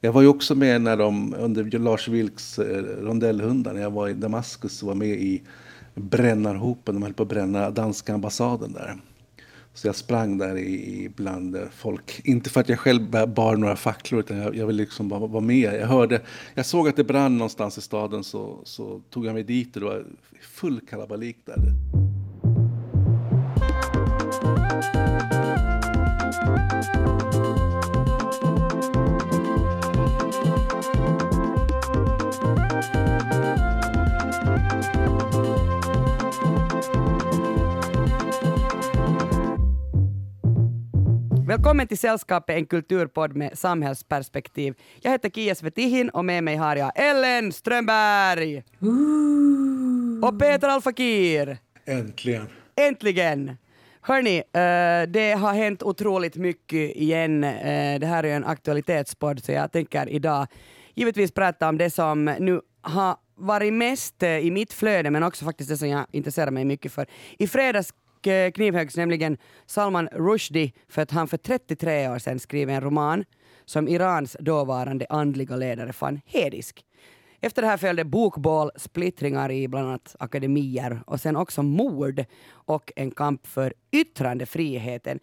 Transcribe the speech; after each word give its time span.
Jag 0.00 0.12
var 0.12 0.22
ju 0.22 0.28
också 0.28 0.54
med 0.54 0.80
när 0.80 0.96
de, 0.96 1.34
under 1.38 1.78
Lars 1.78 2.08
Vilks 2.08 2.58
eh, 2.58 2.82
rondellhundar, 2.82 3.72
när 3.72 3.80
jag 3.80 3.90
var 3.90 4.08
i 4.08 4.14
Damaskus 4.14 4.82
och 4.82 4.88
var 4.88 4.94
med 4.94 5.08
i 5.08 5.42
brännarhopen, 5.94 6.94
de 6.94 7.02
höll 7.02 7.14
på 7.14 7.22
att 7.22 7.28
bränna 7.28 7.70
danska 7.70 8.14
ambassaden 8.14 8.72
där. 8.72 8.96
Så 9.74 9.88
jag 9.88 9.96
sprang 9.96 10.38
där 10.38 10.58
i, 10.58 11.10
bland 11.16 11.56
eh, 11.56 11.62
folk. 11.72 12.20
Inte 12.24 12.50
för 12.50 12.60
att 12.60 12.68
jag 12.68 12.78
själv 12.78 13.10
bar 13.28 13.56
några 13.56 13.76
facklor, 13.76 14.20
utan 14.20 14.36
jag, 14.36 14.56
jag 14.56 14.66
ville 14.66 14.82
liksom 14.82 15.08
bara 15.08 15.26
vara 15.26 15.40
med. 15.40 15.74
Jag 15.80 15.86
hörde, 15.86 16.20
jag 16.54 16.66
såg 16.66 16.88
att 16.88 16.96
det 16.96 17.04
brann 17.04 17.38
någonstans 17.38 17.78
i 17.78 17.80
staden, 17.80 18.24
så, 18.24 18.60
så 18.64 19.00
tog 19.10 19.26
jag 19.26 19.34
mig 19.34 19.42
dit 19.42 19.76
och 19.76 19.82
det 19.82 19.86
var 19.88 20.04
full 20.40 20.80
kalabalik 20.80 21.36
där. 21.44 21.56
Välkommen 41.50 41.86
till 41.86 41.98
Sällskapet, 41.98 42.56
en 42.56 42.66
kulturpodd 42.66 43.36
med 43.36 43.58
samhällsperspektiv. 43.58 44.74
Jag 45.00 45.10
heter 45.10 45.30
Kia 45.30 45.54
Svetihin 45.54 46.08
och 46.08 46.24
med 46.24 46.44
mig 46.44 46.56
har 46.56 46.76
jag 46.76 46.92
Ellen 46.94 47.52
Strömberg. 47.52 48.62
Ooh. 48.80 50.24
Och 50.24 50.38
Peter 50.38 50.68
Alfakir. 50.68 51.58
Äntligen. 51.86 52.48
Äntligen. 52.76 53.56
Hörni, 54.00 54.38
uh, 54.38 55.12
det 55.12 55.32
har 55.32 55.52
hänt 55.52 55.82
otroligt 55.82 56.36
mycket 56.36 56.96
igen. 56.96 57.44
Uh, 57.44 57.98
det 58.00 58.06
här 58.06 58.24
är 58.24 58.36
en 58.36 58.44
aktualitetspodd, 58.44 59.44
så 59.44 59.52
jag 59.52 59.72
tänker 59.72 60.08
idag 60.08 60.46
givetvis 60.94 61.32
prata 61.32 61.68
om 61.68 61.78
det 61.78 61.90
som 61.90 62.24
nu 62.24 62.60
har 62.82 63.16
varit 63.34 63.72
mest 63.72 64.22
uh, 64.22 64.28
i 64.28 64.50
mitt 64.50 64.72
flöde, 64.72 65.10
men 65.10 65.22
också 65.22 65.44
faktiskt 65.44 65.70
det 65.70 65.76
som 65.76 65.88
jag 65.88 66.06
intresserar 66.12 66.50
mig 66.50 66.64
mycket 66.64 66.92
för. 66.92 67.06
I 67.38 67.46
fredags 67.46 67.92
Eh, 67.92 67.99
Eh, 68.26 68.50
knivhöggs 68.50 68.96
nämligen 68.96 69.36
Salman 69.66 70.08
Rushdie 70.12 70.72
för 70.88 71.02
att 71.02 71.10
han 71.10 71.28
för 71.28 71.36
33 71.36 72.08
år 72.08 72.18
sedan 72.18 72.38
skrev 72.38 72.70
en 72.70 72.80
roman 72.80 73.24
som 73.64 73.88
Irans 73.88 74.36
dåvarande 74.40 75.06
andliga 75.10 75.56
ledare 75.56 75.92
fann 75.92 76.20
hedisk. 76.26 76.84
Efter 77.40 77.62
det 77.62 77.68
här 77.68 77.76
följde 77.76 78.04
bokbål, 78.04 78.70
splittringar 78.76 79.50
i 79.50 79.68
bland 79.68 79.88
annat 79.88 80.16
akademier 80.18 81.02
och 81.06 81.20
sen 81.20 81.36
också 81.36 81.62
mord 81.62 82.24
och 82.50 82.92
en 82.96 83.10
kamp 83.10 83.46
för 83.46 83.74
yttrandefriheten. 83.92 85.20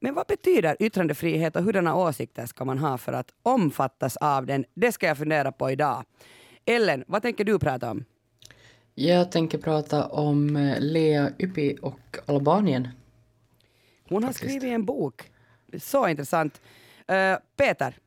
Men 0.00 0.14
vad 0.14 0.26
betyder 0.26 0.76
yttrandefrihet 0.80 1.56
och 1.56 1.62
hurdana 1.62 1.96
åsikter 1.96 2.46
ska 2.46 2.64
man 2.64 2.78
ha 2.78 2.98
för 2.98 3.12
att 3.12 3.30
omfattas 3.42 4.16
av 4.16 4.46
den? 4.46 4.64
Det 4.74 4.92
ska 4.92 5.06
jag 5.06 5.18
fundera 5.18 5.52
på 5.52 5.70
idag. 5.70 6.04
Ellen, 6.64 7.04
vad 7.06 7.22
tänker 7.22 7.44
du 7.44 7.58
prata 7.58 7.90
om? 7.90 8.04
Jag 8.98 9.32
tänker 9.32 9.58
prata 9.58 10.06
om 10.06 10.56
eh, 10.56 10.80
Lea 10.80 11.32
Ypi 11.38 11.76
och 11.82 12.16
Albanien. 12.26 12.88
Hon 14.08 14.22
har 14.22 14.32
Faktiskt. 14.32 14.50
skrivit 14.50 14.74
en 14.74 14.84
bok. 14.84 15.30
Så 15.78 16.08
intressant. 16.08 16.60
Uh, 17.12 17.38
Peter? 17.56 17.98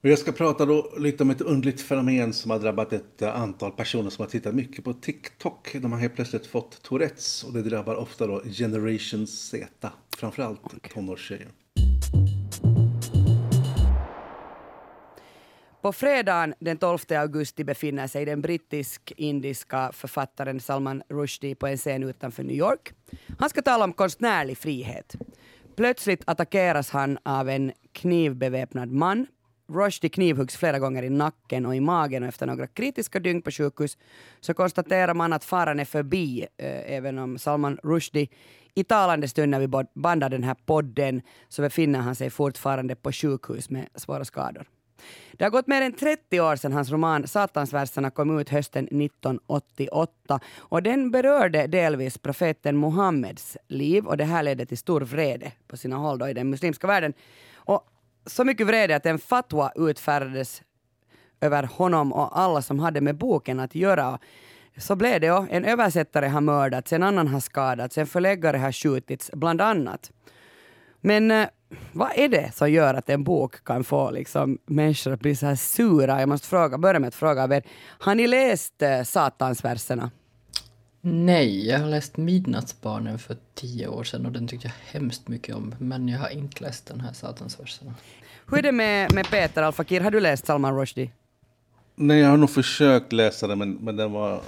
Jag 0.00 0.18
ska 0.18 0.32
prata 0.32 0.66
då 0.66 0.94
lite 0.98 1.22
om 1.22 1.30
ett 1.30 1.40
undligt 1.40 1.80
fenomen 1.80 2.32
som 2.32 2.50
har 2.50 2.58
drabbat 2.58 2.92
ett 2.92 3.22
antal 3.22 3.72
personer 3.72 4.10
som 4.10 4.22
har 4.22 4.30
tittat 4.30 4.54
mycket 4.54 4.84
på 4.84 4.92
TikTok. 4.92 5.76
De 5.82 5.92
har 5.92 5.98
helt 5.98 6.14
plötsligt 6.14 6.46
fått 6.46 6.82
Tourettes 6.82 7.44
och 7.44 7.52
det 7.52 7.62
drabbar 7.62 7.94
ofta 7.94 8.26
då 8.26 8.42
Generation 8.44 9.26
Z, 9.26 9.90
framförallt 10.16 10.64
okay. 10.64 10.90
tonårstjejer. 10.94 11.48
På 15.84 15.92
fredagen 15.92 16.54
den 16.58 16.76
12 16.78 16.98
augusti 17.10 17.64
befinner 17.64 18.06
sig 18.06 18.24
den 18.24 18.40
brittisk-indiska 18.40 19.90
författaren 19.92 20.60
Salman 20.60 21.02
Rushdie 21.08 21.54
på 21.54 21.66
en 21.66 21.76
scen 21.76 22.02
utanför 22.02 22.42
New 22.42 22.56
York. 22.56 22.92
Han 23.38 23.50
ska 23.50 23.62
tala 23.62 23.84
om 23.84 23.92
konstnärlig 23.92 24.58
frihet. 24.58 25.14
Plötsligt 25.76 26.22
attackeras 26.26 26.90
han 26.90 27.18
av 27.22 27.48
en 27.48 27.72
knivbeväpnad 27.92 28.92
man. 28.92 29.26
Rushdie 29.68 30.08
knivhuggs 30.08 30.56
flera 30.56 30.78
gånger 30.78 31.02
i 31.02 31.10
nacken 31.10 31.66
och 31.66 31.76
i 31.76 31.80
magen 31.80 32.22
och 32.22 32.28
efter 32.28 32.46
några 32.46 32.66
kritiska 32.66 33.20
dygn 33.20 33.42
på 33.42 33.50
sjukhus 33.50 33.98
så 34.40 34.54
konstaterar 34.54 35.14
man 35.14 35.32
att 35.32 35.44
faran 35.44 35.80
är 35.80 35.84
förbi, 35.84 36.46
eh, 36.56 36.94
även 36.96 37.18
om 37.18 37.38
Salman 37.38 37.78
Rushdie 37.82 38.28
i 38.74 38.84
talande 38.84 39.28
stund 39.28 39.50
när 39.50 39.60
vi 39.60 39.68
bandar 39.94 40.28
den 40.28 40.44
här 40.44 40.56
podden 40.66 41.22
så 41.48 41.62
befinner 41.62 41.98
han 41.98 42.14
sig 42.14 42.30
fortfarande 42.30 42.96
på 42.96 43.12
sjukhus 43.12 43.70
med 43.70 43.88
svåra 43.94 44.24
skador. 44.24 44.66
Det 45.32 45.44
har 45.44 45.50
gått 45.50 45.66
mer 45.66 45.82
än 45.82 45.92
30 45.92 46.40
år 46.40 46.56
sedan 46.56 46.72
hans 46.72 46.90
roman 46.90 47.28
Satansverserna 47.28 48.10
kom 48.10 48.38
ut 48.40 48.48
hösten 48.48 48.84
1988 48.84 50.40
och 50.58 50.82
den 50.82 51.10
berörde 51.10 51.66
delvis 51.66 52.18
profeten 52.18 52.78
Muhammeds 52.80 53.56
liv 53.68 54.06
och 54.06 54.16
det 54.16 54.24
här 54.24 54.42
ledde 54.42 54.66
till 54.66 54.78
stor 54.78 55.00
vrede 55.00 55.52
på 55.66 55.76
sina 55.76 55.96
håll 55.96 56.18
då 56.18 56.28
i 56.28 56.34
den 56.34 56.50
muslimska 56.50 56.86
världen. 56.86 57.12
Och 57.54 57.88
så 58.26 58.44
mycket 58.44 58.66
vrede 58.66 58.96
att 58.96 59.06
en 59.06 59.18
fatwa 59.18 59.72
utfärdades 59.74 60.62
över 61.40 61.62
honom 61.62 62.12
och 62.12 62.38
alla 62.38 62.62
som 62.62 62.78
hade 62.78 63.00
med 63.00 63.16
boken 63.16 63.60
att 63.60 63.74
göra. 63.74 64.18
Så 64.76 64.96
blev 64.96 65.20
det. 65.20 65.32
Och 65.32 65.46
en 65.50 65.64
översättare 65.64 66.26
har 66.26 66.40
mördats, 66.40 66.92
en 66.92 67.02
annan 67.02 67.28
har 67.28 67.40
skadats, 67.40 67.98
en 67.98 68.06
förläggare 68.06 68.56
har 68.56 68.72
skjutits, 68.72 69.30
bland 69.32 69.60
annat. 69.60 70.10
Men 71.00 71.30
eh, 71.30 71.48
vad 71.92 72.10
är 72.16 72.28
det 72.28 72.54
som 72.54 72.70
gör 72.70 72.94
att 72.94 73.10
en 73.10 73.24
bok 73.24 73.64
kan 73.64 73.84
få 73.84 74.10
liksom, 74.10 74.58
människor 74.66 75.12
att 75.12 75.20
bli 75.20 75.36
så 75.36 75.46
här 75.46 75.56
sura? 75.56 76.20
Jag 76.20 76.28
måste 76.28 76.48
fråga, 76.48 76.78
börja 76.78 77.00
med 77.00 77.08
att 77.08 77.14
fråga 77.14 77.44
er, 77.44 77.62
har 77.98 78.14
ni 78.14 78.26
läst 78.26 78.82
eh, 78.82 79.02
Satansverserna? 79.02 80.10
Nej, 81.00 81.68
jag 81.68 81.78
har 81.78 81.86
läst 81.86 82.16
Midnattsbarnen 82.16 83.18
för 83.18 83.36
tio 83.54 83.88
år 83.88 84.04
sedan 84.04 84.26
och 84.26 84.32
den 84.32 84.48
tyckte 84.48 84.66
jag 84.66 85.00
hemskt 85.00 85.28
mycket 85.28 85.54
om. 85.54 85.74
Men 85.78 86.08
jag 86.08 86.18
har 86.18 86.28
inte 86.28 86.64
läst 86.64 86.86
den 86.86 87.00
här 87.00 87.12
Satansverserna. 87.12 87.94
Hur 88.46 88.58
är 88.58 88.62
det 88.62 88.72
med, 88.72 89.14
med 89.14 89.30
Peter 89.30 89.62
Alfakir? 89.62 90.00
Har 90.00 90.10
du 90.10 90.20
läst 90.20 90.46
Salman 90.46 90.76
Rushdie? 90.76 91.10
Nej, 91.94 92.20
jag 92.20 92.28
har 92.28 92.36
nog 92.36 92.50
försökt 92.50 93.12
läsa 93.12 93.46
den, 93.46 93.58
men, 93.58 93.72
men 93.72 93.96
den, 93.96 94.12
var, 94.12 94.40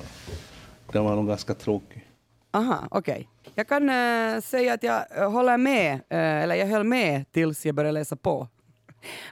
den 0.92 1.04
var 1.04 1.16
nog 1.16 1.28
ganska 1.28 1.54
tråkig. 1.54 2.05
Aha, 2.50 2.88
okej. 2.90 3.28
Okay. 3.40 3.52
Jag 3.54 3.68
kan 3.68 3.90
äh, 3.90 4.40
säga 4.40 4.74
att 4.74 4.82
jag 4.82 5.04
eh, 5.16 5.30
håller 5.30 5.56
med, 5.56 5.94
äh, 5.94 6.18
eller 6.18 6.54
jag 6.54 6.66
höll 6.66 6.84
med 6.84 7.32
tills 7.32 7.66
jag 7.66 7.74
började 7.74 7.92
läsa 7.92 8.16
på. 8.16 8.48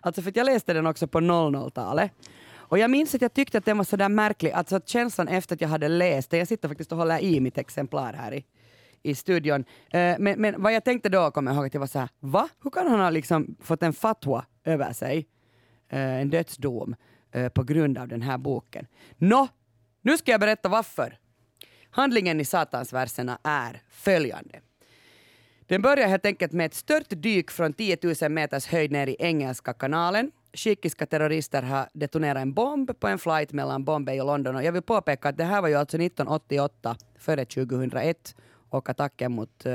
Alltså 0.01 0.23
för 0.23 0.31
att 0.31 0.37
jag 0.37 0.45
läste 0.45 0.73
den 0.73 0.87
också 0.87 1.07
på 1.07 1.21
00-talet. 1.21 2.13
Och 2.55 2.79
jag 2.79 2.91
minns 2.91 3.15
att 3.15 3.23
jag 3.23 3.35
tyckte 3.35 3.59
att 3.59 3.65
den 3.65 3.77
var 3.77 3.85
så 3.85 3.97
där 3.97 4.09
märklig, 4.09 4.51
alltså 4.51 4.77
att 4.77 4.89
känslan 4.89 5.29
efter 5.29 5.55
att 5.55 5.61
jag 5.61 5.69
hade 5.69 5.89
läst 5.89 6.31
den, 6.31 6.39
jag 6.39 6.49
sitter 6.49 6.69
faktiskt 6.69 6.93
och 6.93 6.99
håller 6.99 7.19
i 7.19 7.41
mitt 7.41 7.59
exemplar 7.59 8.13
här 8.13 8.35
i, 8.35 8.45
i 9.03 9.15
studion. 9.15 9.65
men, 9.93 10.41
men 10.41 10.63
vad 10.63 10.73
jag 10.73 10.85
tänkte 10.85 11.09
då, 11.09 11.31
kommer 11.31 11.51
jag 11.51 11.57
ihåg 11.57 11.67
att 11.67 11.75
jag 11.75 11.81
var 11.81 11.87
så 11.87 11.99
här, 11.99 12.09
va? 12.21 12.49
Hur 12.63 12.71
kan 12.71 12.89
han 12.89 13.01
ha 13.01 13.11
liksom 13.11 13.57
fått 13.61 13.83
en 13.83 13.93
fatwa 13.93 14.45
över 14.65 14.93
sig, 14.93 15.27
en 15.89 16.31
dödsdom, 16.31 16.97
på 17.55 17.63
grund 17.63 17.99
av 17.99 18.09
den 18.09 18.23
här 18.23 18.39
boken? 18.39 18.87
Nå, 19.17 19.49
nu 20.03 20.19
ska 20.19 20.31
jag 20.31 20.41
berätta 20.41 20.69
varför. 20.69 21.19
Handlingen 21.94 22.41
i 22.41 22.44
Satansverserna 22.44 23.38
är 23.43 23.82
följande. 23.88 24.60
Den 25.66 25.82
börjar 25.82 26.09
helt 26.09 26.27
enkelt 26.27 26.53
med 26.53 26.66
ett 26.66 26.75
stört 26.75 27.06
dyk 27.09 27.50
från 27.50 27.72
10 27.72 27.99
000 28.22 28.31
meters 28.31 28.66
höjd 28.66 28.93
ner 28.93 29.06
i 29.06 29.16
Engelska 29.19 29.72
kanalen. 29.72 30.31
Shikiska 30.53 31.06
terrorister 31.06 31.62
har 31.62 31.88
detonerat 31.93 32.43
en 32.43 32.53
bomb 32.53 33.00
på 33.00 33.09
en 33.09 33.19
flight 33.19 33.53
mellan 33.53 33.84
Bombay 33.84 34.21
och 34.21 34.27
London. 34.27 34.56
Och 34.56 34.62
jag 34.62 34.72
vill 34.72 34.83
påpeka 34.83 35.28
att 35.28 35.37
det 35.37 35.44
här 35.44 35.62
var 35.62 35.69
ju 35.69 35.75
alltså 35.75 35.97
1988, 35.97 36.97
före 37.19 37.44
2001 37.44 38.34
och 38.69 38.88
attacken 38.88 39.33
mot 39.33 39.66
uh, 39.66 39.72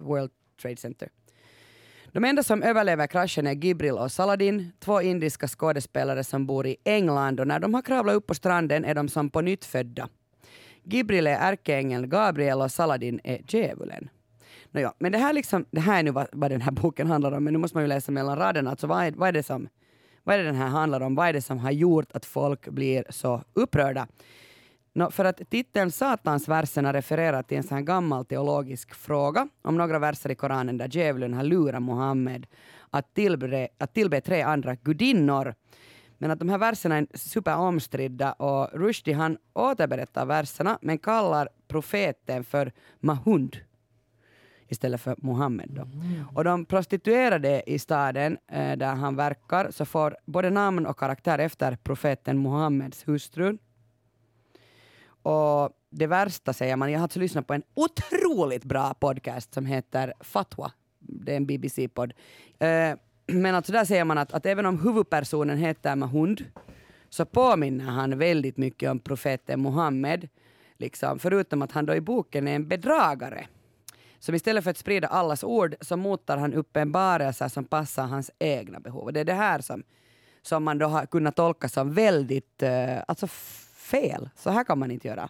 World 0.00 0.30
Trade 0.62 0.76
Center. 0.76 1.08
De 2.12 2.24
enda 2.24 2.42
som 2.42 2.62
överlever 2.62 3.06
kraschen 3.06 3.46
är 3.46 3.52
Gibril 3.52 3.92
och 3.92 4.12
Saladin, 4.12 4.72
två 4.80 5.02
indiska 5.02 5.48
skådespelare 5.48 6.24
som 6.24 6.46
bor 6.46 6.66
i 6.66 6.76
England 6.84 7.40
och 7.40 7.46
när 7.46 7.58
de 7.58 7.74
har 7.74 7.82
kravlat 7.82 8.14
upp 8.14 8.26
på 8.26 8.34
stranden 8.34 8.84
är 8.84 8.94
de 8.94 9.08
som 9.08 9.30
på 9.30 9.40
nytt 9.40 9.64
födda. 9.64 10.08
Gibril 10.84 11.26
är 11.26 11.36
ärkeängeln, 11.36 12.08
Gabriel 12.08 12.60
och 12.60 12.70
Saladin 12.70 13.20
är 13.24 13.40
djävulen. 13.48 14.08
Nåja, 14.70 14.94
men 14.98 15.12
det 15.12 15.18
här, 15.18 15.32
liksom, 15.32 15.64
det 15.70 15.80
här 15.80 15.98
är 15.98 16.02
nu 16.02 16.10
vad, 16.10 16.26
vad 16.32 16.50
den 16.50 16.60
här 16.60 16.72
boken 16.72 17.06
handlar 17.06 17.32
om, 17.32 17.44
men 17.44 17.52
nu 17.52 17.58
måste 17.58 17.76
man 17.76 17.84
ju 17.84 17.88
läsa 17.88 18.12
mellan 18.12 18.36
raderna. 18.36 18.70
Alltså 18.70 18.86
vad, 18.86 19.04
är, 19.04 19.12
vad, 19.12 19.28
är 19.28 19.32
det 19.32 19.42
som, 19.42 19.68
vad 20.24 20.34
är 20.34 20.38
det 20.38 20.44
den 20.44 20.54
här 20.54 20.68
handlar 20.68 21.00
om? 21.00 21.14
Vad 21.14 21.28
är 21.28 21.32
det 21.32 21.42
som 21.42 21.58
har 21.58 21.70
gjort 21.70 22.12
att 22.12 22.24
folk 22.24 22.68
blir 22.68 23.04
så 23.10 23.42
upprörda? 23.54 24.06
No, 24.94 25.10
för 25.10 25.24
att 25.24 25.50
titeln 25.50 25.90
Satansverserna 25.90 26.92
refererar 26.92 27.42
till 27.42 27.56
en 27.56 27.62
sån 27.62 27.76
här 27.76 27.84
gammal 27.84 28.24
teologisk 28.24 28.94
fråga 28.94 29.48
om 29.62 29.76
några 29.76 29.98
verser 29.98 30.30
i 30.30 30.34
Koranen 30.34 30.78
där 30.78 30.88
djävulen 30.90 31.34
har 31.34 31.44
lurat 31.44 31.82
Muhammed 31.82 32.46
att 32.90 33.14
tillbe, 33.14 33.68
att 33.78 33.94
tillbe 33.94 34.20
tre 34.20 34.42
andra 34.42 34.74
gudinnor 34.74 35.54
men 36.22 36.30
att 36.30 36.38
de 36.38 36.48
här 36.48 36.58
verserna 36.58 36.96
är 36.96 37.06
superomstridda 37.14 38.32
och 38.32 38.80
Rushdie 38.80 39.14
han 39.14 39.38
återberättar 39.52 40.26
verserna 40.26 40.78
men 40.82 40.98
kallar 40.98 41.48
profeten 41.68 42.44
för 42.44 42.72
Mahund. 43.00 43.56
istället 44.68 45.00
för 45.00 45.16
Muhammed. 45.18 45.70
Då. 45.70 45.88
Och 46.34 46.44
de 46.44 46.64
prostituerade 46.64 47.62
i 47.66 47.78
staden 47.78 48.38
eh, 48.48 48.76
där 48.76 48.94
han 48.94 49.16
verkar 49.16 49.70
så 49.70 49.84
får 49.84 50.16
både 50.26 50.50
namn 50.50 50.86
och 50.86 50.98
karaktär 50.98 51.38
efter 51.38 51.76
profeten 51.76 52.42
Muhammeds 52.42 53.08
hustru. 53.08 53.58
Och 55.22 55.70
det 55.90 56.06
värsta 56.06 56.52
säger 56.52 56.76
man, 56.76 56.92
jag 56.92 56.98
har 56.98 57.02
alltså 57.02 57.18
lyssnat 57.18 57.46
på 57.46 57.54
en 57.54 57.62
otroligt 57.74 58.64
bra 58.64 58.94
podcast 58.94 59.54
som 59.54 59.66
heter 59.66 60.14
Fatwa. 60.20 60.72
Det 60.98 61.32
är 61.32 61.36
en 61.36 61.46
BBC-podd. 61.46 62.12
Eh, 62.58 62.94
men 63.32 63.54
alltså 63.54 63.72
där 63.72 63.84
säger 63.84 64.04
man 64.04 64.18
att, 64.18 64.32
att 64.32 64.46
även 64.46 64.66
om 64.66 64.78
huvudpersonen 64.78 65.58
heter 65.58 65.96
Mahund 65.96 66.44
så 67.08 67.24
påminner 67.24 67.84
han 67.84 68.18
väldigt 68.18 68.56
mycket 68.56 68.90
om 68.90 68.98
profeten 68.98 69.62
Muhammed. 69.62 70.28
Liksom, 70.78 71.18
förutom 71.18 71.62
att 71.62 71.72
han 71.72 71.86
då 71.86 71.94
i 71.94 72.00
boken 72.00 72.48
är 72.48 72.56
en 72.56 72.68
bedragare. 72.68 73.46
Som 74.18 74.34
istället 74.34 74.64
för 74.64 74.70
att 74.70 74.78
sprida 74.78 75.08
allas 75.08 75.44
ord 75.44 75.74
så 75.80 75.96
motar 75.96 76.36
han 76.36 76.54
uppenbarelser 76.54 77.48
som 77.48 77.64
passar 77.64 78.06
hans 78.06 78.30
egna 78.38 78.80
behov. 78.80 79.12
Det 79.12 79.20
är 79.20 79.24
det 79.24 79.34
här 79.34 79.60
som, 79.60 79.82
som 80.42 80.64
man 80.64 80.78
då 80.78 80.86
har 80.86 81.06
kunnat 81.06 81.36
tolka 81.36 81.68
som 81.68 81.94
väldigt 81.94 82.62
eh, 82.62 82.98
alltså 83.08 83.26
fel. 83.76 84.30
Så 84.36 84.50
här 84.50 84.64
kan 84.64 84.78
man 84.78 84.90
inte 84.90 85.08
göra. 85.08 85.28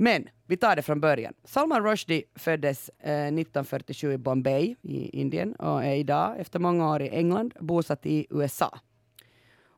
Men 0.00 0.28
vi 0.46 0.56
tar 0.56 0.76
det 0.76 0.82
från 0.82 1.00
början. 1.00 1.34
Salman 1.44 1.84
Rushdie 1.84 2.22
föddes 2.34 2.88
eh, 2.88 3.12
1947 3.12 4.12
i 4.12 4.18
Bombay 4.18 4.76
i 4.82 5.20
Indien 5.20 5.54
och 5.54 5.84
är 5.84 5.94
idag, 5.94 6.40
efter 6.40 6.58
många 6.58 6.90
år 6.90 7.02
i 7.02 7.08
England, 7.08 7.54
bosatt 7.60 8.06
i 8.06 8.26
USA. 8.30 8.78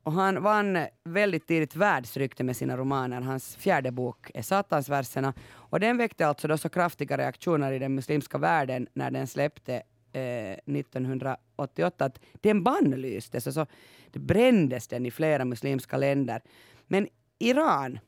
Och 0.03 0.13
han 0.13 0.43
vann 0.43 0.79
väldigt 1.05 1.47
tidigt 1.47 1.77
världsrykte 1.77 2.45
med 2.45 2.57
sina 2.57 2.77
romaner. 2.77 3.21
Hans 3.21 3.57
fjärde 3.57 3.91
bok 3.91 4.31
är 4.35 4.43
Satansverserna. 4.43 5.35
Och 5.53 5.81
den 5.81 5.97
väckte 5.97 6.27
alltså 6.27 6.49
då 6.49 6.59
så 6.59 6.69
kraftiga 6.69 7.19
reaktioner 7.19 7.73
i 7.73 7.79
den 7.79 7.95
muslimska 7.95 8.39
världen 8.39 8.87
när 8.93 9.11
den 9.11 9.27
släppte 9.27 9.75
eh, 10.13 10.53
1988 10.77 12.05
att 12.05 12.21
den 12.33 12.65
bannlystes. 12.65 13.47
Alltså, 13.47 13.67
det 14.11 14.19
brändes 14.19 14.89
den 14.89 15.07
i 15.07 15.11
flera 15.11 15.45
muslimska 15.45 15.97
länder. 15.97 16.43
Men 16.87 17.09
Iran 17.39 17.99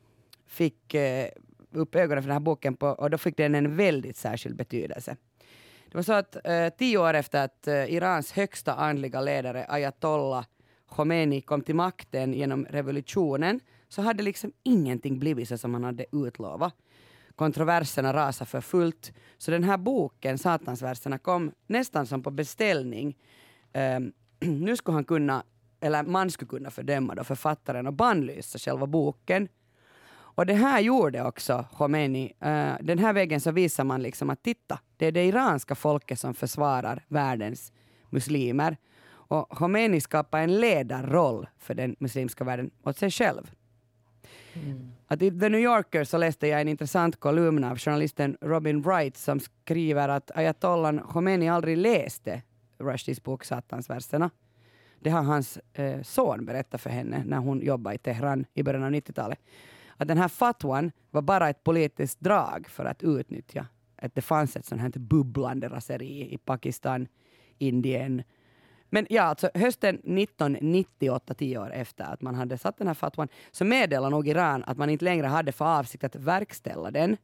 fick 0.47 0.94
eh, 0.94 1.29
upp 1.75 1.95
ögonen 1.95 2.23
för 2.23 2.29
den 2.29 2.35
här 2.35 2.41
boken 2.41 2.77
på, 2.77 2.87
och 2.87 3.11
då 3.11 3.19
fick 3.19 3.37
den 3.37 3.55
en 3.55 3.77
väldigt 3.77 4.17
särskild 4.17 4.57
betydelse. 4.57 5.17
Det 5.93 5.99
var 5.99 6.03
så 6.03 6.13
att 6.13 6.37
eh, 6.47 6.69
tio 6.69 6.99
år 6.99 7.15
efter 7.15 7.45
att 7.45 7.69
eh, 7.69 7.95
Irans 7.95 8.33
högsta 8.33 8.75
andliga 8.75 9.21
ledare 9.21 9.67
ayatollah 9.69 10.45
Khomeini 10.87 11.41
kom 11.41 11.61
till 11.61 11.75
makten 11.75 12.35
genom 12.35 12.67
revolutionen 12.71 13.61
så 13.89 14.03
hade 14.03 14.23
liksom 14.23 14.53
ingenting 14.63 15.19
blivit 15.19 15.49
så 15.49 15.59
som 15.59 15.75
han 15.75 15.85
hade 15.85 16.07
utlovat. 16.13 16.75
Kontroverserna 17.37 18.13
rasade 18.13 18.51
för 18.51 18.61
fullt. 18.61 19.13
Så 19.39 19.51
den 19.51 19.65
här 19.65 19.77
boken, 19.77 20.39
Satansverserna, 20.39 21.19
kom 21.19 21.53
nästan 21.67 22.07
som 22.07 22.23
på 22.23 22.31
beställning. 22.31 23.17
Eh, 23.73 24.01
nu 24.41 24.77
skulle 24.77 24.95
han 24.95 25.05
kunna, 25.05 25.43
eller 25.81 26.03
man 26.03 26.31
skulle 26.31 26.49
kunna 26.49 26.71
fördöma 26.71 27.15
då 27.15 27.25
författaren 27.25 27.87
och 27.87 27.93
bannlysa 27.93 28.59
själva 28.59 28.87
boken. 28.87 29.49
Och 30.34 30.46
det 30.46 30.55
här 30.55 30.81
gjorde 30.81 31.23
också 31.23 31.64
Khomeini. 31.76 32.25
Uh, 32.25 32.75
den 32.81 32.99
här 32.99 33.12
vägen 33.12 33.40
så 33.40 33.50
visar 33.50 33.84
man 33.84 34.02
liksom 34.02 34.31
att 34.31 34.43
titta, 34.43 34.79
det 34.96 35.06
är 35.06 35.12
det 35.12 35.25
iranska 35.25 35.75
folket 35.75 36.20
som 36.20 36.34
försvarar 36.34 37.05
världens 37.08 37.73
muslimer. 38.11 38.76
Och 39.08 39.49
Khomeini 39.49 40.00
skapade 40.00 40.43
en 40.43 40.61
ledarroll 40.61 41.49
för 41.58 41.75
den 41.75 41.96
muslimska 41.99 42.44
världen 42.44 42.70
åt 42.82 42.99
sig 42.99 43.11
själv. 43.11 43.50
Mm. 44.55 44.93
Att 45.06 45.23
I 45.23 45.40
The 45.40 45.49
New 45.49 45.61
Yorker 45.61 46.05
så 46.05 46.19
läste 46.19 46.46
jag 46.46 46.61
en 46.61 46.69
intressant 46.69 47.20
kolumn 47.20 47.64
av 47.64 47.78
journalisten 47.78 48.37
Robin 48.40 48.82
Wright 48.82 49.17
som 49.17 49.40
skriver 49.40 50.08
att 50.08 50.31
ayatollan 50.35 51.00
Khomeini 51.00 51.49
aldrig 51.49 51.76
läste 51.76 52.43
Rushdies 52.78 53.23
bok 53.23 53.44
Satansverserna. 53.44 54.31
Det 55.00 55.11
har 55.11 55.23
hans 55.23 55.58
eh, 55.73 56.02
son 56.02 56.44
berättat 56.44 56.81
för 56.81 56.90
henne 56.90 57.23
när 57.26 57.38
hon 57.38 57.61
jobbade 57.61 57.94
i 57.94 57.99
Teheran 57.99 58.44
i 58.55 58.62
början 58.62 58.85
av 58.85 58.90
90-talet. 58.90 59.38
Att 59.97 60.09
den 60.09 60.19
här 60.19 60.29
fatwan 60.29 60.93
var 61.11 61.23
bara 61.23 61.49
ett 61.49 61.65
politiskt 61.65 62.21
drag 62.21 62.67
för 62.69 62.85
att 62.85 63.03
utnyttja 63.03 63.67
att 63.97 64.15
det 64.15 64.23
fanns 64.23 64.56
ett 64.56 64.67
sånt 64.67 64.81
här 64.81 64.91
bubblande 64.91 65.69
raseri 65.69 66.35
i 66.35 66.39
Pakistan, 66.39 67.09
Indien, 67.59 68.23
men 68.94 69.06
ja, 69.11 69.23
alltså 69.23 69.50
hösten 69.55 69.94
1998, 69.94 71.35
tio 71.35 71.59
år 71.59 71.73
efter 71.73 72.05
att 72.05 72.23
man 72.23 72.35
hade 72.35 72.59
satt 72.59 72.79
den 72.79 72.87
här 72.87 72.94
fatwan, 72.94 73.29
så 73.50 73.65
meddelade 73.65 74.11
nog 74.11 74.29
Iran 74.29 74.65
att 74.67 74.79
man 74.79 74.91
inte 74.91 75.05
längre 75.05 75.27
hade 75.27 75.53
för 75.53 75.79
avsikt 75.79 76.05
att 76.05 76.17
verkställa 76.17 76.91
den. 76.91 77.17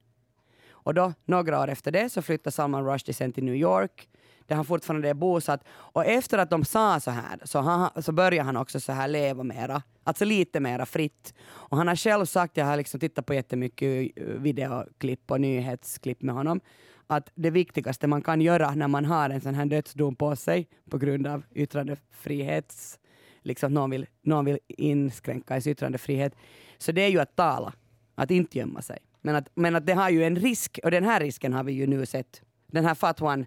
Och 0.71 0.95
då, 0.95 1.13
några 1.25 1.61
år 1.61 1.69
efter 1.69 1.93
det, 1.93 2.09
så 2.09 2.23
flyttade 2.23 2.53
Salman 2.53 2.87
Rushdie 2.87 3.15
sen 3.15 3.33
till 3.33 3.45
New 3.45 3.55
York, 3.55 4.09
där 4.49 4.57
han 4.57 4.65
fortfarande 4.65 5.09
är 5.09 5.15
bosatt. 5.15 5.65
Och 5.71 6.07
efter 6.07 6.39
att 6.39 6.51
de 6.51 6.65
sa 6.65 7.01
så 7.01 7.11
här, 7.11 7.41
så, 7.45 7.59
han, 7.59 8.03
så 8.03 8.13
började 8.13 8.47
han 8.47 8.57
också 8.57 8.81
så 8.81 8.93
här 8.93 9.09
leva 9.09 9.43
mera, 9.43 9.83
alltså 10.05 10.25
lite 10.25 10.61
mera 10.61 10.87
fritt. 10.87 11.35
Och 11.49 11.77
han 11.77 11.89
har 11.89 11.97
själv 11.97 12.25
sagt, 12.25 12.57
jag 12.57 12.67
har 12.67 12.77
liksom 12.77 13.01
tittat 13.01 13.27
på 13.27 13.35
jättemycket 13.35 14.11
eh, 14.17 14.25
videoklipp 14.25 15.31
och 15.31 15.41
nyhetsklipp 15.41 16.23
med 16.23 16.35
honom, 16.35 16.61
att 17.07 17.31
det 17.35 17.51
viktigaste 17.51 18.07
man 18.07 18.23
kan 18.23 18.41
göra 18.41 18.75
när 18.75 18.89
man 18.89 19.05
har 19.05 19.31
en 19.31 19.41
sån 19.41 19.55
här 19.55 19.67
dödsdom 19.67 20.17
på 20.17 20.37
sig 20.37 20.69
på 20.91 20.99
grund 20.99 21.27
av 21.27 21.43
yttrandefrihets... 21.55 22.99
Liksom 23.43 23.75
någon 23.75 23.91
vill, 23.91 24.07
någon 24.23 24.45
vill 24.45 24.59
inskränka 24.69 25.55
ens 25.55 25.67
yttrandefrihet. 25.67 26.35
Så 26.79 26.93
det 26.93 27.01
är 27.01 27.09
ju 27.09 27.19
att 27.19 27.37
tala, 27.37 27.73
att 28.15 28.31
inte 28.31 28.59
gömma 28.59 28.83
sig. 28.83 28.99
Men 29.23 29.35
att, 29.35 29.49
men 29.55 29.77
att 29.77 29.87
det 29.87 29.93
har 29.93 30.11
ju 30.11 30.25
en 30.25 30.37
risk, 30.37 30.81
och 30.85 30.91
den 30.91 31.05
här 31.05 31.21
risken 31.21 31.53
har 31.53 31.65
vi 31.65 31.73
ju 31.73 31.87
nu 31.87 32.07
sett. 32.07 32.43
Den 32.67 32.85
här 32.85 32.95
fatwan 32.95 33.47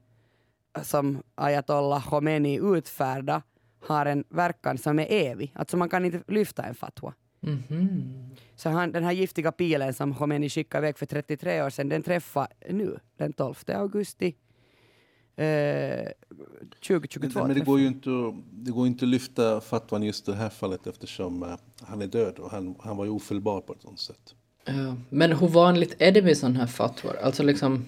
som 0.84 1.24
ayatollah 1.36 2.10
Khomeini 2.10 2.60
utfärdade 2.78 3.42
har 3.80 4.06
en 4.06 4.24
verkan 4.30 4.78
som 4.78 5.00
är 5.00 5.08
evig. 5.10 5.52
Alltså 5.56 5.78
man 5.78 5.90
kan 5.90 6.06
inte 6.06 6.24
lyfta 6.28 6.64
en 6.64 6.76
fatwa. 6.76 7.14
Mm 7.44 7.64
-hmm. 7.68 8.36
Så 8.56 8.70
han, 8.70 8.92
den 8.92 9.04
här 9.04 9.12
giftiga 9.12 9.52
pilen 9.52 9.94
som 9.94 10.16
Khomeini 10.16 10.50
skickade 10.50 10.88
iväg 10.88 10.98
för 10.98 11.06
33 11.06 11.64
år 11.64 11.70
sedan, 11.70 11.90
den 11.90 12.04
träffade 12.04 12.48
nu, 12.70 13.00
den 13.18 13.34
12 13.34 13.56
augusti 13.68 14.36
eh, 15.36 16.08
2022. 16.88 17.40
Men, 17.40 17.48
men 17.48 17.60
det 17.60 17.66
går 17.66 17.80
ju 17.80 17.88
inte, 17.88 18.10
det 18.52 18.72
går 18.72 18.88
inte 18.88 19.06
att 19.06 19.10
lyfta 19.10 19.62
fatwan 19.62 20.04
just 20.04 20.28
i 20.28 20.32
det 20.32 20.38
här 20.38 20.50
fallet 20.50 20.88
eftersom 20.88 21.44
uh, 21.44 21.56
han 21.82 22.02
är 22.02 22.08
död 22.08 22.40
och 22.40 22.52
han, 22.52 22.76
han 22.80 22.98
var 22.98 23.06
ju 23.06 23.12
ofelbar 23.12 23.62
på 23.62 23.74
ett 23.74 23.82
sånt 23.82 24.00
sätt. 24.00 24.36
Ja, 24.66 24.96
men 25.10 25.32
hur 25.32 25.48
vanligt 25.48 25.96
är 26.00 26.12
det 26.12 26.22
med 26.22 26.38
sådana 26.38 26.60
här 26.60 26.68
fatwar? 26.68 27.16
Alltså 27.24 27.44
liksom... 27.44 27.86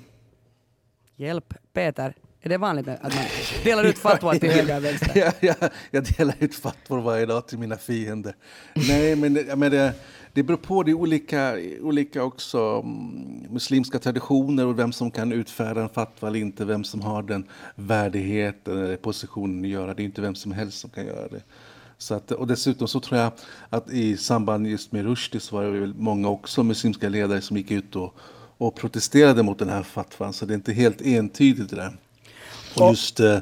Hjälp, 1.15 1.53
Peter. 1.73 2.15
Är 2.45 2.49
det 2.49 2.57
vanligt 2.57 2.87
att 2.87 3.03
man 3.03 3.23
delar 3.63 3.83
ut 3.83 3.97
fatwa 3.97 4.33
till 4.33 4.51
höger 4.51 4.77
och 4.77 4.83
vänster? 4.83 5.11
Ja, 5.15 5.31
ja, 5.61 5.69
jag 5.91 6.03
delar 6.03 6.35
ut 6.39 6.55
fatwor 6.55 7.01
varje 7.01 7.25
dag 7.25 7.47
till 7.47 7.57
mina 7.57 7.77
fiender. 7.77 8.35
Nej, 8.73 9.15
men, 9.15 9.33
men 9.33 9.71
det, 9.71 9.93
det 10.33 10.43
beror 10.43 10.57
på. 10.57 10.83
Det 10.83 10.91
är 10.91 10.95
olika, 10.95 11.57
olika 11.81 12.23
också 12.23 12.59
mm, 12.59 13.47
muslimska 13.49 13.99
traditioner 13.99 14.65
och 14.65 14.79
vem 14.79 14.93
som 14.93 15.11
kan 15.11 15.31
utfärda 15.31 15.81
en 15.81 15.89
fatwa 15.89 16.27
eller 16.27 16.39
inte. 16.39 16.65
Vem 16.65 16.83
som 16.83 17.01
har 17.01 17.23
den 17.23 17.45
värdigheten 17.75 18.83
eller 18.83 18.97
positionen 18.97 19.63
att 19.63 19.69
göra 19.69 19.93
det. 19.93 20.01
är 20.01 20.05
inte 20.05 20.21
vem 20.21 20.35
som 20.35 20.51
helst 20.51 20.79
som 20.79 20.89
kan 20.89 21.05
göra 21.05 21.27
det. 21.27 21.41
Så 21.97 22.15
att, 22.15 22.31
och 22.31 22.47
dessutom 22.47 22.87
så 22.87 22.99
tror 22.99 23.19
jag 23.19 23.31
att 23.69 23.89
i 23.89 24.17
samband 24.17 24.67
just 24.67 24.91
med 24.91 25.05
Rushdie 25.05 25.39
så 25.39 25.55
var 25.55 25.63
det 25.63 25.93
många 25.97 26.29
också 26.29 26.63
muslimska 26.63 27.09
ledare 27.09 27.41
som 27.41 27.57
gick 27.57 27.71
ut 27.71 27.95
och, 27.95 28.15
och 28.57 28.75
protesterade 28.75 29.43
mot 29.43 29.59
den 29.59 29.69
här 29.69 29.83
fatwan. 29.83 30.33
Så 30.33 30.45
det 30.45 30.53
är 30.53 30.55
inte 30.55 30.73
helt 30.73 31.01
entydigt 31.01 31.69
det 31.69 31.75
där. 31.75 31.97
Och 32.75 32.89
just, 32.89 33.19
eh, 33.19 33.39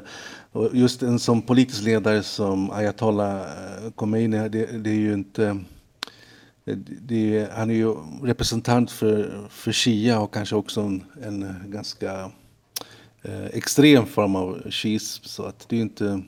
just 0.72 1.02
en 1.02 1.18
som 1.18 1.42
politisk 1.42 1.82
ledare 1.82 2.22
som 2.22 2.70
ayatollah 2.70 3.40
eh, 3.40 3.90
Khomeini, 3.94 4.48
det, 4.48 4.66
det 4.84 4.90
är 4.90 4.94
ju 4.94 5.14
inte... 5.14 5.58
Det 7.02 7.38
är, 7.38 7.50
han 7.50 7.70
är 7.70 7.74
ju 7.74 7.94
representant 8.22 8.90
för, 8.90 9.48
för 9.50 9.72
Shia 9.72 10.20
och 10.20 10.34
kanske 10.34 10.56
också 10.56 10.80
en, 10.80 11.04
en 11.22 11.54
ganska 11.66 12.30
eh, 13.22 13.46
extrem 13.52 14.06
form 14.06 14.36
av 14.36 14.70
shiism. 14.70 15.24
Så 15.24 15.42
att 15.42 15.68
det 15.68 15.76
är 15.76 15.80
inte... 15.80 16.22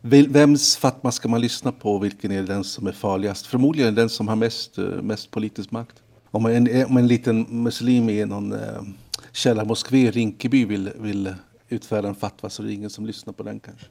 Vems 0.00 0.76
fatma 0.76 1.12
ska 1.12 1.28
man 1.28 1.40
lyssna 1.40 1.72
på? 1.72 1.98
Vilken 1.98 2.32
är 2.32 2.42
den 2.42 2.64
som 2.64 2.86
är 2.86 2.92
farligast? 2.92 3.46
Förmodligen 3.46 3.94
den 3.94 4.08
som 4.08 4.28
har 4.28 4.36
mest, 4.36 4.78
eh, 4.78 4.84
mest 4.84 5.30
politisk 5.30 5.70
makt. 5.70 6.02
Om 6.30 6.46
en, 6.46 6.84
om 6.84 6.96
en 6.96 7.06
liten 7.06 7.46
muslim 7.62 8.10
i 8.10 8.24
någon 8.24 8.52
eh, 8.52 8.82
källarmoské 9.32 9.96
i 9.96 10.10
Rinkeby 10.10 10.64
vill, 10.64 10.90
vill 11.00 11.34
utfärda 11.68 12.08
en 12.08 12.14
fatwa 12.14 12.50
så 12.50 12.62
det 12.62 12.72
är 12.72 12.74
ingen 12.74 12.90
som 12.90 13.06
lyssnar 13.06 13.32
på 13.32 13.42
den 13.42 13.60
kanske. 13.60 13.86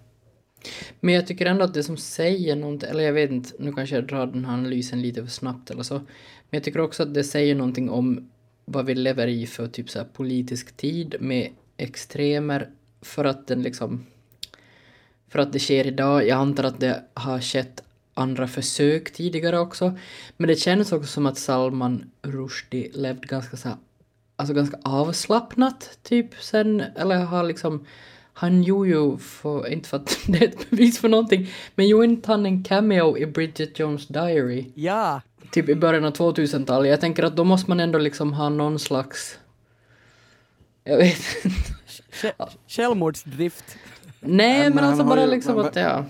Men 0.99 1.13
jag 1.13 1.27
tycker 1.27 1.45
ändå 1.45 1.63
att 1.63 1.73
det 1.73 1.83
som 1.83 1.97
säger 1.97 2.55
någonting, 2.55 2.89
eller 2.89 3.03
jag 3.03 3.13
vet 3.13 3.31
inte, 3.31 3.49
nu 3.59 3.73
kanske 3.73 3.95
jag 3.95 4.07
drar 4.07 4.27
den 4.27 4.45
här 4.45 4.53
analysen 4.53 5.01
lite 5.01 5.21
för 5.21 5.31
snabbt 5.31 5.69
eller 5.69 5.83
så. 5.83 5.93
Men 5.95 6.05
jag 6.49 6.63
tycker 6.63 6.79
också 6.79 7.03
att 7.03 7.13
det 7.13 7.23
säger 7.23 7.55
någonting 7.55 7.89
om 7.89 8.29
vad 8.65 8.85
vi 8.85 8.95
lever 8.95 9.27
i 9.27 9.47
för 9.47 9.67
typ 9.67 9.89
så 9.89 9.99
här 9.99 10.05
politisk 10.05 10.77
tid 10.77 11.15
med 11.19 11.51
extremer 11.77 12.69
för 13.01 13.25
att 13.25 13.47
den 13.47 13.61
liksom 13.61 14.05
för 15.29 15.39
att 15.39 15.53
det 15.53 15.59
sker 15.59 15.87
idag. 15.87 16.27
Jag 16.27 16.39
antar 16.39 16.63
att 16.63 16.79
det 16.79 17.03
har 17.13 17.41
skett 17.41 17.83
andra 18.13 18.47
försök 18.47 19.11
tidigare 19.13 19.59
också. 19.59 19.97
Men 20.37 20.47
det 20.47 20.55
känns 20.55 20.91
också 20.91 21.07
som 21.07 21.25
att 21.25 21.37
Salman 21.37 22.11
Rushdie 22.21 22.91
levde 22.93 23.27
ganska 23.27 23.57
så 23.57 23.69
alltså 24.39 24.53
ganska 24.53 24.77
avslappnat 24.83 25.97
typ 26.03 26.35
sen, 26.43 26.83
eller 26.95 27.15
har 27.17 27.43
liksom 27.43 27.85
han 28.33 28.63
gjorde 28.63 28.89
ju, 28.89 29.17
för, 29.17 29.67
inte 29.67 29.89
för 29.89 29.97
att 29.97 30.19
det 30.27 30.37
är 30.37 30.47
ett 30.47 30.69
bevis 30.69 30.99
för 30.99 31.09
någonting, 31.09 31.49
men 31.75 31.87
gjorde 31.87 32.05
inte 32.05 32.31
han 32.31 32.45
en 32.45 32.63
cameo 32.63 33.17
i 33.17 33.25
Bridget 33.25 33.79
Jones 33.79 34.07
Diary? 34.07 34.65
Ja, 34.75 35.21
Typ 35.51 35.69
i 35.69 35.75
början 35.75 36.05
av 36.05 36.13
2000-talet. 36.13 36.89
Jag 36.89 37.01
tänker 37.01 37.23
att 37.23 37.35
då 37.35 37.43
måste 37.43 37.69
man 37.71 37.79
ändå 37.79 37.99
liksom 37.99 38.33
ha 38.33 38.49
någon 38.49 38.79
slags... 38.79 39.39
Jag 40.83 40.97
vet 40.97 41.17
inte. 41.45 41.59
Sj- 42.11 42.49
självmordsdrift. 42.67 43.77
Nej, 44.19 44.59
men 44.63 44.73
men 44.75 44.83
han 44.83 44.93
alltså 44.93 45.05
bara 45.07 45.21
ju- 45.21 45.27
liksom 45.31 45.55
man- 45.55 45.65
att 45.65 45.75
ja. 45.75 46.05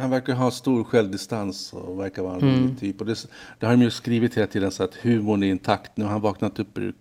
Han 0.00 0.10
verkar 0.10 0.34
ha 0.34 0.50
stor 0.50 0.84
självdistans 0.84 1.72
och 1.72 2.00
verkar 2.00 2.22
vara 2.22 2.34
en 2.34 2.54
mm. 2.54 2.76
typ. 2.76 3.00
Och 3.00 3.06
det, 3.06 3.26
det 3.58 3.66
har 3.66 3.72
de 3.72 3.82
ju 3.82 3.90
skrivit 3.90 4.36
hela 4.36 4.46
tiden 4.46 4.70
så 4.70 4.84
att 4.84 4.94
humorn 4.94 5.42
är 5.42 5.50
intakt. 5.50 5.96
Nu 5.96 6.04
har 6.04 6.10
han 6.10 6.20
vaknat 6.20 6.58
upp 6.58 6.78
ur, 6.78 6.94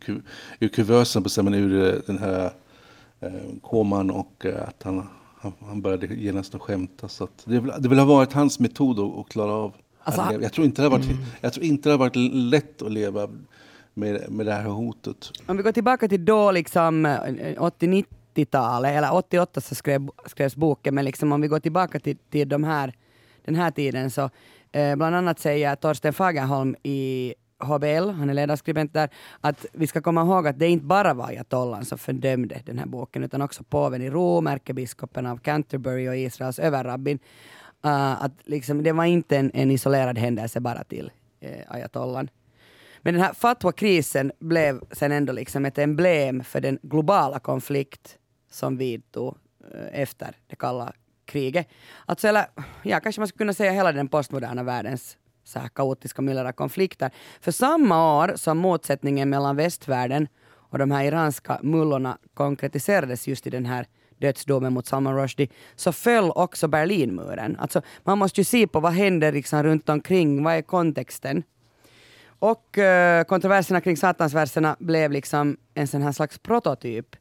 ur 0.59 0.67
kuvösen, 0.67 1.23
på 1.23 1.43
men 1.43 1.53
ur 1.53 1.93
eh, 1.93 1.99
den 2.05 2.17
här 2.17 2.51
eh, 3.19 3.31
koman 3.61 4.11
och 4.11 4.45
eh, 4.45 4.67
att 4.67 4.83
han, 4.83 5.07
han, 5.39 5.53
han 5.59 5.81
började 5.81 6.07
genast 6.15 6.55
att 6.55 6.61
skämta. 6.61 7.07
Så 7.07 7.23
att 7.23 7.43
det, 7.45 7.59
det 7.79 7.89
vill 7.89 7.99
ha 7.99 8.05
varit 8.05 8.33
hans 8.33 8.59
metod 8.59 8.99
att, 8.99 9.17
att 9.17 9.29
klara 9.29 9.51
av. 9.51 9.73
Alltså, 10.03 10.21
att 10.21 10.41
jag, 10.41 10.53
tror 10.53 10.65
inte 10.65 10.81
det 10.81 10.85
har 10.85 10.97
varit, 10.97 11.09
mm. 11.09 11.23
jag 11.41 11.53
tror 11.53 11.65
inte 11.65 11.89
det 11.89 11.93
har 11.93 11.99
varit 11.99 12.15
lätt 12.33 12.81
att 12.81 12.91
leva 12.91 13.29
med, 13.93 14.31
med 14.31 14.45
det 14.45 14.53
här 14.53 14.63
hotet. 14.63 15.31
Om 15.45 15.57
vi 15.57 15.63
går 15.63 15.71
tillbaka 15.71 16.07
till 16.07 16.25
då, 16.25 16.51
liksom 16.51 17.05
eh, 17.05 17.11
80-90 17.11 18.05
90-talet, 18.37 18.91
eller 18.91 19.13
88 19.13 19.61
så 19.61 19.75
skrev, 19.75 20.09
skrevs 20.25 20.55
boken, 20.55 20.95
men 20.95 21.05
liksom 21.05 21.31
om 21.31 21.41
vi 21.41 21.47
går 21.47 21.59
tillbaka 21.59 21.99
till, 21.99 22.17
till 22.17 22.49
de 22.49 22.63
här, 22.63 22.93
den 23.45 23.55
här 23.55 23.71
tiden 23.71 24.11
så 24.11 24.29
eh, 24.71 24.95
bland 24.95 25.15
annat 25.15 25.39
säger 25.39 25.75
Torsten 25.75 26.13
Fagerholm 26.13 26.75
i 26.83 27.33
HBL, 27.59 28.09
han 28.09 28.29
är 28.29 28.33
ledarskribent 28.33 28.93
där, 28.93 29.09
att 29.41 29.65
vi 29.73 29.87
ska 29.87 30.01
komma 30.01 30.21
ihåg 30.21 30.47
att 30.47 30.59
det 30.59 30.67
inte 30.67 30.85
bara 30.85 31.13
var 31.13 31.27
ayatollan 31.27 31.85
som 31.85 31.97
fördömde 31.97 32.61
den 32.65 32.79
här 32.79 32.85
boken, 32.85 33.23
utan 33.23 33.41
också 33.41 33.63
påven 33.63 34.01
i 34.01 34.09
Rom, 34.09 34.47
ärkebiskopen 34.47 35.25
av 35.25 35.37
Canterbury 35.37 36.09
och 36.09 36.17
Israels 36.17 36.59
överrabbin. 36.59 37.19
Uh, 37.85 38.23
att 38.23 38.31
liksom, 38.45 38.83
det 38.83 38.91
var 38.91 39.05
inte 39.05 39.37
en, 39.37 39.51
en 39.53 39.71
isolerad 39.71 40.17
händelse 40.17 40.59
bara 40.59 40.83
till 40.83 41.11
eh, 41.39 41.59
ayatollan. 41.67 42.29
Men 43.01 43.13
den 43.13 43.23
här 43.23 43.33
fatwa-krisen 43.33 44.31
blev 44.39 44.81
sen 44.91 45.11
ändå 45.11 45.33
liksom 45.33 45.65
ett 45.65 45.77
emblem 45.77 46.43
för 46.43 46.61
den 46.61 46.79
globala 46.81 47.39
konflikt 47.39 48.17
som 48.57 48.77
vidtog 48.77 49.37
eh, 49.73 50.01
efter 50.01 50.35
det 50.47 50.55
kalla 50.55 50.93
kriget. 51.25 51.67
Alltså, 52.05 52.27
eller, 52.27 52.45
ja, 52.83 52.99
kanske 52.99 53.21
man 53.21 53.27
skulle 53.27 53.37
kunna 53.37 53.53
säga 53.53 53.71
hela 53.71 53.91
den 53.91 54.07
postmoderna 54.07 54.63
världens 54.63 55.17
så 55.43 55.59
här 55.59 55.67
kaotiska 55.67 56.21
myller 56.21 56.51
konflikter. 56.51 57.11
För 57.41 57.51
samma 57.51 58.19
år 58.19 58.33
som 58.35 58.57
motsättningen 58.57 59.29
mellan 59.29 59.55
västvärlden 59.55 60.27
och 60.69 60.77
de 60.77 60.91
här 60.91 61.03
iranska 61.03 61.59
mullorna 61.63 62.17
konkretiserades 62.33 63.27
just 63.27 63.47
i 63.47 63.49
den 63.49 63.65
här 63.65 63.85
dödsdomen 64.17 64.73
mot 64.73 64.87
Salman 64.87 65.15
Rushdie, 65.15 65.47
så 65.75 65.91
föll 65.91 66.31
också 66.35 66.67
Berlinmuren. 66.67 67.57
Alltså, 67.59 67.81
man 68.03 68.17
måste 68.17 68.41
ju 68.41 68.45
se 68.45 68.67
på 68.67 68.79
vad 68.79 68.93
händer 68.93 69.31
liksom 69.31 69.63
runt 69.63 69.89
omkring, 69.89 70.43
vad 70.43 70.53
är 70.53 70.61
kontexten? 70.61 71.43
Och 72.39 72.77
eh, 72.77 73.23
kontroverserna 73.23 73.81
kring 73.81 73.97
satansverserna 73.97 74.75
blev 74.79 75.11
liksom 75.11 75.57
en 75.73 75.87
sån 75.87 76.01
här 76.01 76.11
slags 76.11 76.37
prototyp 76.37 77.15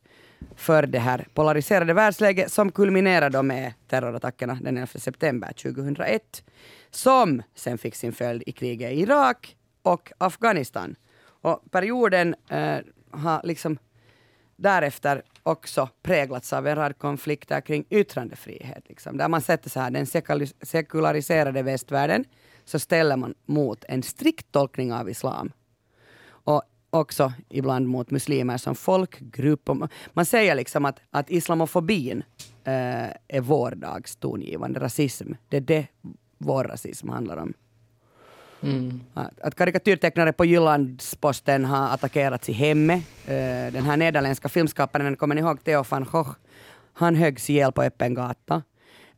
för 0.57 0.87
det 0.87 0.99
här 0.99 1.27
polariserade 1.35 1.93
världsläget 1.93 2.53
som 2.53 2.73
kulminerade 2.73 3.43
med 3.43 3.73
terrorattackerna 3.89 4.59
den 4.63 4.77
11 4.77 4.87
september 4.87 5.53
2001 5.53 6.45
som 6.91 7.43
sen 7.55 7.79
fick 7.79 7.95
sin 7.95 8.13
följd 8.13 8.43
i 8.47 8.53
kriget 8.53 8.93
i 8.93 9.01
Irak 9.01 9.57
och 9.83 10.13
Afghanistan. 10.19 10.97
Och 11.43 11.71
perioden 11.71 12.35
eh, 12.49 12.79
har 13.11 13.41
liksom 13.45 13.79
därefter 14.57 15.23
också 15.43 15.89
präglats 16.03 16.53
av 16.53 16.67
en 16.67 16.77
rad 16.77 16.99
konflikter 16.99 17.61
kring 17.61 17.85
yttrandefrihet. 17.91 18.89
Liksom. 18.89 19.17
Där 19.17 19.29
man 19.29 19.41
sätter 19.41 19.71
så 19.71 19.81
här, 19.81 19.91
den 19.91 20.07
sekulariserade 20.63 21.63
västvärlden 21.63 22.25
så 22.65 22.79
ställer 22.79 23.17
man 23.17 23.35
mot 23.47 23.85
en 23.89 24.03
strikt 24.03 24.53
tolkning 24.53 24.93
av 24.93 25.11
islam. 25.11 25.53
Också 27.01 27.33
ibland 27.49 27.89
mot 27.89 28.11
muslimer 28.11 28.57
som 28.57 28.75
folkgrupp. 28.75 29.71
Man 30.13 30.27
säger 30.27 30.55
liksom 30.55 30.85
att, 30.85 31.01
att 31.11 31.31
islamofobin 31.31 32.23
eh, 32.65 33.09
är 33.29 33.41
vår 33.41 33.71
dags 33.71 34.17
tongivande 34.17 34.81
rasism. 34.81 35.33
Det 35.49 35.57
är 35.57 35.61
det 35.61 35.87
vår 36.39 36.65
rasism 36.65 37.09
handlar 37.09 37.37
om. 37.37 37.55
Mm. 38.63 39.01
Att, 39.15 39.41
att 39.41 39.55
karikatyrtecknare 39.55 40.33
på 40.33 40.45
Jyllandsposten 40.45 41.65
har 41.65 41.95
attackerats 41.95 42.49
i 42.49 42.53
hemmet. 42.53 43.03
Eh, 43.27 43.73
den 43.73 43.85
här 43.85 43.97
nederländska 43.97 44.49
filmskaparen, 44.49 45.17
kommer 45.17 45.35
ni 45.35 45.41
ihåg 45.41 45.65
Theo 45.65 45.85
van 45.91 46.05
Gogh? 46.05 46.31
Han 46.93 47.15
höggs 47.15 47.51
ihjäl 47.51 47.73
på 47.73 47.83
öppen 47.83 48.15
gata. 48.15 48.63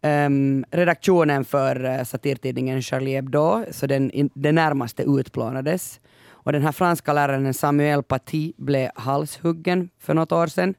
Ehm, 0.02 0.64
redaktionen 0.70 1.44
för 1.44 1.84
uh, 1.84 2.04
satirtidningen 2.04 2.82
Charlie 2.82 3.14
Hebdo, 3.14 3.64
så 3.70 3.86
den, 3.86 4.10
in, 4.10 4.30
den 4.34 4.54
närmaste 4.54 5.02
utplånades. 5.02 6.00
Och 6.48 6.52
den 6.52 6.62
här 6.62 6.72
franska 6.72 7.12
läraren 7.12 7.54
Samuel 7.54 8.02
Paty 8.02 8.52
blev 8.56 8.90
halshuggen 8.94 9.90
för 9.98 10.14
något 10.14 10.32
år 10.32 10.46
sedan. 10.46 10.74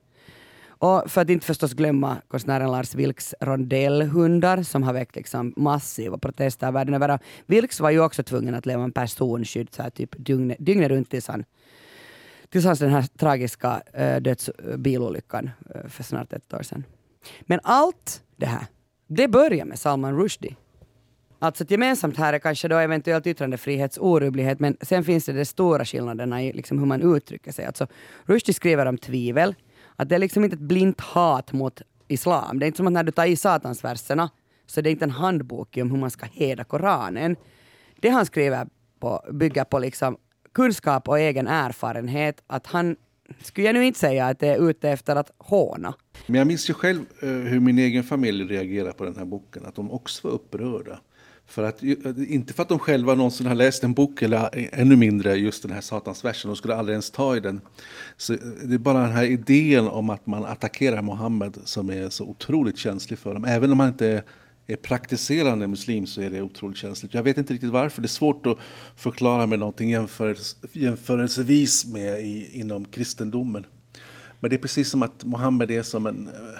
Och 0.68 1.12
för 1.12 1.22
att 1.22 1.30
inte 1.30 1.46
förstås 1.46 1.74
glömma 1.74 2.18
konstnären 2.28 2.72
Lars 2.72 2.96
Vilks 2.96 3.36
rondellhundar 3.42 4.64
som 4.64 4.84
har 4.84 4.94
väckt 4.94 5.16
liksom 5.16 5.54
massiva 5.58 6.18
protester 6.18 6.72
världen 6.72 6.94
över. 6.94 7.20
Vilks 7.46 7.80
var 7.80 7.90
ju 7.90 8.00
också 8.00 8.24
tvungen 8.24 8.56
att 8.56 8.66
leva 8.66 8.84
en 8.84 8.92
personskydd 8.92 9.74
så 9.74 9.84
här 9.84 9.90
typ 9.90 10.16
dygnet, 10.18 10.58
dygnet 10.60 10.90
runt 10.90 11.10
tills 11.10 11.28
han 11.28 11.46
tills 12.50 12.66
hans 12.66 12.80
den 12.80 12.92
här 12.92 13.06
tragiska 13.18 13.82
äh, 13.94 14.22
dödsbilolyckan 14.22 15.50
äh, 15.76 15.90
för 15.90 16.04
snart 16.04 16.34
ett 16.34 16.54
år 16.54 16.64
sedan. 16.64 16.84
Men 17.42 17.60
allt 17.64 18.24
det 18.36 18.46
här, 18.46 18.66
det 19.08 19.28
börjar 19.28 19.66
med 19.66 19.80
Salman 19.80 20.18
Rushdie. 20.18 20.56
Alltså 21.40 21.66
gemensamt 21.68 22.18
här 22.18 22.34
är 22.34 22.40
kanske 22.40 22.68
då 22.68 22.78
eventuellt 22.78 23.28
yttrandefrihetsorubblighet, 23.28 24.60
men 24.60 24.78
sen 24.82 25.04
finns 25.04 25.26
det 25.26 25.34
de 25.34 25.46
stora 25.46 25.86
skillnaderna 25.86 26.44
i 26.44 26.54
liksom 26.54 26.80
hur 26.80 26.86
man 26.86 27.16
uttrycker 27.16 27.52
sig. 27.52 27.66
Alltså, 27.66 27.88
Rushdie 28.26 28.54
skriver 28.54 28.86
om 28.86 28.98
tvivel, 28.98 29.56
att 29.96 30.10
det 30.10 30.16
är 30.16 30.20
liksom 30.20 30.44
inte 30.44 30.54
ett 30.54 30.60
blint 30.60 31.02
hat 31.02 31.54
mot 31.54 31.82
islam. 32.08 32.60
Det 32.60 32.66
är 32.66 32.68
inte 32.68 32.78
som 32.78 32.88
att 32.88 32.94
när 32.94 33.04
du 33.04 33.12
tar 33.12 33.26
i 33.26 33.36
satansverserna, 33.36 34.30
så 34.66 34.82
det 34.82 34.90
är 34.90 34.92
inte 34.92 35.06
en 35.06 35.12
handbok 35.12 35.78
om 35.78 35.92
hur 35.92 35.98
man 35.98 36.12
ska 36.12 36.26
heda 36.32 36.64
Koranen. 36.64 37.36
Det 38.00 38.10
han 38.10 38.26
skriver 38.26 38.68
på, 39.00 39.22
bygger 39.32 39.64
på 39.64 39.80
liksom 39.80 40.18
kunskap 40.54 41.08
och 41.08 41.20
egen 41.20 41.48
erfarenhet, 41.48 42.44
att 42.48 42.68
han 42.68 42.96
skulle 43.42 43.68
jag 43.68 43.74
nu 43.74 43.86
inte 43.86 44.00
säga 44.00 44.28
att 44.28 44.40
det 44.40 44.48
är 44.48 44.70
ute 44.70 44.90
efter 44.90 45.16
att 45.16 45.32
håna. 45.38 45.94
Men 46.28 46.36
jag 46.36 46.48
minns 46.48 46.70
ju 46.70 46.74
själv 46.74 47.06
eh, 47.22 47.30
hur 47.30 47.60
min 47.60 47.80
egen 47.80 48.04
familj 48.04 48.44
reagerade 48.44 48.94
på 48.94 49.06
den 49.06 49.16
här 49.16 49.26
boken. 49.26 49.66
Att 49.66 49.76
de 49.76 49.92
också 49.92 50.28
var 50.28 50.36
upprörda. 50.36 51.00
För 51.50 51.64
att, 51.64 51.84
inte 52.18 52.54
för 52.54 52.64
att 52.64 52.70
de 52.70 52.80
själva 52.80 53.16
någonsin 53.16 53.48
har 53.48 53.56
läst 53.56 53.84
en 53.84 53.94
bok 53.94 54.22
eller 54.22 54.70
ännu 54.72 54.96
mindre 54.96 55.36
just 55.36 55.62
den 55.62 55.72
här 55.72 55.82
satansversen. 55.82 56.50
De 56.50 56.56
skulle 56.56 56.76
aldrig 56.76 56.94
ens 56.94 57.12
ta 57.12 57.36
i 57.36 57.40
den. 57.40 57.62
Så 58.18 58.34
eh, 58.34 58.40
det 58.64 58.74
är 58.74 58.78
bara 58.78 59.02
den 59.02 59.12
här 59.12 59.24
idén 59.24 59.88
om 59.88 60.10
att 60.10 60.28
man 60.28 60.46
attackerar 60.46 61.02
Mohammed 61.02 61.58
som 61.64 61.90
är 61.90 62.10
så 62.10 62.26
otroligt 62.26 62.78
känslig 62.78 63.20
för 63.20 63.34
dem. 63.34 63.46
Även 63.46 63.72
om 63.72 63.78
man 63.78 63.88
inte 63.88 64.24
är 64.68 64.76
praktiserande 64.76 65.68
muslim 65.68 66.08
så 66.08 66.22
är 66.22 66.30
det 66.30 66.42
otroligt 66.42 66.78
känsligt. 66.78 67.14
Jag 67.14 67.24
vet 67.24 67.38
inte 67.38 67.54
riktigt 67.54 67.70
varför. 67.70 68.02
Det 68.02 68.06
är 68.06 68.10
svårt 68.10 68.46
att 68.46 68.58
förklara 68.96 69.46
med 69.46 69.60
någonting 69.60 69.90
jämförelse, 69.90 70.58
jämförelsevis 70.72 71.86
med 71.86 72.22
i, 72.22 72.60
inom 72.60 72.86
kristendomen. 72.86 73.66
Men 74.40 74.50
det 74.50 74.56
är 74.56 74.62
precis 74.62 74.90
som 74.90 75.04
att 75.04 75.24
Mohammed 75.24 75.72
är 75.72 75.84
som 75.84 76.06
en 76.06 76.28
eh, 76.28 76.60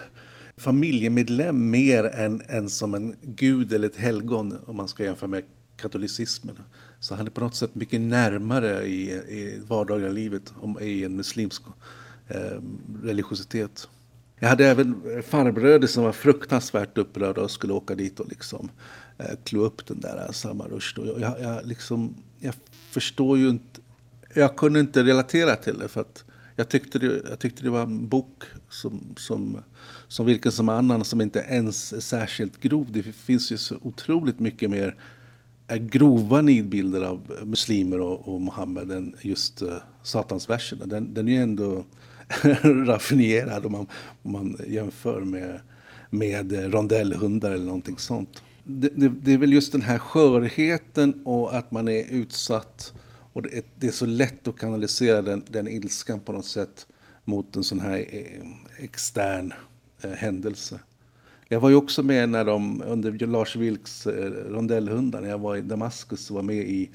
familjemedlem 0.60 1.70
mer 1.70 2.04
än, 2.04 2.42
än 2.48 2.70
som 2.70 2.94
en 2.94 3.16
gud 3.22 3.74
eller 3.74 3.88
ett 3.88 3.96
helgon 3.96 4.58
om 4.66 4.76
man 4.76 4.88
ska 4.88 5.04
jämföra 5.04 5.30
med 5.30 5.44
katolicismen. 5.78 6.56
Så 7.00 7.16
han 7.16 7.28
är 7.28 7.32
på 7.32 7.42
något 7.42 7.56
sätt 7.56 7.76
mycket 7.76 8.02
närmare 8.02 8.86
i, 8.86 9.12
i 9.12 9.62
vardagliga 9.68 10.12
livet 10.12 10.54
om, 10.62 10.80
i 10.82 11.04
en 11.04 11.16
muslimsk 11.16 11.62
eh, 12.28 12.62
religiositet. 13.04 13.88
Jag 14.40 14.50
hade 14.50 14.68
även 14.68 15.24
farbröder 15.24 15.88
som 15.88 16.04
var 16.04 16.12
fruktansvärt 16.12 16.98
upprörda 16.98 17.42
och 17.42 17.52
skulle 17.52 17.74
åka 17.74 17.96
dit 17.96 18.20
och 18.20 18.28
liksom 18.30 18.70
eh, 19.18 19.36
klå 19.44 19.62
upp 19.62 19.86
den 19.86 20.00
där 20.00 20.26
eh, 20.26 20.32
samma 20.32 20.68
Rushdie. 20.68 21.20
Jag, 21.20 21.42
jag, 21.42 21.66
liksom, 21.66 22.16
jag 22.40 22.54
förstår 22.90 23.38
ju 23.38 23.50
inte, 23.50 23.82
jag 24.34 24.56
kunde 24.56 24.80
inte 24.80 25.04
relatera 25.04 25.56
till 25.56 25.80
det 25.80 25.88
för 25.88 26.02
att 26.02 26.24
jag 26.60 26.70
tyckte 26.70 27.00
det, 27.00 27.22
jag 27.30 27.40
tyckte 27.40 27.64
det 27.64 27.70
var 27.70 27.82
en 27.82 28.08
bok 28.08 28.44
som, 28.70 29.16
som, 29.18 29.64
som 30.08 30.26
vilken 30.26 30.52
som 30.52 30.70
annan 30.70 31.06
som 31.06 31.22
inte 31.22 31.40
ens 31.40 31.94
är 31.94 32.00
särskilt 32.00 32.60
grov. 32.62 32.88
Det 32.92 33.04
finns 33.04 33.52
ju 33.52 33.58
så 33.58 33.76
otroligt 33.82 34.40
mycket 34.40 34.70
mer 34.70 34.96
eh, 35.68 35.78
grova 35.78 36.42
nidbilder 36.42 37.02
av 37.02 37.34
muslimer 37.44 38.00
och, 38.00 38.28
och 38.28 38.42
Mohammed 38.42 38.92
än 38.92 39.16
just 39.22 39.62
eh, 39.62 39.68
uh, 39.68 39.76
satansverserna. 40.04 40.86
Den, 40.86 41.14
den 41.14 41.28
är 41.28 41.32
ju 41.32 41.42
ändå 41.42 41.86
raffinerad 42.64 43.66
om 43.66 43.72
man, 43.72 43.88
om 44.24 44.32
man 44.32 44.58
jämför 44.68 45.22
med, 45.22 45.60
med 46.10 46.54
eh, 46.54 46.70
rondellhundar 46.70 47.52
eller 47.52 47.66
någonting 47.66 47.98
sånt. 47.98 48.44
Det, 48.64 48.90
det, 48.96 49.10
det 49.10 49.34
är 49.34 49.38
väl 49.38 49.54
just 49.54 49.72
den 49.72 49.82
här 49.82 49.98
skörheten 49.98 51.22
och 51.26 51.58
att 51.58 51.72
man 51.72 51.88
är 51.88 52.04
utsatt 52.12 52.94
och 53.34 53.42
det 53.42 53.58
är, 53.58 53.64
det 53.76 53.88
är 53.88 53.92
så 53.92 54.06
lätt 54.06 54.48
att 54.48 54.60
kanalisera 54.60 55.22
den, 55.22 55.44
den 55.50 55.68
ilskan 55.68 56.20
på 56.20 56.32
något 56.32 56.46
sätt 56.46 56.88
mot 57.24 57.56
en 57.56 57.64
sån 57.64 57.80
här 57.80 58.06
eh, 58.10 58.84
extern 58.84 59.54
eh, 60.02 60.12
händelse. 60.12 60.80
Jag 61.48 61.60
var 61.60 61.70
ju 61.70 61.76
också 61.76 62.04
med 62.04 62.30
när 62.30 62.46
de, 62.46 62.84
under 62.86 63.28
Lars 63.28 63.56
Vilks 63.56 64.08
eh, 64.08 64.32
rondellhundar, 64.32 65.22
när 65.22 65.30
jag 65.30 65.40
var 65.40 65.56
i 65.56 65.62
Damaskus 65.62 66.30
och 66.30 66.36
var 66.36 66.44
med 66.44 66.70
i 66.70 66.90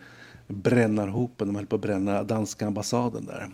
brännarhopen, 0.49 1.47
de 1.47 1.57
höll 1.57 1.67
på 1.67 1.77
att 1.77 1.83
bränna 1.83 2.23
danska 2.23 2.67
ambassaden 2.67 3.27
där. 3.27 3.51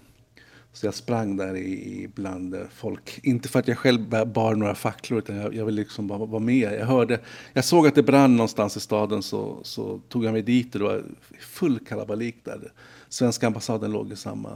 Så 0.73 0.87
jag 0.87 0.95
sprang 0.95 1.37
där 1.37 1.57
i, 1.57 2.09
bland 2.15 2.57
folk. 2.75 3.21
Inte 3.23 3.49
för 3.49 3.59
att 3.59 3.69
jag 3.69 3.79
själv 3.79 4.09
bar 4.33 4.55
några 4.55 4.75
facklor, 4.75 5.19
utan 5.19 5.37
jag, 5.37 5.55
jag 5.55 5.65
ville 5.65 5.81
liksom 5.81 6.07
bara 6.07 6.19
vara 6.19 6.43
med. 6.43 6.73
Jag, 6.73 6.87
hörde, 6.87 7.21
jag 7.53 7.65
såg 7.65 7.87
att 7.87 7.95
det 7.95 8.03
brann 8.03 8.37
någonstans 8.37 8.77
i 8.77 8.81
staden, 8.81 9.23
så, 9.23 9.59
så 9.63 10.01
tog 10.09 10.25
jag 10.25 10.33
mig 10.33 10.43
dit 10.43 10.75
och 10.75 10.79
det 10.79 10.85
var 10.85 11.05
full 11.41 11.79
kalabalik 11.79 12.37
där. 12.45 12.73
Svenska 13.09 13.47
ambassaden 13.47 13.93
låg 13.93 14.13
i 14.13 14.17
samma, 14.17 14.51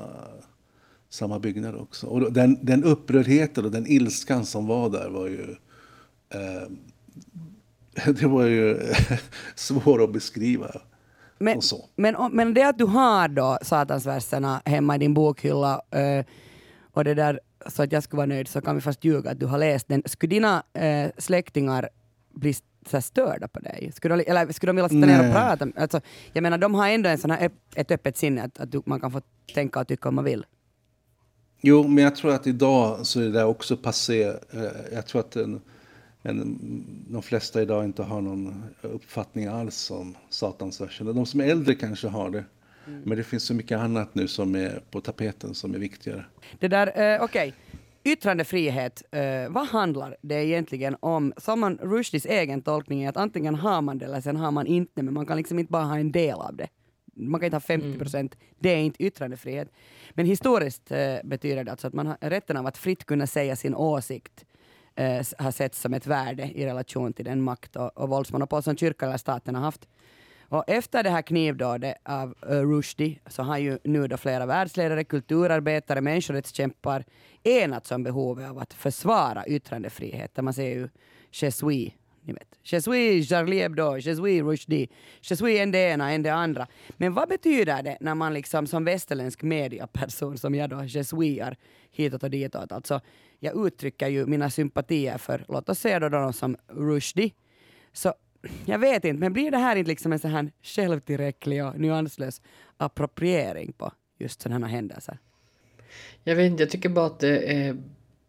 samma 1.08 1.38
byggnad 1.38 1.74
också. 1.74 2.06
Och 2.06 2.32
den, 2.32 2.58
den 2.62 2.84
upprördheten 2.84 3.64
och 3.64 3.70
den 3.70 3.86
ilskan 3.86 4.46
som 4.46 4.66
var 4.66 4.90
där 4.90 5.10
var 5.10 5.26
ju... 5.26 5.56
Eh, 6.28 6.68
det 8.14 8.26
var 8.26 8.44
ju 8.44 8.80
svår 9.54 10.04
att 10.04 10.12
beskriva. 10.12 10.80
Men, 11.38 11.60
men, 11.96 12.14
men 12.32 12.54
det 12.54 12.62
att 12.62 12.78
du 12.78 12.84
har 12.84 13.28
då 13.28 13.58
satansverserna 13.62 14.62
hemma 14.64 14.96
i 14.96 14.98
din 14.98 15.14
bokhylla 15.14 15.82
uh, 15.96 16.24
och 16.92 17.04
det 17.04 17.14
där 17.14 17.40
så 17.66 17.82
att 17.82 17.92
jag 17.92 18.02
skulle 18.02 18.18
vara 18.18 18.26
nöjd 18.26 18.48
så 18.48 18.60
kan 18.60 18.74
vi 18.74 18.80
fast 18.80 19.04
ljuga 19.04 19.30
att 19.30 19.40
du 19.40 19.46
har 19.46 19.58
läst 19.58 19.88
den. 19.88 20.02
Skulle 20.06 20.30
dina 20.30 20.62
uh, 20.82 21.10
släktingar 21.18 21.88
bli 22.34 22.54
så 22.90 23.00
störda 23.00 23.48
på 23.48 23.60
dig? 23.60 23.92
Skulle 23.94 24.16
de, 24.16 24.30
eller 24.30 24.52
skulle 24.52 24.70
de 24.70 24.76
vilja 24.76 24.88
sitta 24.88 25.06
ner 25.06 25.28
och 25.28 25.34
prata? 25.34 25.66
Alltså, 25.76 26.00
jag 26.32 26.42
menar, 26.42 26.58
de 26.58 26.74
har 26.74 26.88
ändå 26.88 27.08
en 27.08 27.18
sån 27.18 27.30
här, 27.30 27.50
ett 27.74 27.90
öppet 27.90 28.16
sinne 28.16 28.42
att, 28.42 28.60
att 28.60 28.72
du, 28.72 28.82
man 28.86 29.00
kan 29.00 29.12
få 29.12 29.20
tänka 29.54 29.80
och 29.80 29.88
tycka 29.88 30.08
om 30.08 30.14
man 30.14 30.24
vill. 30.24 30.46
Jo, 31.60 31.88
men 31.88 32.04
jag 32.04 32.16
tror 32.16 32.34
att 32.34 32.46
idag 32.46 33.06
så 33.06 33.20
är 33.20 33.28
det 33.28 33.44
också 33.44 33.76
passé. 33.76 34.22
Eh, 34.22 34.62
jag 34.92 35.06
tror 35.06 35.20
att 35.20 35.36
en, 35.36 35.42
en, 35.42 35.60
de 37.08 37.22
flesta 37.22 37.62
idag 37.62 37.84
inte 37.84 38.02
har 38.02 38.20
någon 38.20 38.64
uppfattning 38.82 39.46
alls 39.46 39.90
om 39.90 40.16
satansversen. 40.28 41.06
De 41.06 41.26
som 41.26 41.40
är 41.40 41.44
äldre 41.44 41.74
kanske 41.74 42.08
har 42.08 42.30
det. 42.30 42.44
Mm. 42.86 43.02
Men 43.04 43.18
det 43.18 43.24
finns 43.24 43.44
så 43.44 43.54
mycket 43.54 43.78
annat 43.78 44.14
nu 44.14 44.28
som 44.28 44.54
är 44.54 44.82
på 44.90 45.00
tapeten 45.00 45.54
som 45.54 45.74
är 45.74 45.78
viktigare. 45.78 46.24
Det 46.58 46.68
där, 46.68 46.86
eh, 46.86 47.22
okej. 47.22 47.48
Okay. 47.48 47.52
Yttrandefrihet, 48.12 49.02
eh, 49.10 49.48
vad 49.48 49.66
handlar 49.66 50.16
det 50.20 50.44
egentligen 50.44 50.96
om? 51.00 51.32
Sa 51.36 51.56
man 51.56 51.78
Rushdies 51.82 52.26
egen 52.26 52.62
tolkning 52.62 53.02
är 53.02 53.08
att 53.08 53.16
antingen 53.16 53.54
har 53.54 53.82
man 53.82 53.98
det 53.98 54.04
eller 54.04 54.20
sen 54.20 54.36
har 54.36 54.50
man 54.50 54.66
inte, 54.66 55.02
men 55.02 55.14
man 55.14 55.26
kan 55.26 55.36
liksom 55.36 55.58
inte 55.58 55.72
bara 55.72 55.84
ha 55.84 55.98
en 55.98 56.12
del 56.12 56.34
av 56.34 56.56
det. 56.56 56.68
Man 57.16 57.40
kan 57.40 57.44
inte 57.44 57.56
ha 57.56 57.60
50 57.60 57.86
mm. 57.86 57.98
procent, 57.98 58.34
mm. 58.34 58.54
det 58.58 58.68
är 58.68 58.78
inte 58.78 59.02
yttrandefrihet. 59.02 59.68
Men 60.10 60.26
historiskt 60.26 60.90
eh, 60.90 61.16
betyder 61.24 61.64
det 61.64 61.70
alltså 61.70 61.86
att 61.86 61.94
man 61.94 62.06
har 62.06 62.16
rätten 62.20 62.56
av 62.56 62.66
att 62.66 62.78
fritt 62.78 63.04
kunna 63.04 63.26
säga 63.26 63.56
sin 63.56 63.74
åsikt 63.74 64.44
eh, 64.96 65.26
har 65.38 65.50
setts 65.50 65.80
som 65.80 65.94
ett 65.94 66.06
värde 66.06 66.42
i 66.54 66.66
relation 66.66 67.12
till 67.12 67.24
den 67.24 67.42
makt 67.42 67.76
och, 67.76 67.98
och 67.98 68.08
våldsmonopol 68.08 68.62
som 68.62 68.76
kyrkan 68.76 69.08
eller 69.08 69.18
staten 69.18 69.54
har 69.54 69.62
haft. 69.62 69.88
Och 70.48 70.64
efter 70.66 71.02
det 71.02 71.10
här 71.10 71.22
knivdådet 71.22 71.96
av 72.02 72.34
uh, 72.50 72.70
Rushdie 72.70 73.18
så 73.26 73.42
har 73.42 73.58
ju 73.58 73.78
nu 73.84 74.08
då 74.08 74.16
flera 74.16 74.46
världsledare, 74.46 75.04
kulturarbetare, 75.04 76.00
människorättskämpar 76.00 77.04
enats 77.42 77.90
om 77.90 78.02
behovet 78.02 78.50
av 78.50 78.58
att 78.58 78.74
försvara 78.74 79.46
yttrandefriheten. 79.46 80.44
Man 80.44 80.54
ser 80.54 80.68
ju 80.68 80.88
Je 81.42 81.50
suis, 81.50 81.92
ni 82.20 82.32
vet. 82.32 82.58
Je 82.62 82.80
suis 82.80 83.28
Charlie 83.28 83.58
Hebdo, 83.58 83.98
je 83.98 84.14
suis 84.14 84.42
Rushdie, 84.42 84.88
je 85.20 85.36
suis 85.36 85.60
en 85.60 85.70
det 85.70 85.78
ena, 85.78 86.12
en 86.12 86.22
det 86.22 86.32
andra. 86.32 86.66
Men 86.96 87.14
vad 87.14 87.28
betyder 87.28 87.82
det 87.82 87.96
när 88.00 88.14
man 88.14 88.34
liksom 88.34 88.66
som 88.66 88.84
västerländsk 88.84 89.42
mediaperson, 89.42 90.38
som 90.38 90.54
jag 90.54 90.70
då 90.70 90.84
jesuiar 90.84 91.56
hitåt 91.90 92.22
och 92.22 92.30
ditåt, 92.30 92.72
alltså 92.72 93.00
jag 93.44 93.66
uttrycker 93.66 94.08
ju 94.08 94.26
mina 94.26 94.50
sympatier 94.50 95.18
för, 95.18 95.44
låt 95.48 95.68
oss 95.68 95.78
säga 95.78 96.00
då 96.00 96.08
någon 96.08 96.32
som 96.32 96.56
Rushdie, 96.68 97.32
så 97.92 98.14
jag 98.64 98.78
vet 98.78 99.04
inte, 99.04 99.20
men 99.20 99.32
blir 99.32 99.50
det 99.50 99.58
här 99.58 99.76
inte 99.76 99.88
liksom 99.88 100.12
en 100.12 100.18
sån 100.18 100.30
här 100.30 100.52
självtillräcklig 100.62 101.64
och 101.64 101.80
nyanslös 101.80 102.42
appropriering 102.76 103.72
på 103.72 103.92
just 104.18 104.42
sådana 104.42 104.66
här 104.66 104.74
händelser? 104.74 105.18
Jag 106.24 106.36
vet 106.36 106.50
inte, 106.50 106.62
jag 106.62 106.70
tycker 106.70 106.88
bara 106.88 107.06
att 107.06 107.20
det 107.20 107.52
är 107.52 107.76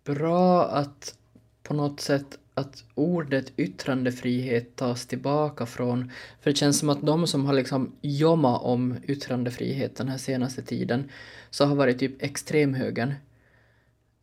bra 0.03 0.65
att 0.65 1.17
på 1.63 1.73
något 1.73 1.99
sätt 1.99 2.39
att 2.53 2.83
ordet 2.95 3.53
yttrandefrihet 3.57 4.75
tas 4.75 5.05
tillbaka 5.05 5.65
från, 5.65 6.11
för 6.41 6.49
det 6.49 6.57
känns 6.57 6.79
som 6.79 6.89
att 6.89 7.01
de 7.01 7.27
som 7.27 7.45
har 7.45 7.53
liksom 7.53 7.95
jommat 8.01 8.61
om 8.61 8.97
yttrandefrihet 9.07 9.95
den 9.95 10.07
här 10.07 10.17
senaste 10.17 10.61
tiden, 10.61 11.09
så 11.49 11.65
har 11.65 11.75
varit 11.75 11.99
typ 11.99 12.21
extremhögern. 12.21 13.13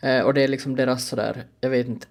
Eh, 0.02 0.20
och 0.20 0.34
det 0.34 0.42
är 0.42 0.48
liksom 0.48 0.76
deras 0.76 1.08
sådär, 1.08 1.44
jag 1.60 1.70
vet 1.70 1.88
inte, 1.88 2.06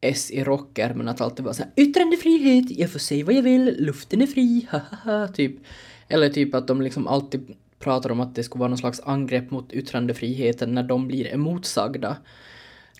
S 0.00 0.30
i 0.30 0.44
rocker 0.44 0.94
men 0.94 1.08
att 1.08 1.20
alltid 1.20 1.44
vara 1.44 1.54
såhär 1.54 1.72
yttrandefrihet, 1.76 2.78
jag 2.78 2.92
får 2.92 2.98
säga 2.98 3.24
vad 3.24 3.34
jag 3.34 3.42
vill, 3.42 3.76
luften 3.78 4.22
är 4.22 4.26
fri, 4.26 4.66
hahaha, 4.70 5.28
typ. 5.28 5.56
Eller 6.08 6.28
typ 6.28 6.54
att 6.54 6.66
de 6.66 6.82
liksom 6.82 7.06
alltid 7.06 7.54
pratar 7.78 8.10
om 8.10 8.20
att 8.20 8.34
det 8.34 8.42
skulle 8.42 8.60
vara 8.60 8.68
någon 8.68 8.78
slags 8.78 9.00
angrepp 9.00 9.50
mot 9.50 9.72
yttrandefriheten 9.72 10.74
när 10.74 10.82
de 10.82 11.08
blir 11.08 11.34
emotsagda. 11.34 12.16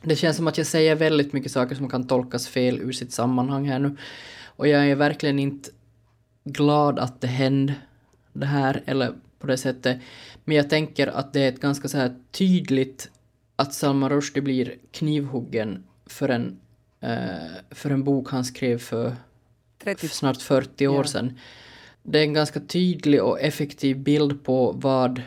Det 0.03 0.17
känns 0.17 0.37
som 0.37 0.47
att 0.47 0.59
jag 0.59 0.67
säger 0.67 0.95
väldigt 0.95 1.33
mycket 1.33 1.53
saker 1.53 1.75
som 1.75 1.89
kan 1.89 2.07
tolkas 2.07 2.49
fel 2.49 2.81
ur 2.81 2.93
sitt 2.93 3.13
sammanhang 3.13 3.69
här 3.69 3.79
nu. 3.79 3.97
Och 4.57 4.69
jag 4.69 4.91
är 4.91 4.95
verkligen 4.97 5.39
inte 5.39 5.71
glad 6.45 6.99
att 6.99 7.21
det 7.21 7.27
hände 7.27 7.75
det 8.33 8.47
här, 8.47 8.83
eller 8.87 9.13
på 9.39 9.47
det 9.47 9.57
sättet. 9.57 9.99
Men 10.45 10.57
jag 10.57 10.71
tänker 10.71 11.07
att 11.07 11.33
det 11.33 11.41
är 11.41 11.49
ett 11.49 11.61
ganska 11.61 11.89
så 11.89 11.99
här 11.99 12.15
tydligt 12.31 13.11
att 13.57 13.75
Salman 13.75 14.11
Rushdie 14.11 14.43
blir 14.43 14.75
knivhuggen 14.91 15.85
för 16.07 16.29
en, 16.29 16.61
eh, 17.01 17.53
för 17.71 17.91
en 17.91 18.05
bok 18.05 18.31
han 18.31 18.45
skrev 18.45 18.79
för 18.79 19.17
30. 19.85 20.09
snart 20.09 20.43
40 20.43 20.87
år 20.87 20.97
ja. 20.97 21.05
sedan. 21.05 21.39
Det 22.03 22.19
är 22.19 22.23
en 22.23 22.35
ganska 22.35 22.61
tydlig 22.61 23.23
och 23.23 23.41
effektiv 23.41 23.99
bild 23.99 24.45
på 24.45 24.73
vad 24.73 25.23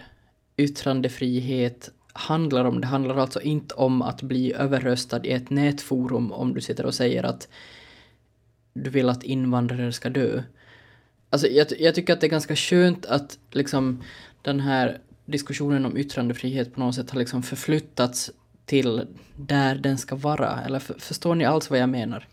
yttrandefrihet 0.58 1.90
handlar 2.14 2.66
om. 2.66 2.82
Det 2.82 2.88
handlar 2.88 3.18
alltså 3.18 3.42
inte 3.42 3.76
om 3.76 4.02
att 4.02 4.22
bli 4.22 4.54
överröstad 4.54 5.26
i 5.26 5.32
ett 5.32 5.50
nätforum 5.50 6.32
om 6.32 6.54
du 6.54 6.62
sitter 6.62 6.86
och 6.86 6.94
säger 6.94 7.24
att 7.24 7.48
du 8.74 8.90
vill 8.90 9.10
att 9.10 9.24
invandrare 9.24 9.94
ska 9.94 10.10
dö. 10.10 10.44
Alltså 11.30 11.48
jag, 11.48 11.68
jag 11.80 11.96
tycker 11.96 12.14
att 12.14 12.22
det 12.22 12.28
är 12.28 12.32
ganska 12.32 12.56
skönt 12.56 13.06
att 13.06 13.40
liksom 13.52 14.04
den 14.42 14.60
här 14.60 15.02
diskussionen 15.28 15.86
om 15.86 15.98
yttrandefrihet 15.98 16.74
på 16.74 16.80
något 16.80 16.96
sätt 16.96 17.10
har 17.10 17.20
liksom 17.20 17.44
förflyttats 17.44 18.32
till 18.66 19.08
där 19.36 19.76
den 19.76 19.98
ska 19.98 20.16
vara. 20.16 20.62
Eller 20.66 20.80
för, 20.80 20.94
förstår 20.94 21.36
ni 21.36 21.46
alls 21.46 21.70
vad 21.70 21.80
jag 21.80 21.90
menar? 21.90 22.28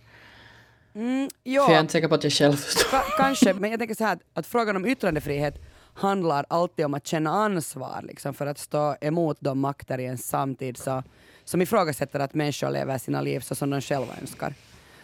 Mm, 0.95 1.29
ja. 1.43 1.65
För 1.65 1.73
jag 1.73 1.77
är 1.77 1.81
inte 1.81 1.93
säker 1.93 2.09
på 2.09 2.15
att 2.15 2.25
jag 2.25 2.33
själv 2.33 2.53
förstår. 2.53 2.91
Ka 2.91 3.03
kanske, 3.17 3.55
men 3.55 3.71
jag 3.71 3.79
tänker 3.79 3.95
så 3.95 4.05
här 4.05 4.19
att, 4.35 4.47
frågan 4.47 4.77
om 4.77 4.87
yttrandefrihet 4.87 5.55
handlar 5.95 6.47
alltid 6.49 6.85
om 6.85 6.95
att 6.95 7.07
känna 7.07 7.31
ansvar 7.31 8.01
liksom, 8.03 8.35
för 8.35 8.47
att 8.47 8.59
stå 8.59 8.97
emot 9.01 9.37
de 9.41 9.59
makter 9.59 10.01
i 10.01 10.07
en 10.07 10.19
samtid 10.19 10.77
så, 10.77 11.03
som 11.45 11.63
ifrågasätter 11.63 12.21
att 12.21 12.35
människor 12.35 12.71
lever 12.71 12.99
sina 12.99 13.21
liv 13.21 13.41
så 13.41 13.55
som 13.55 13.71
de 13.71 13.81
själva 13.81 14.15
önskar. 14.21 14.55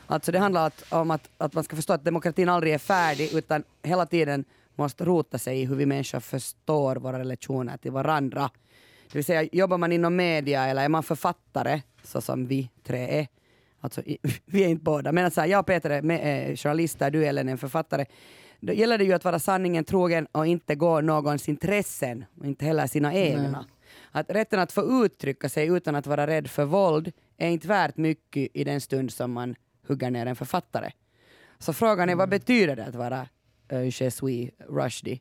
Alltså 0.07 0.33
det 0.33 0.39
handlar 0.39 0.67
att, 0.67 0.85
om 0.89 1.11
att, 1.11 1.29
att 1.39 1.55
man 1.55 1.65
ska 1.65 1.77
förstå 1.77 1.93
att 1.93 2.05
demokratin 2.05 2.49
aldrig 2.49 2.75
är 2.75 2.79
färdig 2.79 3.35
utan 3.35 3.63
hela 3.83 4.07
tiden 4.07 4.45
måste 4.81 5.05
rota 5.05 5.39
sig 5.39 5.61
i 5.61 5.65
hur 5.65 5.77
vi 5.77 5.87
människor 5.87 6.21
förstår 6.21 6.97
våra 6.97 7.19
relationer 7.19 7.77
till 7.77 7.93
varandra. 7.93 8.51
Det 9.13 9.19
vill 9.19 9.25
säga, 9.25 9.49
jobbar 9.53 9.79
man 9.79 9.93
inom 9.93 10.17
media 10.17 10.67
eller 10.67 10.85
är 10.85 10.89
man 10.89 11.03
författare, 11.03 11.83
så 12.03 12.21
som 12.21 12.47
vi 12.47 12.71
tre 12.85 13.19
är, 13.21 13.27
alltså 13.81 14.03
vi 14.45 14.65
är 14.65 14.69
inte 14.69 14.85
båda, 14.85 15.13
men 15.13 15.25
alltså, 15.25 15.45
jag 15.45 15.61
och 15.61 15.67
Peter 15.67 15.91
är 15.91 16.03
med, 16.03 16.59
journalister, 16.59 17.11
du 17.11 17.27
Ellen 17.27 17.49
är 17.49 17.53
en 17.53 17.59
författare, 17.59 18.05
då 18.61 18.73
gäller 18.73 18.99
det 18.99 19.05
ju 19.05 19.13
att 19.13 19.25
vara 19.25 19.39
sanningen 19.39 19.85
trogen 19.85 20.27
och 20.33 20.47
inte 20.47 20.75
gå 20.75 21.01
någons 21.01 21.49
intressen, 21.49 22.25
och 22.41 22.47
inte 22.47 22.65
heller 22.65 22.87
sina 22.87 23.15
egna. 23.15 23.51
Nej. 23.51 23.65
Att 24.13 24.31
rätten 24.31 24.61
att 24.61 24.73
få 24.73 25.05
uttrycka 25.05 25.49
sig 25.49 25.67
utan 25.67 25.95
att 25.95 26.07
vara 26.07 26.27
rädd 26.27 26.51
för 26.51 26.65
våld 26.65 27.13
är 27.37 27.49
inte 27.49 27.69
värt 27.69 27.97
mycket 27.97 28.49
i 28.55 28.65
den 28.65 28.81
stund 28.81 29.13
som 29.13 29.33
man 29.33 29.55
hugger 29.89 30.11
ner 30.11 30.27
en 30.27 30.37
författare. 30.37 30.91
Så 31.59 31.73
frågan 31.73 32.09
är, 32.09 32.15
vad 32.15 32.29
mm. 32.29 32.39
betyder 32.39 32.77
det 32.77 32.85
att 32.85 32.95
vara 32.95 33.27
Je 33.71 34.11
suis 34.11 34.51
Rushdie? 34.69 35.21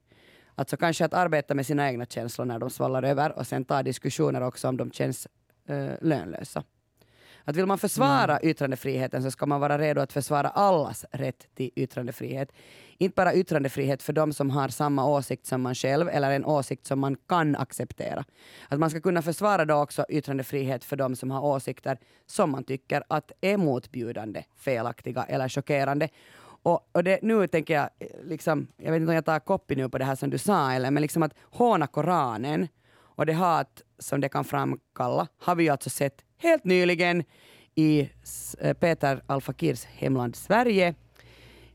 Alltså 0.56 0.78
kanske 0.78 1.06
att 1.06 1.14
arbeta 1.14 1.54
med 1.56 1.66
sina 1.66 1.90
egna 1.90 2.06
känslor 2.06 2.46
när 2.46 2.60
de 2.60 2.70
svallar 2.70 3.04
över 3.04 3.38
och 3.38 3.48
sen 3.48 3.66
ta 3.66 3.84
diskussioner 3.84 4.42
också 4.42 4.68
om 4.68 4.78
de 4.78 4.92
känns 4.92 5.28
uh, 5.70 5.92
lönlösa. 6.02 6.64
Att 7.44 7.56
vill 7.56 7.66
man 7.66 7.78
försvara 7.78 8.38
mm. 8.38 8.50
yttrandefriheten 8.50 9.24
så 9.24 9.32
ska 9.32 9.46
man 9.46 9.62
vara 9.62 9.78
redo 9.78 10.02
att 10.02 10.14
försvara 10.14 10.50
allas 10.50 11.06
rätt 11.12 11.48
till 11.56 11.72
yttrandefrihet. 11.76 12.52
Inte 12.98 13.16
bara 13.16 13.34
yttrandefrihet 13.34 14.04
för 14.04 14.14
de 14.14 14.34
som 14.34 14.50
har 14.50 14.68
samma 14.68 15.06
åsikt 15.06 15.46
som 15.46 15.62
man 15.62 15.76
själv 15.76 16.10
eller 16.10 16.32
en 16.32 16.46
åsikt 16.46 16.86
som 16.86 17.00
man 17.00 17.16
kan 17.28 17.56
acceptera. 17.56 18.26
Att 18.68 18.80
man 18.80 18.90
ska 18.90 19.02
kunna 19.02 19.22
försvara 19.22 19.66
då 19.66 19.76
också 19.76 20.06
yttrandefrihet 20.10 20.84
för 20.84 20.96
de 20.96 21.16
som 21.16 21.32
har 21.32 21.42
åsikter 21.42 21.98
som 22.26 22.52
man 22.52 22.64
tycker 22.64 23.04
att 23.08 23.32
är 23.42 23.58
motbjudande, 23.58 24.44
felaktiga 24.56 25.24
eller 25.24 25.50
chockerande. 25.50 26.10
Och, 26.64 26.90
och 26.92 27.04
det, 27.04 27.20
nu 27.22 27.48
tänker 27.48 27.74
jag, 27.74 27.90
eh, 28.00 28.08
liksom, 28.24 28.68
jag 28.78 28.92
vet 28.92 29.02
inte 29.02 29.10
om 29.10 29.16
jag 29.16 29.26
tar 29.26 29.40
kopi 29.40 29.76
nu 29.76 29.90
på 29.90 29.98
det 29.98 30.06
här 30.06 30.16
som 30.16 30.30
du 30.30 30.38
sa, 30.38 30.72
eller, 30.72 30.92
men 30.92 31.02
liksom 31.02 31.24
att 31.24 31.34
håna 31.42 31.88
Koranen 31.88 32.68
och 33.20 33.26
det 33.26 33.34
hat 33.34 33.82
som 34.00 34.22
det 34.22 34.30
kan 34.30 34.44
framkalla 34.44 35.28
har 35.38 35.56
vi 35.56 35.64
ju 35.64 35.70
alltså 35.70 35.90
sett 35.90 36.22
helt 36.38 36.64
nyligen 36.64 37.24
i 37.76 38.10
eh, 38.60 38.74
Peter 38.74 39.22
Al-Fakirs 39.28 39.86
hemland 39.86 40.36
Sverige. 40.36 40.96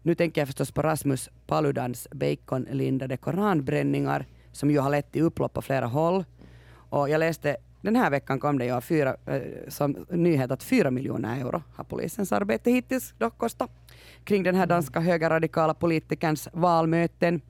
Nu 0.03 0.15
tänker 0.15 0.41
jag 0.41 0.49
förstås 0.49 0.73
på 0.73 0.83
Rasmus 0.83 1.31
Paludans 1.47 2.09
baconlindade 2.11 3.17
koranbränningar 3.17 4.27
som 4.53 4.71
ju 4.71 4.79
har 4.79 4.91
lett 4.91 5.13
till 5.13 5.23
upplopp 5.23 5.53
på 5.53 5.63
flera 5.63 5.87
håll. 5.87 6.25
Och 6.91 7.09
jag 7.09 7.19
läste, 7.19 7.57
den 7.81 7.97
här 7.97 8.11
veckan 8.11 8.41
kom 8.41 8.59
det 8.59 8.65
ju 8.65 8.81
fyra, 8.81 9.17
eh, 9.27 9.43
som 9.69 10.07
nyhet 10.11 10.51
att 10.51 10.63
fyra 10.63 10.91
miljoner 10.91 11.41
euro 11.41 11.63
har 11.75 11.85
polisens 11.85 12.33
arbete 12.33 12.71
hittills 12.71 13.15
dock 13.19 13.39
kostat 13.39 13.71
kring 14.25 14.43
den 14.43 14.55
här 14.55 14.67
danska 14.67 15.01
högerradikala 15.01 15.75
politikerns 15.75 16.49
valmöten. 16.53 17.41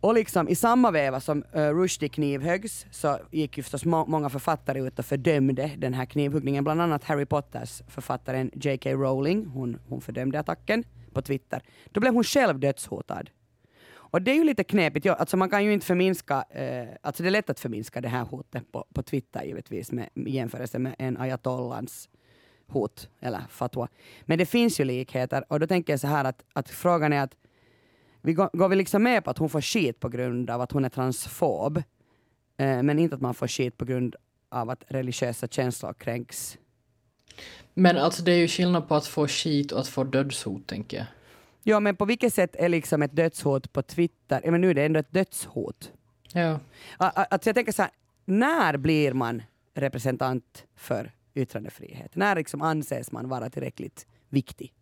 Och 0.00 0.14
liksom 0.14 0.48
i 0.48 0.54
samma 0.54 0.90
veva 0.90 1.20
som 1.20 1.44
uh, 1.56 1.60
Rushdie 1.60 2.08
knivhöggs 2.08 2.86
så 2.90 3.18
gick 3.30 3.56
ju 3.56 3.62
förstås 3.62 3.84
må 3.84 4.06
många 4.06 4.30
författare 4.30 4.80
ut 4.80 4.98
och 4.98 5.04
fördömde 5.04 5.70
den 5.78 5.94
här 5.94 6.04
knivhuggningen. 6.04 6.64
Bland 6.64 6.82
annat 6.82 7.04
Harry 7.04 7.26
Potters 7.26 7.82
författaren 7.88 8.50
J.K. 8.54 8.90
Rowling. 8.90 9.46
Hon, 9.46 9.78
hon 9.88 10.00
fördömde 10.00 10.40
attacken 10.40 10.84
på 11.12 11.22
Twitter. 11.22 11.62
Då 11.84 12.00
blev 12.00 12.14
hon 12.14 12.24
själv 12.24 12.58
dödshotad. 12.58 13.30
Och 13.92 14.22
det 14.22 14.30
är 14.30 14.34
ju 14.34 14.44
lite 14.44 14.64
knepigt. 14.64 15.04
Ja, 15.04 15.14
alltså 15.14 15.36
man 15.36 15.50
kan 15.50 15.64
ju 15.64 15.72
inte 15.72 15.86
förminska, 15.86 16.44
eh, 16.50 16.88
alltså 17.02 17.22
det 17.22 17.28
är 17.28 17.30
lätt 17.30 17.50
att 17.50 17.60
förminska 17.60 18.00
det 18.00 18.08
här 18.08 18.24
hotet 18.24 18.72
på, 18.72 18.86
på 18.94 19.02
Twitter 19.02 19.42
givetvis 19.42 19.92
med, 19.92 20.08
i 20.14 20.30
jämförelse 20.30 20.78
med 20.78 20.94
en 20.98 21.16
ayatollans 21.16 22.08
hot 22.70 23.08
eller 23.20 23.40
fatwa. 23.50 23.88
Men 24.22 24.38
det 24.38 24.46
finns 24.46 24.80
ju 24.80 24.84
likheter 24.84 25.44
och 25.48 25.60
då 25.60 25.66
tänker 25.66 25.92
jag 25.92 26.00
så 26.00 26.06
här 26.06 26.24
att, 26.24 26.44
att 26.52 26.70
frågan 26.70 27.12
är 27.12 27.22
att 27.22 27.36
vi 28.22 28.32
går, 28.32 28.50
går 28.52 28.68
vi 28.68 28.76
liksom 28.76 29.02
med 29.02 29.24
på 29.24 29.30
att 29.30 29.38
hon 29.38 29.48
får 29.48 29.60
skit 29.60 30.00
på 30.00 30.08
grund 30.08 30.50
av 30.50 30.60
att 30.60 30.72
hon 30.72 30.84
är 30.84 30.88
transfob, 30.88 31.76
eh, 32.56 32.82
men 32.82 32.98
inte 32.98 33.14
att 33.14 33.20
man 33.20 33.34
får 33.34 33.48
skit 33.48 33.76
på 33.76 33.84
grund 33.84 34.16
av 34.48 34.70
att 34.70 34.84
religiösa 34.88 35.48
känslor 35.48 35.92
kränks. 35.92 36.58
Men 37.74 37.96
alltså 37.96 38.22
det 38.22 38.32
är 38.32 38.36
ju 38.36 38.48
skillnad 38.48 38.88
på 38.88 38.94
att 38.94 39.06
få 39.06 39.28
skit 39.28 39.72
och 39.72 39.80
att 39.80 39.88
få 39.88 40.04
dödshot, 40.04 40.66
tänker 40.66 40.96
jag. 40.96 41.06
Ja, 41.62 41.80
men 41.80 41.96
på 41.96 42.04
vilket 42.04 42.34
sätt 42.34 42.56
är 42.56 42.68
liksom 42.68 43.02
ett 43.02 43.16
dödshot 43.16 43.72
på 43.72 43.82
Twitter, 43.82 44.40
ja, 44.44 44.50
men 44.50 44.60
nu 44.60 44.70
är 44.70 44.74
det 44.74 44.84
ändå 44.84 45.00
ett 45.00 45.12
dödshot. 45.12 45.92
Ja. 46.32 46.60
Alltså 46.96 47.48
jag 47.48 47.54
tänker 47.54 47.72
så 47.72 47.82
här, 47.82 47.90
när 48.24 48.76
blir 48.76 49.12
man 49.12 49.42
representant 49.74 50.64
för 50.76 51.12
yttrandefrihet? 51.34 52.16
När 52.16 52.36
liksom 52.36 52.62
anses 52.62 53.12
man 53.12 53.28
vara 53.28 53.50
tillräckligt 53.50 54.06
viktig? 54.28 54.72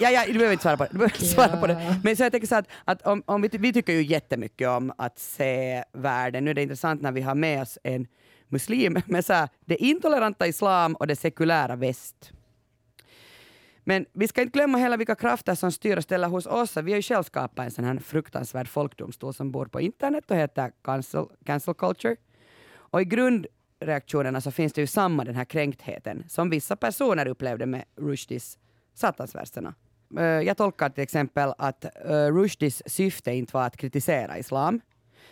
Ja, 0.00 0.10
ja, 0.10 0.24
du 0.26 0.32
behöver 0.32 0.52
inte 0.52 0.62
svara 0.62 0.76
på 0.76 0.84
det. 0.84 0.90
Du 0.92 0.98
behöver 0.98 1.14
inte 1.14 1.26
svara 1.26 1.56
på 1.56 1.66
det. 1.66 2.00
Men 2.04 2.16
så 2.16 2.22
jag 2.22 2.32
tänker 2.32 2.48
så 2.48 2.54
att, 2.54 2.68
att 2.84 3.02
om, 3.02 3.22
om 3.26 3.42
vi, 3.42 3.48
vi 3.52 3.72
tycker 3.72 3.92
ju 3.92 4.02
jättemycket 4.02 4.68
om 4.68 4.92
att 4.98 5.18
se 5.18 5.84
världen. 5.92 6.44
Nu 6.44 6.50
är 6.50 6.54
det 6.54 6.62
intressant 6.62 7.02
när 7.02 7.12
vi 7.12 7.20
har 7.20 7.34
med 7.34 7.62
oss 7.62 7.78
en 7.82 8.06
muslim 8.48 8.98
med 9.06 9.24
så 9.24 9.32
här, 9.32 9.48
det 9.64 9.76
intoleranta 9.76 10.46
islam 10.46 10.94
och 10.94 11.06
det 11.06 11.16
sekulära 11.16 11.76
väst. 11.76 12.32
Men 13.84 14.06
vi 14.12 14.28
ska 14.28 14.42
inte 14.42 14.58
glömma 14.58 14.78
heller 14.78 14.96
vilka 14.96 15.14
krafter 15.14 15.54
som 15.54 15.72
styr 15.72 15.96
och 15.96 16.02
ställer 16.02 16.28
hos 16.28 16.46
oss. 16.46 16.76
Vi 16.76 16.92
har 16.92 16.96
ju 16.96 17.02
själv 17.02 17.22
skapat 17.22 17.64
en 17.64 17.70
sån 17.70 17.84
här 17.84 17.98
fruktansvärd 17.98 18.68
folkdomstol 18.68 19.34
som 19.34 19.52
bor 19.52 19.66
på 19.66 19.80
internet 19.80 20.30
och 20.30 20.36
heter 20.36 20.72
cancel, 20.84 21.26
cancel 21.44 21.74
culture. 21.74 22.16
Och 22.92 23.00
i 23.00 23.04
grundreaktionerna 23.04 24.40
så 24.40 24.50
finns 24.50 24.72
det 24.72 24.80
ju 24.80 24.86
samma 24.86 25.24
den 25.24 25.34
här 25.34 25.44
kränktheten 25.44 26.24
som 26.28 26.50
vissa 26.50 26.76
personer 26.76 27.26
upplevde 27.26 27.66
med 27.66 27.84
Rushdies 27.96 28.58
satansverserna. 28.94 29.74
Eh, 30.18 30.24
jag 30.24 30.56
tolkar 30.56 30.88
till 30.88 31.02
exempel 31.02 31.52
att 31.58 31.84
eh, 31.84 32.26
Rushdies 32.26 32.82
syfte 32.86 33.32
inte 33.32 33.56
var 33.56 33.66
att 33.66 33.76
kritisera 33.76 34.38
islam, 34.38 34.80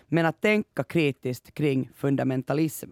men 0.07 0.27
att 0.27 0.40
tänka 0.40 0.85
kritiskt 0.85 1.55
kring 1.55 1.90
fundamentalism. 1.94 2.90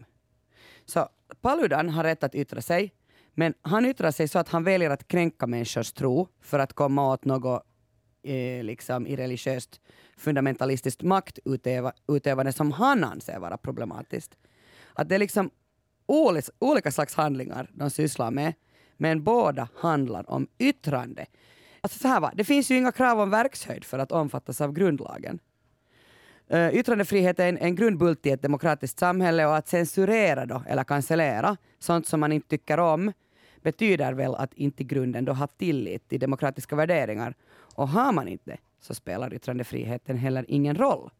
Så 0.84 1.08
Paludan 1.40 1.88
har 1.88 2.04
rätt 2.04 2.24
att 2.24 2.34
yttra 2.34 2.60
sig, 2.60 2.92
men 3.34 3.54
han 3.62 3.86
yttrar 3.86 4.10
sig 4.10 4.28
så 4.28 4.38
att 4.38 4.48
han 4.48 4.64
väljer 4.64 4.90
att 4.90 5.08
kränka 5.08 5.46
människors 5.46 5.92
tro 5.92 6.28
för 6.40 6.58
att 6.58 6.72
komma 6.72 7.12
åt 7.12 7.24
något 7.24 7.62
eh, 8.22 8.64
liksom 8.64 9.06
i 9.06 9.16
religiöst 9.16 9.80
fundamentalistiskt 10.16 11.02
maktutövande 11.02 12.52
som 12.52 12.72
han 12.72 13.04
anser 13.04 13.38
vara 13.38 13.56
problematiskt. 13.56 14.36
Att 14.98 15.08
det 15.08 15.14
är 15.14 15.18
liksom 15.18 15.50
olika 16.58 16.90
slags 16.90 17.14
handlingar 17.14 17.70
de 17.72 17.90
sysslar 17.90 18.30
med, 18.30 18.54
men 18.96 19.24
båda 19.24 19.68
handlar 19.76 20.30
om 20.30 20.48
yttrande. 20.58 21.26
Alltså 21.80 21.98
så 21.98 22.08
här 22.08 22.20
va, 22.20 22.32
det 22.34 22.44
finns 22.44 22.70
ju 22.70 22.76
inga 22.76 22.92
krav 22.92 23.20
om 23.20 23.30
verkshöjd 23.30 23.84
för 23.84 23.98
att 23.98 24.12
omfattas 24.12 24.60
av 24.60 24.72
grundlagen. 24.72 25.38
Uh, 26.52 26.74
yttrandefrihet 26.74 27.40
är 27.40 27.48
en, 27.48 27.58
en 27.58 27.74
grundbult 27.74 28.26
i 28.26 28.30
ett 28.30 28.42
demokratiskt 28.42 28.98
samhälle 28.98 29.46
och 29.46 29.56
att 29.56 29.68
censurera 29.68 30.46
då, 30.46 30.62
eller 30.66 30.84
cancellera 30.84 31.56
sånt 31.78 32.06
som 32.06 32.20
man 32.20 32.32
inte 32.32 32.48
tycker 32.48 32.80
om 32.80 33.12
betyder 33.62 34.12
väl 34.12 34.34
att 34.34 34.54
inte 34.54 34.84
grunden 34.84 35.24
då 35.24 35.32
har 35.32 35.46
tillit 35.46 36.08
till 36.08 36.20
demokratiska 36.20 36.76
värderingar. 36.76 37.34
Och 37.74 37.88
har 37.88 38.12
man 38.12 38.28
inte 38.28 38.56
så 38.80 38.94
spelar 38.94 39.34
yttrandefriheten 39.34 40.16
heller 40.16 40.44
ingen 40.48 40.76
roll. 40.76 41.10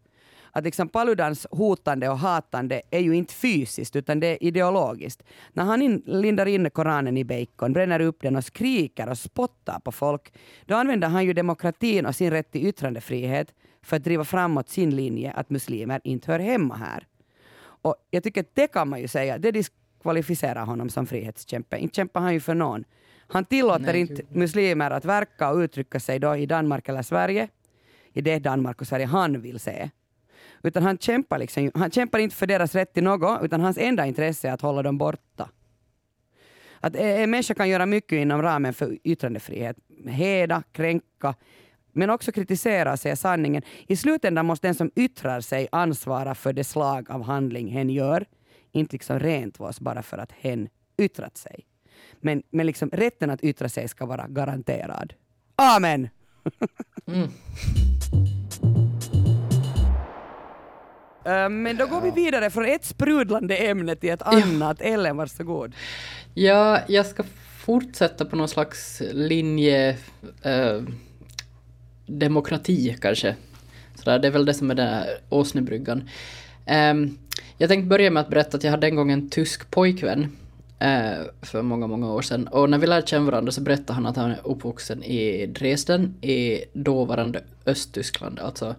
Att 0.59 0.65
liksom 0.65 0.89
Paludans 0.89 1.47
hotande 1.51 2.09
och 2.09 2.19
hatande 2.19 2.83
är 2.91 3.01
ju 3.01 3.17
inte 3.17 3.35
fysiskt 3.35 3.97
utan 3.97 4.21
det 4.21 4.27
är 4.27 4.43
ideologiskt. 4.43 5.23
När 5.53 5.65
han 5.65 5.83
in, 5.83 6.03
lindar 6.07 6.47
in 6.47 6.71
Koranen 6.71 7.17
i 7.17 7.25
bacon, 7.25 7.73
bränner 7.73 8.01
upp 8.01 8.23
den 8.23 8.37
och 8.37 8.45
skriker 8.45 9.09
och 9.09 9.19
spottar 9.19 9.81
på 9.81 9.93
folk, 9.93 10.33
då 10.67 10.75
använder 10.75 11.09
han 11.09 11.25
ju 11.25 11.33
demokratin 11.33 12.07
och 12.07 12.15
sin 12.15 12.31
rätt 12.31 12.53
till 12.53 12.67
yttrandefrihet 12.67 13.55
för 13.83 13.97
att 13.97 14.05
driva 14.05 14.25
framåt 14.25 14.69
sin 14.69 14.97
linje 14.97 15.33
att 15.33 15.51
muslimer 15.51 16.01
inte 16.05 16.33
hör 16.33 16.39
hemma 16.39 16.77
här. 16.77 17.07
Och 17.61 17.97
jag 18.11 18.23
tycker 18.23 18.41
att 18.41 18.55
det 18.55 18.67
kan 18.67 18.89
man 18.89 19.01
ju 19.01 19.09
säga, 19.09 19.39
det 19.39 19.51
diskvalificerar 19.51 20.65
honom 20.65 20.89
som 20.91 21.07
frihetskämpe. 21.07 21.79
Inte 21.79 21.95
kämpar 21.95 22.21
han 22.21 22.35
ju 22.35 22.41
för 22.41 22.55
någon. 22.55 22.85
Han 23.29 23.45
tillåter 23.45 23.93
Nej, 23.93 24.01
inte 24.01 24.23
muslimer 24.31 24.91
att 24.91 25.05
verka 25.05 25.51
och 25.51 25.57
uttrycka 25.57 26.01
sig 26.01 26.19
då 26.19 26.37
i 26.37 26.47
Danmark 26.47 26.89
eller 26.89 27.03
Sverige, 27.03 27.49
i 28.13 28.21
det 28.21 28.39
Danmark 28.39 28.81
och 28.81 28.87
Sverige 28.87 29.07
han 29.07 29.41
vill 29.41 29.61
se. 29.61 29.91
Utan 30.63 30.83
han 30.83 30.99
kämpar, 30.99 31.39
liksom, 31.39 31.71
han 31.75 31.91
kämpar 31.91 32.19
inte 32.19 32.37
för 32.37 32.47
deras 32.47 32.75
rätt 32.75 32.95
till 32.95 33.05
något, 33.05 33.43
utan 33.43 33.61
hans 33.61 33.79
enda 33.79 34.07
intresse 34.07 34.49
är 34.49 34.53
att 34.53 34.61
hålla 34.61 34.83
dem 34.83 34.99
borta. 34.99 35.51
Att 36.81 36.97
en 36.97 37.31
människa 37.31 37.55
kan 37.55 37.69
göra 37.69 37.87
mycket 37.87 38.17
inom 38.17 38.43
ramen 38.43 38.75
för 38.75 38.99
yttrandefrihet. 39.05 39.77
Heda, 40.07 40.63
kränka, 40.73 41.35
men 41.93 42.11
också 42.11 42.33
kritisera 42.33 42.93
och 42.93 42.99
säga 42.99 43.17
sanningen. 43.17 43.63
I 43.87 43.97
slutändan 43.97 44.47
måste 44.47 44.67
den 44.67 44.75
som 44.75 44.91
yttrar 44.97 45.41
sig 45.41 45.69
ansvara 45.73 46.35
för 46.35 46.53
det 46.53 46.65
slag 46.65 47.11
av 47.11 47.23
handling 47.23 47.69
hen 47.69 47.91
gör. 47.91 48.27
Inte 48.73 48.95
liksom 48.95 49.19
rent 49.19 49.61
oss 49.61 49.81
bara 49.81 50.03
för 50.03 50.19
att 50.19 50.33
hen 50.33 50.69
yttrat 50.99 51.37
sig. 51.37 51.65
Men, 52.21 52.43
men 52.51 52.67
liksom 52.67 52.91
rätten 52.91 53.31
att 53.31 53.45
yttra 53.45 53.69
sig 53.69 53.89
ska 53.89 54.07
vara 54.07 54.27
garanterad. 54.29 55.15
Amen! 55.57 56.09
mm. 57.07 57.29
Eh, 61.29 61.49
men 61.49 61.77
då 61.77 61.87
går 61.87 62.01
vi 62.01 62.11
vidare 62.11 62.51
från 62.51 62.65
ett 62.65 62.85
sprudlande 62.85 63.57
ämne 63.57 63.97
till 63.97 64.11
ett 64.11 64.23
annat. 64.23 64.77
Ja. 64.81 64.87
Ellen, 64.87 65.17
varsågod. 65.17 65.73
Ja, 66.35 66.81
jag 66.89 67.07
ska 67.07 67.23
fortsätta 67.59 68.25
på 68.25 68.37
någon 68.37 68.49
slags 68.49 69.03
linje 69.13 69.97
eh, 70.43 70.83
demokrati 72.07 72.97
kanske. 73.01 73.35
Så 73.95 74.19
det 74.19 74.27
är 74.27 74.31
väl 74.31 74.45
det 74.45 74.55
som 74.55 74.71
är 74.71 74.75
den 74.75 74.89
här 74.89 75.07
Åsnebryggan. 75.29 76.09
Eh, 76.67 76.95
jag 77.59 77.69
tänkte 77.69 77.89
börja 77.89 78.11
med 78.11 78.21
att 78.21 78.29
berätta 78.29 78.57
att 78.57 78.65
jag 78.65 78.71
hade 78.71 78.87
en 78.87 78.97
gång 78.97 79.11
en 79.13 79.31
tysk 79.31 79.71
pojkvän 79.71 80.37
eh, 80.79 81.25
för 81.43 81.63
många, 81.63 81.87
många 81.87 82.13
år 82.13 82.23
sedan. 82.23 82.49
Och 82.49 82.71
när 82.71 82.79
vi 82.79 82.87
lärde 82.87 83.07
känna 83.07 83.31
varandra 83.31 83.53
så 83.53 83.61
berättade 83.61 83.93
han 83.93 84.07
att 84.07 84.17
han 84.17 84.31
är 84.31 84.41
uppvuxen 84.45 85.03
i 85.03 85.47
Dresden 85.47 86.15
i 86.21 86.65
dåvarande 86.73 87.43
Östtyskland, 87.67 88.39
alltså 88.39 88.75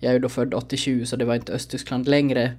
jag 0.00 0.10
är 0.10 0.12
ju 0.12 0.18
då 0.18 0.28
född 0.28 0.54
87 0.54 1.06
så 1.06 1.16
det 1.16 1.24
var 1.24 1.34
inte 1.34 1.52
Östtyskland 1.52 2.08
längre 2.08 2.52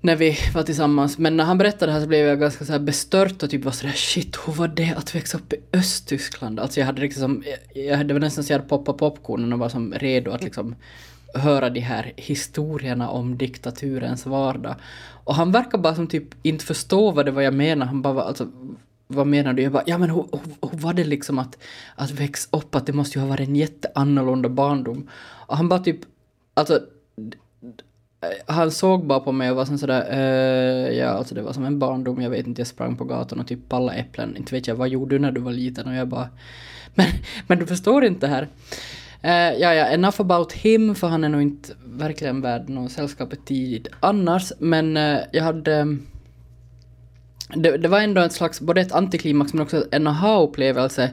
när 0.00 0.16
vi 0.16 0.38
var 0.54 0.62
tillsammans. 0.62 1.18
Men 1.18 1.36
när 1.36 1.44
han 1.44 1.58
berättade 1.58 1.86
det 1.86 1.92
här 1.92 2.00
så 2.00 2.06
blev 2.06 2.26
jag 2.26 2.40
ganska 2.40 2.64
så 2.64 2.72
här 2.72 2.78
bestört 2.78 3.42
och 3.42 3.50
typ 3.50 3.64
var 3.64 3.72
sådär 3.72 3.92
shit, 3.92 4.36
hur 4.46 4.52
var 4.52 4.68
det 4.68 4.94
att 4.96 5.14
växa 5.14 5.38
upp 5.38 5.52
i 5.52 5.56
Östtyskland? 5.72 6.60
Alltså 6.60 6.80
jag 6.80 6.86
hade 6.86 7.00
liksom, 7.00 7.44
jag 7.74 7.96
hade 7.96 8.18
nästan 8.18 8.44
så 8.44 8.52
jag 8.52 8.58
hade 8.58 8.68
poppat 8.68 8.96
popcornen 8.96 9.52
och 9.52 9.58
var 9.58 9.68
som 9.68 9.94
redo 9.94 10.30
att 10.30 10.44
liksom 10.44 10.74
höra 11.34 11.70
de 11.70 11.80
här 11.80 12.12
historierna 12.16 13.08
om 13.08 13.38
diktaturens 13.38 14.26
vardag. 14.26 14.74
Och 15.24 15.34
han 15.34 15.52
verkar 15.52 15.78
bara 15.78 15.94
som 15.94 16.06
typ 16.06 16.28
inte 16.42 16.64
förstå 16.64 17.10
vad 17.10 17.26
det 17.26 17.30
var 17.30 17.42
jag 17.42 17.54
menar. 17.54 17.86
Han 17.86 18.02
bara 18.02 18.22
alltså 18.22 18.48
vad 19.06 19.26
menar 19.26 19.52
du? 19.52 19.62
Jag 19.62 19.72
bara, 19.72 19.82
ja 19.86 19.98
men 19.98 20.10
hur, 20.10 20.26
hur, 20.32 20.68
hur 20.70 20.78
var 20.78 20.92
det 20.92 21.04
liksom 21.04 21.38
att, 21.38 21.58
att 21.94 22.10
växa 22.10 22.56
upp? 22.56 22.74
Att 22.74 22.86
det 22.86 22.92
måste 22.92 23.18
ju 23.18 23.22
ha 23.22 23.28
varit 23.28 23.48
en 23.48 23.56
jätteannorlunda 23.56 24.48
barndom. 24.48 25.08
Och 25.46 25.56
han 25.56 25.68
bara 25.68 25.80
typ 25.80 26.00
Alltså, 26.54 26.74
eh, 28.20 28.28
han 28.46 28.70
såg 28.70 29.06
bara 29.06 29.20
på 29.20 29.32
mig 29.32 29.50
och 29.50 29.56
var 29.56 29.64
sådär, 29.64 30.12
uh, 30.12 30.96
ja 30.98 31.08
alltså 31.08 31.34
det 31.34 31.42
var 31.42 31.52
som 31.52 31.64
en 31.64 31.78
barndom, 31.78 32.22
jag 32.22 32.30
vet 32.30 32.46
inte, 32.46 32.60
jag 32.60 32.68
sprang 32.68 32.96
på 32.96 33.04
gatan 33.04 33.40
och 33.40 33.46
typ 33.46 33.68
pallade 33.68 33.98
äpplen, 33.98 34.36
inte 34.36 34.54
vet 34.54 34.66
jag, 34.66 34.74
vad 34.74 34.88
gjorde 34.88 35.14
du 35.14 35.18
när 35.18 35.32
du 35.32 35.40
var 35.40 35.52
liten? 35.52 35.88
Och 35.88 35.94
jag 35.94 36.08
bara, 36.08 36.28
men, 36.94 37.06
men 37.46 37.58
du 37.58 37.66
förstår 37.66 38.04
inte 38.04 38.26
här. 38.26 38.48
Uh, 39.24 39.60
ja, 39.60 39.74
ja, 39.74 39.86
enough 39.86 40.20
about 40.20 40.52
him, 40.52 40.94
för 40.94 41.08
han 41.08 41.24
är 41.24 41.28
nog 41.28 41.42
inte 41.42 41.72
verkligen 41.84 42.40
värd 42.40 42.68
något 42.68 42.92
sällskapet 42.92 43.46
tid 43.46 43.88
annars, 44.00 44.52
men 44.58 44.96
uh, 44.96 45.18
jag 45.32 45.44
hade 45.44 45.74
mm, 45.74 46.06
det, 47.54 47.76
det 47.76 47.88
var 47.88 48.00
ändå 48.00 48.20
ett 48.20 48.32
slags, 48.32 48.60
både 48.60 48.80
ett 48.80 48.92
antiklimax 48.92 49.52
men 49.52 49.62
också 49.62 49.84
en 49.90 50.06
aha-upplevelse 50.06 51.10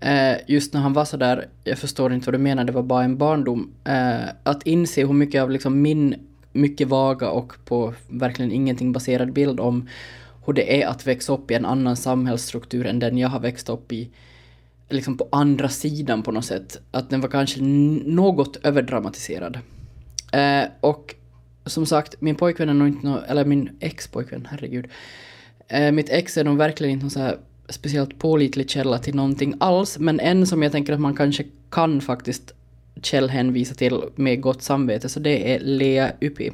Eh, 0.00 0.36
just 0.46 0.74
när 0.74 0.80
han 0.80 0.92
var 0.92 1.04
så 1.04 1.16
där, 1.16 1.48
jag 1.64 1.78
förstår 1.78 2.12
inte 2.12 2.26
vad 2.26 2.34
du 2.34 2.38
menar, 2.38 2.64
det 2.64 2.72
var 2.72 2.82
bara 2.82 3.04
en 3.04 3.16
barndom, 3.16 3.72
eh, 3.84 4.28
att 4.42 4.62
inse 4.62 5.06
hur 5.06 5.12
mycket 5.12 5.42
av 5.42 5.50
liksom 5.50 5.82
min 5.82 6.14
mycket 6.52 6.88
vaga 6.88 7.30
och 7.30 7.52
på 7.64 7.94
verkligen 8.08 8.52
ingenting 8.52 8.92
baserad 8.92 9.32
bild 9.32 9.60
om 9.60 9.88
hur 10.46 10.52
det 10.52 10.82
är 10.82 10.86
att 10.86 11.06
växa 11.06 11.32
upp 11.32 11.50
i 11.50 11.54
en 11.54 11.64
annan 11.64 11.96
samhällsstruktur 11.96 12.86
än 12.86 12.98
den 12.98 13.18
jag 13.18 13.28
har 13.28 13.40
växt 13.40 13.68
upp 13.68 13.92
i, 13.92 14.10
liksom 14.88 15.16
på 15.16 15.28
andra 15.32 15.68
sidan 15.68 16.22
på 16.22 16.32
något 16.32 16.44
sätt. 16.44 16.80
Att 16.90 17.10
den 17.10 17.20
var 17.20 17.28
kanske 17.28 17.60
något 17.62 18.56
överdramatiserad. 18.56 19.58
Eh, 20.32 20.64
och 20.80 21.14
som 21.66 21.86
sagt, 21.86 22.20
min 22.20 22.34
pojkvän 22.34 22.68
är 22.68 22.74
nog 22.74 22.88
inte 22.88 23.06
någon, 23.06 23.24
eller 23.24 23.44
min 23.44 23.76
ex-pojkvän, 23.80 24.48
herregud. 24.50 24.86
Eh, 25.68 25.92
mitt 25.92 26.08
ex 26.08 26.36
är 26.36 26.44
nog 26.44 26.56
verkligen 26.56 26.92
inte 26.92 27.04
någon 27.04 27.10
så 27.10 27.20
här 27.20 27.38
speciellt 27.68 28.18
pålitlig 28.18 28.70
källa 28.70 28.98
till 28.98 29.14
någonting 29.14 29.54
alls, 29.60 29.98
men 29.98 30.20
en 30.20 30.46
som 30.46 30.62
jag 30.62 30.72
tänker 30.72 30.92
att 30.92 31.00
man 31.00 31.16
kanske 31.16 31.44
kan 31.70 32.00
faktiskt 32.00 32.52
källhänvisa 33.02 33.74
till 33.74 34.02
med 34.14 34.40
gott 34.40 34.62
samvete, 34.62 35.08
så 35.08 35.20
det 35.20 35.54
är 35.54 35.60
Lea 35.60 36.12
Yppi. 36.20 36.52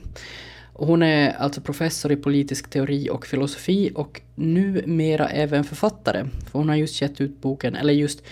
Hon 0.72 1.03
är 1.03 1.33
alltså 1.33 1.61
professor 1.61 2.12
i 2.12 2.16
politisk 2.16 2.70
teori 2.70 3.11
och 3.11 3.27
filosofi 3.27 3.90
och 3.94 4.20
numera 4.35 5.29
även 5.29 5.64
författare. 5.64 6.25
För 6.51 6.59
hon 6.59 6.68
har 6.68 6.77
just 6.77 7.03
gett 7.03 7.20
ut 7.20 7.40
boken, 7.40 7.77
eller 7.77 7.92
just 7.92 8.22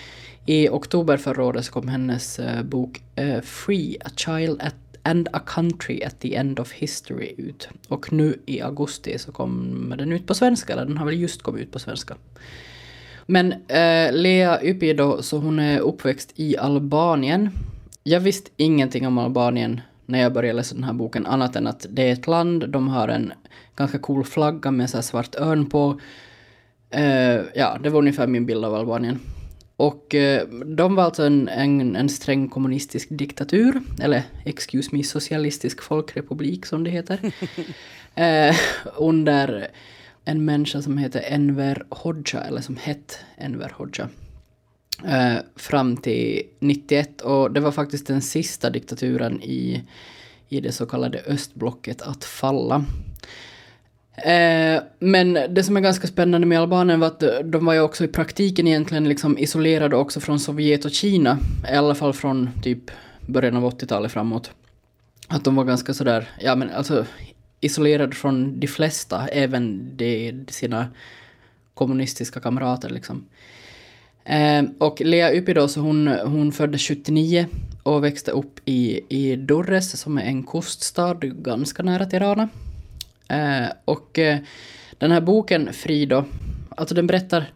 i 0.47 0.69
oktober 0.69 1.17
förra 1.17 1.45
året 1.45 1.65
så 1.65 1.73
kom 1.73 1.89
hennes 1.89 2.39
eh, 2.39 2.63
bok 2.63 3.03
eh, 3.15 3.41
Free, 3.41 3.97
A 4.05 4.09
Child 4.17 4.63
at, 4.63 4.75
and 5.03 5.29
a 5.33 5.41
Country 5.47 6.03
at 6.03 6.21
the 6.21 6.37
End 6.37 6.61
of 6.61 6.73
History 6.73 7.35
ut. 7.39 7.69
Och 7.89 8.13
nu 8.13 8.41
i 8.47 8.61
augusti 8.61 9.19
så 9.19 9.33
kommer 9.33 9.97
den 9.97 10.13
ut 10.13 10.27
på 10.27 10.35
svenska, 10.35 10.73
eller 10.73 10.85
den 10.85 10.97
har 10.97 11.07
väl 11.07 11.21
just 11.21 11.43
kommit 11.43 11.63
ut 11.63 11.73
på 11.73 11.79
svenska. 11.79 12.17
Men 13.27 13.53
äh, 13.53 14.13
Lea 14.13 14.63
Ypido, 14.63 15.23
så 15.23 15.39
hon 15.39 15.59
är 15.59 15.81
uppväxt 15.81 16.33
i 16.37 16.57
Albanien. 16.57 17.51
Jag 18.03 18.21
visste 18.21 18.51
ingenting 18.57 19.07
om 19.07 19.19
Albanien 19.19 19.81
när 20.07 20.21
jag 20.21 20.33
började 20.33 20.57
läsa 20.57 20.75
den 20.75 20.85
här 20.85 20.93
boken, 20.93 21.27
annat 21.27 21.57
än 21.57 21.67
att 21.67 21.87
det 21.91 22.09
är 22.09 22.13
ett 22.13 22.27
land, 22.27 22.69
de 22.69 22.89
har 22.89 23.09
en 23.09 23.33
ganska 23.77 23.99
cool 23.99 24.25
flagga 24.25 24.71
med 24.71 24.91
så 24.91 25.03
svart 25.03 25.35
örn 25.35 25.67
på. 25.67 26.01
Uh, 26.97 27.43
ja, 27.55 27.79
det 27.83 27.91
var 27.91 27.99
ungefär 27.99 28.27
min 28.27 28.47
bild 28.47 28.65
av 28.65 28.75
Albanien. 28.75 29.19
Och 29.81 30.15
uh, 30.15 30.65
de 30.65 30.95
var 30.95 31.05
alltså 31.05 31.23
en, 31.23 31.49
en, 31.49 31.97
en, 31.97 32.09
sträng 32.09 32.49
kommunistisk 32.49 33.09
diktatur, 33.11 33.81
eller 34.03 34.23
excuse 34.45 34.91
me, 34.93 35.03
socialistisk 35.03 35.83
folkrepublik 35.83 36.67
som 36.67 36.85
det 36.85 36.91
heter. 36.91 37.21
uh, 37.25 38.57
under 38.99 39.69
en 40.25 40.45
människa 40.45 40.83
som 40.83 40.99
heter 40.99 41.25
Enver 41.27 41.85
Hoxha, 41.91 42.41
eller 42.41 42.61
som 42.61 42.77
hette 42.77 43.15
Enver 43.37 43.73
Hoxha, 43.77 44.09
eh, 45.05 45.37
fram 45.57 45.97
till 45.97 46.43
91. 46.59 47.21
Och 47.21 47.53
det 47.53 47.61
var 47.61 47.73
faktiskt 47.73 48.07
den 48.07 48.23
sista 48.23 48.71
diktaturen 48.71 49.43
i, 49.43 49.85
i 50.49 50.61
det 50.61 50.73
så 50.73 50.87
kallade 50.87 51.19
östblocket 51.19 52.03
att 52.03 52.25
falla. 52.25 52.85
Eh, 54.25 54.83
men 54.99 55.33
det 55.49 55.65
som 55.65 55.77
är 55.77 55.81
ganska 55.81 56.07
spännande 56.07 56.47
med 56.47 56.61
Albanien 56.61 57.01
var 57.01 57.07
att 57.07 57.23
eh, 57.23 57.39
de 57.45 57.67
var 57.67 57.75
ju 57.75 57.81
också 57.81 58.05
i 58.05 58.09
praktiken 58.09 58.67
egentligen 58.67 59.09
liksom 59.09 59.39
isolerade 59.39 59.97
också 59.97 60.21
från 60.21 60.41
Sovjet 60.41 60.85
och 60.85 60.91
Kina, 60.91 61.39
i 61.73 61.75
alla 61.75 61.95
fall 61.95 62.13
från 62.13 62.51
typ 62.63 62.91
början 63.27 63.57
av 63.57 63.71
80-talet 63.71 64.13
framåt. 64.13 64.51
Att 65.29 65.45
de 65.45 65.55
var 65.55 65.65
ganska 65.65 65.95
sådär, 65.95 66.29
ja 66.41 66.55
men 66.57 66.71
alltså 66.71 67.07
isolerade 67.61 68.17
från 68.17 68.61
de 68.61 68.67
flesta, 68.67 69.29
även 69.29 69.97
de, 69.97 70.33
sina 70.49 70.89
kommunistiska 71.75 72.41
kamrater 72.41 72.91
liksom. 72.91 73.27
Eh, 74.25 74.63
och 74.79 75.01
Lea 75.01 75.35
Ypi 75.35 75.55
då, 75.55 75.69
så 75.69 75.81
hon, 75.81 76.09
hon 76.09 76.53
föddes 76.53 76.83
79 76.83 77.47
och 77.83 78.05
växte 78.05 78.31
upp 78.31 78.61
i, 78.65 79.01
i 79.09 79.37
Durres 79.37 80.01
som 80.01 80.19
är 80.19 80.23
en 80.23 80.43
kuststad 80.43 81.19
ganska 81.21 81.83
nära 81.83 82.07
Tirana. 82.07 82.49
Eh, 83.31 83.69
och 83.85 84.19
eh, 84.19 84.39
den 84.99 85.11
här 85.11 85.21
boken 85.21 85.73
Fri 85.73 86.07
då, 86.07 86.25
alltså 86.69 86.95
den 86.95 87.07
berättar 87.07 87.53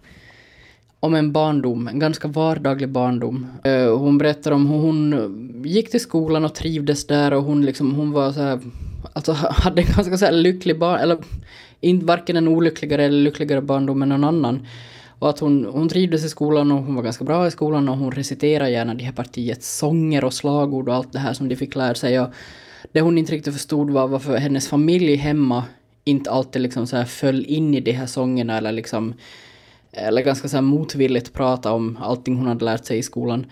om 1.01 1.15
en 1.15 1.33
barndom, 1.33 1.89
en 1.89 1.99
ganska 1.99 2.29
vardaglig 2.29 2.89
barndom. 2.89 3.47
Eh, 3.65 3.99
hon 3.99 4.19
berättar 4.19 4.51
om 4.51 4.67
hur 4.67 4.79
hon 4.79 5.63
gick 5.65 5.91
till 5.91 6.01
skolan 6.01 6.45
och 6.45 6.55
trivdes 6.55 7.07
där 7.07 7.33
och 7.33 7.43
hon 7.43 7.67
liksom, 7.67 7.95
hon 7.95 8.13
var 8.13 8.33
så 8.33 8.41
här 8.41 8.61
alltså 9.13 9.33
hade 9.51 9.83
en 9.83 9.93
ganska 9.97 10.17
så 10.17 10.25
här 10.25 10.33
lycklig 10.33 10.79
barn, 10.79 11.01
eller 11.01 11.19
inte 11.81 12.07
varken 12.07 12.37
en 12.37 12.49
olyckligare 12.49 13.05
eller 13.05 13.23
lyckligare 13.23 13.63
barndom 13.63 14.03
än 14.03 14.09
någon 14.09 14.25
annan. 14.25 14.67
Och 15.19 15.31
att 15.31 15.39
hon, 15.39 15.65
hon 15.65 15.89
trivdes 15.89 16.25
i 16.25 16.29
skolan 16.29 16.73
och 16.73 16.83
hon 16.83 16.95
var 16.95 17.03
ganska 17.03 17.25
bra 17.25 17.47
i 17.47 17.51
skolan 17.51 17.89
och 17.89 17.97
hon 17.97 18.13
reciterade 18.13 18.71
gärna 18.71 18.95
det 18.95 19.05
här 19.05 19.13
partiets 19.13 19.79
sånger 19.79 20.25
och 20.25 20.35
slagord 20.35 20.89
och 20.89 20.95
allt 20.95 21.13
det 21.13 21.19
här 21.19 21.33
som 21.33 21.49
de 21.49 21.57
fick 21.57 21.77
lära 21.77 21.95
sig. 21.95 22.21
Och 22.21 22.29
det 22.93 23.01
hon 23.01 23.19
inte 23.19 23.33
riktigt 23.33 23.55
förstod 23.55 23.91
var 23.91 24.09
varför 24.09 24.37
hennes 24.37 24.69
familj 24.69 25.17
hemma 25.17 25.65
inte 26.05 26.31
alltid 26.31 26.63
liksom 26.63 26.87
så 26.87 26.97
här 26.97 27.05
föll 27.05 27.45
in 27.45 27.75
i 27.75 27.81
de 27.81 27.93
här 27.93 28.07
sångerna 28.07 28.59
eller 28.59 28.73
liksom 28.73 29.15
eller 29.93 30.23
ganska 30.23 30.49
så 30.49 30.57
här 30.57 30.63
motvilligt 30.63 31.33
prata 31.33 31.73
om 31.73 31.99
allting 32.03 32.37
hon 32.37 32.47
hade 32.47 32.65
lärt 32.65 32.85
sig 32.85 32.99
i 32.99 33.03
skolan. 33.03 33.47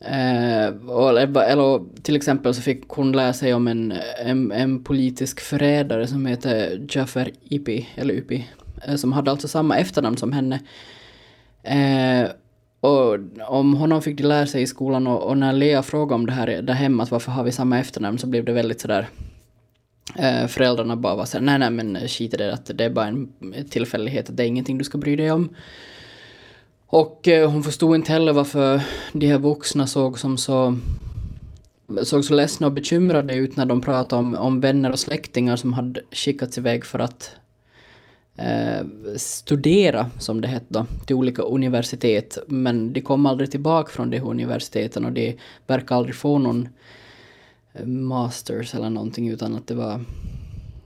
Eh, 0.00 0.66
eller, 1.08 1.42
eller 1.42 2.02
till 2.02 2.16
exempel 2.16 2.54
så 2.54 2.62
fick 2.62 2.88
hon 2.88 3.12
lära 3.12 3.32
sig 3.32 3.54
om 3.54 3.68
en, 3.68 3.94
en, 4.24 4.52
en 4.52 4.84
politisk 4.84 5.40
förrädare 5.40 6.06
som 6.06 6.26
heter 6.26 6.86
Jaffer 6.88 7.30
Ipi, 7.48 7.88
eller 7.94 8.14
Upi, 8.14 8.48
eh, 8.86 8.94
som 8.94 9.12
hade 9.12 9.30
alltså 9.30 9.48
samma 9.48 9.78
efternamn 9.78 10.16
som 10.16 10.32
henne. 10.32 10.60
Eh, 11.62 12.30
och 12.82 13.18
om 13.48 13.74
honom 13.74 14.02
fick 14.02 14.16
de 14.16 14.22
lära 14.22 14.46
sig 14.46 14.62
i 14.62 14.66
skolan 14.66 15.06
och, 15.06 15.22
och, 15.22 15.38
när 15.38 15.52
Lea 15.52 15.82
frågade 15.82 16.14
om 16.14 16.26
det 16.26 16.32
här 16.32 16.62
där 16.62 16.74
hemma, 16.74 17.02
att 17.02 17.10
varför 17.10 17.32
har 17.32 17.44
vi 17.44 17.52
samma 17.52 17.78
efternamn, 17.78 18.18
så 18.18 18.26
blev 18.26 18.44
det 18.44 18.52
väldigt 18.52 18.80
sådär 18.80 19.08
eh, 20.16 20.46
föräldrarna 20.46 20.96
bara 20.96 21.14
var 21.14 21.24
såhär, 21.24 21.44
nej 21.44 21.58
nej 21.58 21.70
men 21.70 22.08
skit 22.08 22.34
i 22.34 22.36
det, 22.36 22.54
att 22.54 22.70
det 22.74 22.84
är 22.84 22.90
bara 22.90 23.06
en 23.06 23.32
tillfällighet, 23.70 24.30
att 24.30 24.36
det 24.36 24.42
är 24.42 24.46
ingenting 24.46 24.78
du 24.78 24.84
ska 24.84 24.98
bry 24.98 25.16
dig 25.16 25.32
om. 25.32 25.48
Och 26.86 27.28
eh, 27.28 27.50
hon 27.50 27.62
förstod 27.62 27.94
inte 27.94 28.12
heller 28.12 28.32
varför 28.32 28.80
de 29.12 29.26
här 29.26 29.38
vuxna 29.38 29.86
såg 29.86 30.18
som 30.18 30.38
så 30.38 30.76
såg 32.02 32.24
så 32.24 32.34
ledsna 32.34 32.66
och 32.66 32.72
bekymrade 32.72 33.34
ut 33.34 33.56
när 33.56 33.66
de 33.66 33.80
pratade 33.80 34.20
om, 34.20 34.34
om 34.34 34.60
vänner 34.60 34.90
och 34.92 34.98
släktingar 34.98 35.56
som 35.56 35.72
hade 35.72 36.00
skickats 36.12 36.58
iväg 36.58 36.84
för 36.84 36.98
att 36.98 37.36
eh, 38.36 38.86
studera, 39.16 40.10
som 40.18 40.40
det 40.40 40.48
hette 40.48 40.66
då, 40.68 40.86
till 41.06 41.16
olika 41.16 41.42
universitet. 41.42 42.38
Men 42.46 42.92
de 42.92 43.00
kom 43.00 43.26
aldrig 43.26 43.50
tillbaka 43.50 43.90
från 43.90 44.10
de 44.10 44.20
universiteten 44.20 45.04
och 45.04 45.12
de 45.12 45.38
verkar 45.66 45.96
aldrig 45.96 46.14
få 46.14 46.38
någon 46.38 46.68
eh, 47.72 47.86
masters 47.86 48.74
eller 48.74 48.90
någonting 48.90 49.28
utan 49.28 49.54
att 49.54 49.66
det 49.66 49.74
var 49.74 50.00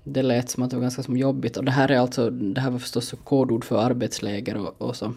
det 0.04 0.22
lät 0.22 0.50
som 0.50 0.62
att 0.62 0.70
det 0.70 0.76
var 0.76 0.82
ganska 0.82 1.02
som 1.02 1.16
jobbigt. 1.16 1.56
Och 1.56 1.64
det 1.64 1.70
här 1.70 1.90
är 1.90 1.98
alltså, 1.98 2.30
det 2.30 2.60
här 2.60 2.70
var 2.70 2.78
förstås 2.78 3.14
kodord 3.24 3.64
för 3.64 3.82
arbetsläger 3.82 4.56
och, 4.56 4.82
och 4.82 4.96
så. 4.96 5.14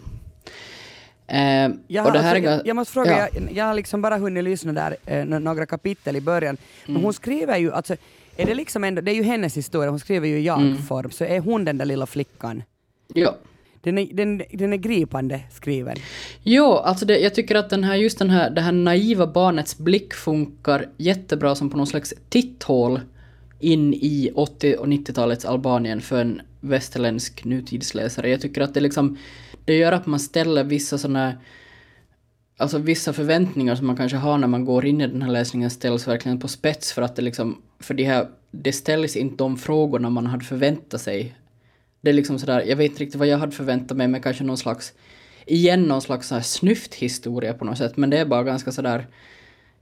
Eh, 1.26 1.68
jag, 1.86 2.06
och 2.06 2.12
det 2.12 2.18
här 2.18 2.34
alltså, 2.34 2.50
är, 2.50 2.62
jag, 2.64 2.76
måste 2.76 2.92
fråga, 2.92 3.18
ja. 3.18 3.28
jag, 3.34 3.52
jag 3.52 3.64
har 3.64 3.74
liksom 3.74 4.02
bara 4.02 4.16
hunnit 4.16 4.44
lyssna 4.44 4.72
där 4.72 4.96
eh, 5.06 5.24
några 5.24 5.66
kapitel 5.66 6.16
i 6.16 6.20
början, 6.20 6.56
men 6.86 6.94
mm. 6.94 7.04
hon 7.04 7.12
skriver 7.12 7.58
ju, 7.58 7.72
alltså, 7.72 7.96
är 8.40 8.46
det 8.46 8.54
liksom 8.54 8.84
ändå, 8.84 9.02
det 9.02 9.10
är 9.10 9.14
ju 9.14 9.22
hennes 9.22 9.56
historia, 9.56 9.90
hon 9.90 10.00
skriver 10.00 10.28
ju 10.28 10.38
i 10.38 10.42
jag-form, 10.42 11.00
mm. 11.00 11.10
så 11.10 11.24
är 11.24 11.40
hon 11.40 11.64
den 11.64 11.78
där 11.78 11.84
lilla 11.84 12.06
flickan? 12.06 12.62
Ja. 13.14 13.36
Den 13.82 13.98
är, 13.98 14.06
den, 14.12 14.42
den 14.52 14.72
är 14.72 14.76
gripande 14.76 15.40
skriven. 15.52 15.96
Jo, 16.42 16.72
alltså 16.72 17.06
det, 17.06 17.18
jag 17.18 17.34
tycker 17.34 17.54
att 17.54 17.70
den 17.70 17.84
här, 17.84 17.94
just 17.94 18.18
den 18.18 18.30
här, 18.30 18.50
det 18.50 18.60
här 18.60 18.72
naiva 18.72 19.26
barnets 19.26 19.78
blick 19.78 20.14
funkar 20.14 20.88
jättebra 20.96 21.54
som 21.54 21.70
på 21.70 21.76
någon 21.76 21.86
slags 21.86 22.14
titthål 22.28 23.00
in 23.60 23.94
i 23.94 24.30
80 24.34 24.76
och 24.76 24.86
90-talets 24.86 25.44
Albanien 25.44 26.00
för 26.00 26.20
en 26.20 26.42
västerländsk 26.60 27.44
nutidsläsare. 27.44 28.30
Jag 28.30 28.40
tycker 28.40 28.60
att 28.60 28.74
det 28.74 28.80
liksom 28.80 29.18
det 29.64 29.76
gör 29.76 29.92
att 29.92 30.06
man 30.06 30.20
ställer 30.20 30.64
vissa 30.64 30.98
sådana 30.98 31.34
Alltså 32.56 32.78
vissa 32.78 33.12
förväntningar 33.12 33.74
som 33.74 33.86
man 33.86 33.96
kanske 33.96 34.16
har 34.16 34.38
när 34.38 34.46
man 34.46 34.64
går 34.64 34.86
in 34.86 35.00
i 35.00 35.06
den 35.06 35.22
här 35.22 35.30
läsningen 35.30 35.70
ställs 35.70 36.08
verkligen 36.08 36.40
på 36.40 36.48
spets 36.48 36.92
för 36.92 37.02
att 37.02 37.16
det 37.16 37.22
liksom, 37.22 37.62
för 37.80 37.94
det 37.94 38.04
här, 38.04 38.28
det 38.50 38.72
ställs 38.72 39.16
inte 39.16 39.36
de 39.36 39.56
frågorna 39.56 40.10
man 40.10 40.26
hade 40.26 40.44
förväntat 40.44 41.00
sig. 41.00 41.34
Det 42.00 42.10
är 42.10 42.14
liksom 42.14 42.38
sådär, 42.38 42.64
jag 42.66 42.76
vet 42.76 42.90
inte 42.90 43.02
riktigt 43.02 43.18
vad 43.18 43.28
jag 43.28 43.38
hade 43.38 43.52
förväntat 43.52 43.96
mig, 43.96 44.08
men 44.08 44.22
kanske 44.22 44.44
någon 44.44 44.58
slags, 44.58 44.92
igen 45.46 45.82
någon 45.82 46.02
slags 46.02 46.28
så 46.28 46.34
här 46.34 46.42
snyft 46.42 46.94
historia 46.94 47.54
på 47.54 47.64
något 47.64 47.78
sätt, 47.78 47.96
men 47.96 48.10
det 48.10 48.18
är 48.18 48.24
bara 48.24 48.42
ganska 48.42 48.72
sådär, 48.72 49.06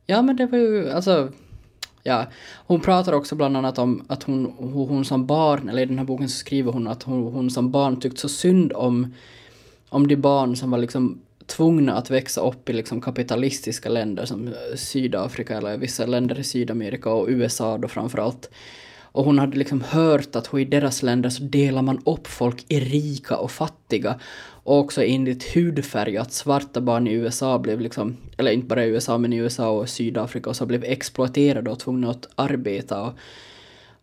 ja 0.06 0.22
men 0.22 0.36
det 0.36 0.46
var 0.46 0.58
ju, 0.58 0.90
alltså, 0.90 1.32
Ja, 2.02 2.26
hon 2.66 2.80
pratar 2.80 3.12
också 3.12 3.34
bland 3.34 3.56
annat 3.56 3.78
om 3.78 4.04
att 4.08 4.22
hon, 4.22 4.54
hon, 4.58 4.88
hon 4.88 5.04
som 5.04 5.26
barn, 5.26 5.68
eller 5.68 5.82
i 5.82 5.86
den 5.86 5.98
här 5.98 6.04
boken 6.04 6.28
så 6.28 6.36
skriver 6.36 6.72
hon 6.72 6.88
att 6.88 7.02
hon, 7.02 7.32
hon 7.32 7.50
som 7.50 7.70
barn 7.70 8.00
tyckte 8.00 8.20
så 8.20 8.28
synd 8.28 8.72
om, 8.72 9.14
om 9.88 10.08
de 10.08 10.16
barn 10.16 10.56
som 10.56 10.70
var 10.70 10.78
liksom 10.78 11.20
tvungna 11.48 11.94
att 11.94 12.10
växa 12.10 12.40
upp 12.40 12.70
i 12.70 12.72
liksom 12.72 13.00
kapitalistiska 13.00 13.88
länder 13.88 14.24
som 14.24 14.48
eh, 14.48 14.54
Sydafrika 14.76 15.56
eller 15.56 15.76
vissa 15.76 16.06
länder 16.06 16.38
i 16.38 16.44
Sydamerika 16.44 17.10
och 17.10 17.28
USA 17.28 17.78
då 17.78 17.88
framförallt. 17.88 18.50
Och 19.12 19.24
hon 19.24 19.38
hade 19.38 19.58
liksom 19.58 19.80
hört 19.80 20.36
att 20.36 20.54
i 20.54 20.64
deras 20.64 21.02
länder 21.02 21.30
så 21.30 21.42
delar 21.42 21.82
man 21.82 22.02
upp 22.06 22.26
folk 22.26 22.64
i 22.68 22.80
rika 22.80 23.36
och 23.36 23.50
fattiga. 23.50 24.20
Och 24.64 24.78
också 24.78 25.04
enligt 25.04 25.56
hudfärg, 25.56 26.16
att 26.16 26.32
svarta 26.32 26.80
barn 26.80 27.06
i 27.06 27.12
USA 27.12 27.58
blev 27.58 27.80
liksom, 27.80 28.16
eller 28.36 28.52
inte 28.52 28.66
bara 28.66 28.84
i 28.84 28.88
USA 28.88 29.18
men 29.18 29.32
i 29.32 29.36
USA 29.36 29.70
och 29.70 29.88
Sydafrika, 29.88 30.50
och 30.50 30.56
så 30.56 30.66
blev 30.66 30.84
exploaterade 30.84 31.70
och 31.70 31.78
tvungna 31.78 32.10
att 32.10 32.28
arbeta. 32.34 33.02
Och, 33.02 33.14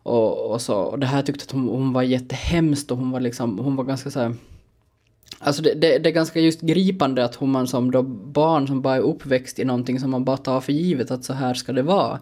och, 0.02 0.50
och 0.50 0.60
så. 0.60 0.76
Och 0.76 0.98
det 0.98 1.06
här 1.06 1.22
tyckte 1.22 1.44
att 1.44 1.50
hon, 1.50 1.68
hon 1.68 1.92
var 1.92 2.02
jättehemskt 2.02 2.90
och 2.90 2.98
hon 2.98 3.10
var 3.10 3.20
liksom, 3.20 3.58
hon 3.58 3.76
var 3.76 3.84
ganska 3.84 4.10
så 4.10 4.20
här, 4.20 4.34
Alltså 5.38 5.62
det, 5.62 5.74
det, 5.74 5.98
det, 5.98 6.08
är 6.08 6.12
ganska 6.12 6.40
just 6.40 6.60
gripande 6.60 7.24
att 7.24 7.34
hon 7.34 7.50
man 7.50 7.66
som 7.66 7.90
då 7.90 8.02
barn 8.02 8.66
som 8.66 8.82
bara 8.82 8.96
är 8.96 9.00
uppväxt 9.00 9.58
i 9.58 9.64
någonting 9.64 10.00
som 10.00 10.10
man 10.10 10.24
bara 10.24 10.36
tar 10.36 10.60
för 10.60 10.72
givet 10.72 11.10
att 11.10 11.24
så 11.24 11.32
här 11.32 11.54
ska 11.54 11.72
det 11.72 11.82
vara. 11.82 12.20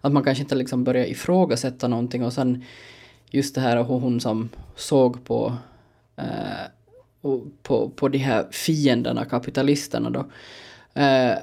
Att 0.00 0.12
man 0.12 0.24
kanske 0.24 0.42
inte 0.42 0.54
liksom 0.54 0.84
börjar 0.84 1.04
ifrågasätta 1.04 1.88
någonting 1.88 2.24
och 2.24 2.32
sen 2.32 2.64
just 3.30 3.54
det 3.54 3.60
här 3.60 3.76
hur 3.76 3.98
hon 3.98 4.20
som 4.20 4.48
såg 4.76 5.24
på, 5.24 5.56
eh, 6.16 7.36
på, 7.62 7.90
på 7.90 8.08
de 8.08 8.18
här 8.18 8.46
fienderna, 8.50 9.24
kapitalisterna 9.24 10.10
då. 10.10 10.26
Eh, 11.00 11.34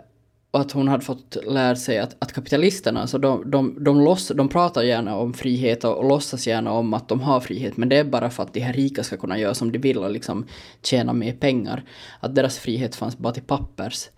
att 0.58 0.72
hon 0.72 0.88
hade 0.88 1.04
fått 1.04 1.38
lära 1.48 1.76
sig 1.76 2.00
att, 2.00 2.16
att 2.20 2.34
kapitalisterna, 2.34 3.02
alltså 3.02 3.18
de, 3.18 3.52
de, 3.52 3.84
de, 3.84 4.02
loss, 4.02 4.32
de 4.36 4.50
pratar 4.50 4.84
gärna 4.84 5.16
om 5.18 5.34
frihet 5.34 5.84
och, 5.84 5.98
och 5.98 6.10
låtsas 6.10 6.48
gärna 6.48 6.72
om 6.72 6.94
att 6.94 7.08
de 7.08 7.22
har 7.22 7.40
frihet, 7.40 7.78
men 7.78 7.90
det 7.90 7.98
är 7.98 8.04
bara 8.04 8.30
för 8.30 8.44
att 8.44 8.54
de 8.54 8.60
här 8.60 8.74
rika 8.74 9.04
ska 9.04 9.18
kunna 9.18 9.38
göra 9.38 9.54
som 9.54 9.72
de 9.72 9.80
vill 9.80 9.98
och 9.98 10.12
liksom 10.12 10.46
tjäna 10.84 11.14
mer 11.14 11.34
pengar. 11.34 11.84
Att 12.20 12.36
deras 12.36 12.58
frihet 12.58 12.96
fanns 12.96 13.18
bara 13.18 13.34
till 13.34 13.44
pappers. 13.44 14.10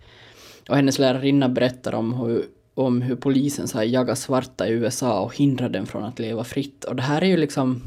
Och 0.68 0.76
hennes 0.76 0.98
lärarinna 0.98 1.48
berättar 1.48 1.94
om 1.94 2.14
hur, 2.14 2.44
om 2.74 3.02
hur 3.02 3.16
polisen 3.16 3.68
så 3.68 3.78
här 3.78 3.84
jagar 3.84 4.14
svarta 4.14 4.68
i 4.68 4.70
USA 4.70 5.20
och 5.20 5.36
hindrar 5.36 5.68
dem 5.68 5.86
från 5.86 6.04
att 6.04 6.18
leva 6.18 6.44
fritt. 6.44 6.84
Och 6.84 6.96
det 6.96 7.02
här 7.02 7.22
är 7.22 7.26
ju 7.26 7.36
liksom... 7.36 7.82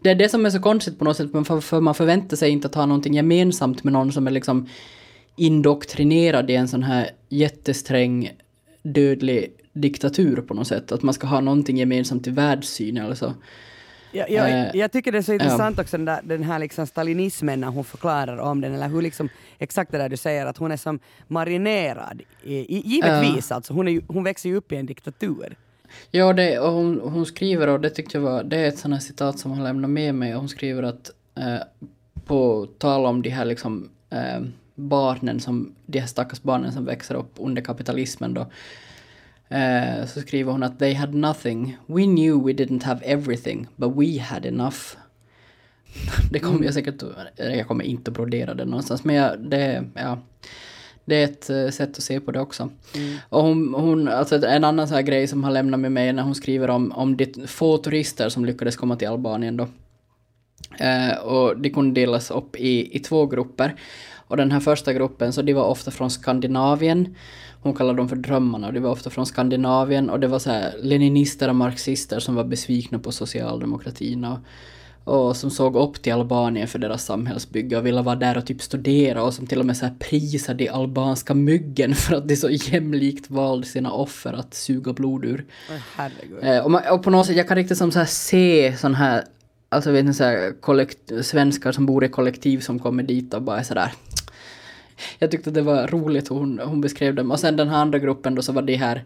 Det 0.00 0.10
är 0.10 0.14
det 0.14 0.28
som 0.28 0.46
är 0.46 0.50
så 0.50 0.60
konstigt 0.60 0.98
på 0.98 1.04
något 1.04 1.16
sätt, 1.16 1.30
för, 1.46 1.60
för 1.60 1.80
man 1.80 1.94
förväntar 1.94 2.36
sig 2.36 2.50
inte 2.50 2.66
att 2.66 2.74
ha 2.74 2.86
någonting 2.86 3.14
gemensamt 3.14 3.84
med 3.84 3.92
någon 3.92 4.12
som 4.12 4.26
är 4.26 4.30
liksom 4.30 4.68
indoktrinerad 5.36 6.50
i 6.50 6.54
en 6.54 6.68
sån 6.68 6.82
här 6.82 7.10
jättesträng 7.28 8.30
dödlig 8.82 9.52
diktatur 9.72 10.36
på 10.36 10.54
något 10.54 10.66
sätt. 10.66 10.92
Att 10.92 11.02
man 11.02 11.14
ska 11.14 11.26
ha 11.26 11.40
någonting 11.40 11.76
gemensamt 11.76 12.26
i 12.26 12.30
världssyn 12.30 12.96
eller 12.96 13.14
så. 13.14 13.34
Ja, 14.12 14.26
ja, 14.28 14.48
äh, 14.48 14.76
jag 14.76 14.92
tycker 14.92 15.12
det 15.12 15.18
är 15.18 15.22
så 15.22 15.32
intressant 15.32 15.76
ja. 15.76 15.82
också 15.82 15.96
den, 15.96 16.04
där, 16.04 16.20
den 16.24 16.42
här 16.42 16.58
liksom 16.58 16.86
stalinismen 16.86 17.60
när 17.60 17.68
hon 17.68 17.84
förklarar 17.84 18.38
om 18.38 18.60
den, 18.60 18.74
eller 18.74 18.88
hur 18.88 19.02
liksom, 19.02 19.28
exakt 19.58 19.92
det 19.92 19.98
där 19.98 20.08
du 20.08 20.16
säger, 20.16 20.46
att 20.46 20.56
hon 20.56 20.72
är 20.72 20.76
som 20.76 20.98
marinerad. 21.28 22.22
I, 22.42 22.78
givetvis 22.78 23.50
äh. 23.50 23.56
alltså, 23.56 23.72
hon, 23.72 23.88
är, 23.88 24.00
hon 24.08 24.24
växer 24.24 24.48
ju 24.48 24.56
upp 24.56 24.72
i 24.72 24.76
en 24.76 24.86
diktatur. 24.86 25.56
Ja, 26.10 26.32
det, 26.32 26.58
och 26.58 26.72
hon, 26.72 27.00
hon 27.00 27.26
skriver, 27.26 27.68
och 27.68 27.80
det 27.80 27.90
tyckte 27.90 28.16
jag 28.16 28.22
var, 28.22 28.44
det 28.44 28.56
är 28.56 28.68
ett 28.68 28.78
sånt 28.78 28.94
här 28.94 29.00
citat 29.00 29.38
som 29.38 29.50
hon 29.50 29.64
lämnar 29.64 29.88
med 29.88 30.14
mig, 30.14 30.34
och 30.34 30.40
hon 30.40 30.48
skriver 30.48 30.82
att 30.82 31.10
eh, 31.34 31.90
på 32.24 32.68
tal 32.78 33.06
om 33.06 33.22
de 33.22 33.30
här 33.30 33.44
liksom 33.44 33.90
eh, 34.10 34.40
barnen 34.74 35.40
som, 35.40 35.74
de 35.86 35.98
här 35.98 36.06
stackars 36.06 36.42
barnen 36.42 36.72
som 36.72 36.84
växer 36.84 37.14
upp 37.14 37.32
under 37.36 37.62
kapitalismen 37.62 38.34
då, 38.34 38.46
eh, 39.48 40.06
så 40.06 40.20
skriver 40.20 40.52
hon 40.52 40.62
att 40.62 40.78
they 40.78 40.94
had 40.94 41.14
nothing. 41.14 41.76
We 41.86 42.02
knew 42.02 42.44
we 42.46 42.52
didn't 42.52 42.84
have 42.84 43.04
everything, 43.04 43.66
but 43.76 43.92
we 43.96 44.20
had 44.20 44.46
enough. 44.46 44.96
det 46.30 46.38
kommer 46.38 46.54
mm. 46.54 46.64
jag 46.64 46.74
säkert, 46.74 47.02
jag 47.36 47.68
kommer 47.68 47.84
inte 47.84 48.10
att 48.10 48.14
brodera 48.14 48.54
det 48.54 48.64
någonstans, 48.64 49.04
men 49.04 49.16
jag, 49.16 49.40
det, 49.40 49.84
ja. 49.94 50.18
Det 51.06 51.16
är 51.16 51.24
ett 51.24 51.50
uh, 51.50 51.70
sätt 51.70 51.90
att 51.90 52.02
se 52.02 52.20
på 52.20 52.32
det 52.32 52.40
också. 52.40 52.70
Mm. 52.94 53.16
Och 53.28 53.42
hon, 53.42 53.74
hon, 53.74 54.08
alltså 54.08 54.46
en 54.46 54.64
annan 54.64 54.88
så 54.88 54.94
här 54.94 55.02
grej 55.02 55.26
som 55.26 55.44
har 55.44 55.50
lämnat 55.50 55.80
med 55.80 55.92
mig 55.92 56.12
när 56.12 56.22
hon 56.22 56.34
skriver 56.34 56.70
om, 56.70 56.92
om 56.92 57.16
de 57.16 57.46
få 57.46 57.78
turister 57.78 58.28
som 58.28 58.44
lyckades 58.44 58.76
komma 58.76 58.96
till 58.96 59.08
Albanien 59.08 59.56
då. 59.56 59.64
Uh, 60.80 61.18
och 61.18 61.60
de 61.60 61.70
kunde 61.70 62.00
delas 62.00 62.30
upp 62.30 62.56
i, 62.56 62.96
i 62.96 62.98
två 62.98 63.26
grupper. 63.26 63.74
Och 64.26 64.36
den 64.36 64.52
här 64.52 64.60
första 64.60 64.92
gruppen, 64.92 65.32
så 65.32 65.42
de 65.42 65.52
var 65.52 65.64
ofta 65.64 65.90
från 65.90 66.10
Skandinavien. 66.10 67.14
Hon 67.64 67.74
kallade 67.74 67.96
dem 67.96 68.08
för 68.08 68.16
drömmarna 68.16 68.66
och 68.66 68.72
de 68.72 68.80
var 68.80 68.90
ofta 68.90 69.10
från 69.10 69.26
Skandinavien 69.26 70.10
och 70.10 70.20
det 70.20 70.26
var 70.26 70.38
så 70.38 70.50
här 70.50 70.74
leninister 70.82 71.48
och 71.48 71.56
marxister 71.56 72.20
som 72.20 72.34
var 72.34 72.44
besvikna 72.44 72.98
på 72.98 73.12
socialdemokratin 73.12 74.24
och, 74.24 74.38
och 75.04 75.36
som 75.36 75.50
såg 75.50 75.76
upp 75.76 76.02
till 76.02 76.12
Albanien 76.12 76.68
för 76.68 76.78
deras 76.78 77.04
samhällsbygge 77.04 77.76
och 77.76 77.86
ville 77.86 78.02
vara 78.02 78.16
där 78.16 78.36
och 78.36 78.46
typ 78.46 78.62
studera 78.62 79.22
och 79.22 79.34
som 79.34 79.46
till 79.46 79.60
och 79.60 79.66
med 79.66 79.76
så 79.76 79.86
här 79.86 79.94
prisade 79.98 80.64
de 80.64 80.68
albanska 80.68 81.34
myggen 81.34 81.94
för 81.94 82.16
att 82.16 82.28
de 82.28 82.36
så 82.36 82.50
jämlikt 82.50 83.30
valde 83.30 83.66
sina 83.66 83.92
offer 83.92 84.32
att 84.32 84.54
suga 84.54 84.92
blod 84.92 85.24
ur. 85.24 85.44
Oh, 85.70 86.48
eh, 86.48 86.64
och, 86.64 86.70
man, 86.70 86.82
och, 86.90 87.02
på 87.02 87.10
något 87.10 87.26
sätt, 87.26 87.36
jag 87.36 87.48
kan 87.48 87.56
riktigt 87.56 87.78
som 87.78 87.92
så 87.92 87.98
här 87.98 88.06
se 88.06 88.76
sån 88.76 88.94
här 88.94 89.24
alltså 89.68 89.90
vet 89.90 90.04
ni, 90.04 90.14
så 90.14 90.24
här, 90.24 91.22
svenskar 91.22 91.72
som 91.72 91.86
bor 91.86 92.04
i 92.04 92.08
kollektiv 92.08 92.60
som 92.60 92.78
kommer 92.78 93.02
dit 93.02 93.34
och 93.34 93.42
bara 93.42 93.58
är 93.58 93.62
sådär 93.62 93.92
jag 95.18 95.30
tyckte 95.30 95.50
det 95.50 95.62
var 95.62 95.86
roligt 95.86 96.30
hur 96.30 96.36
hon, 96.36 96.60
hon 96.64 96.80
beskrev 96.80 97.14
dem. 97.14 97.30
Och 97.30 97.40
sen 97.40 97.56
den 97.56 97.68
här 97.68 97.76
andra 97.76 97.98
gruppen 97.98 98.34
då 98.34 98.42
så 98.42 98.52
var 98.52 98.62
det 98.62 98.76
här 98.76 99.04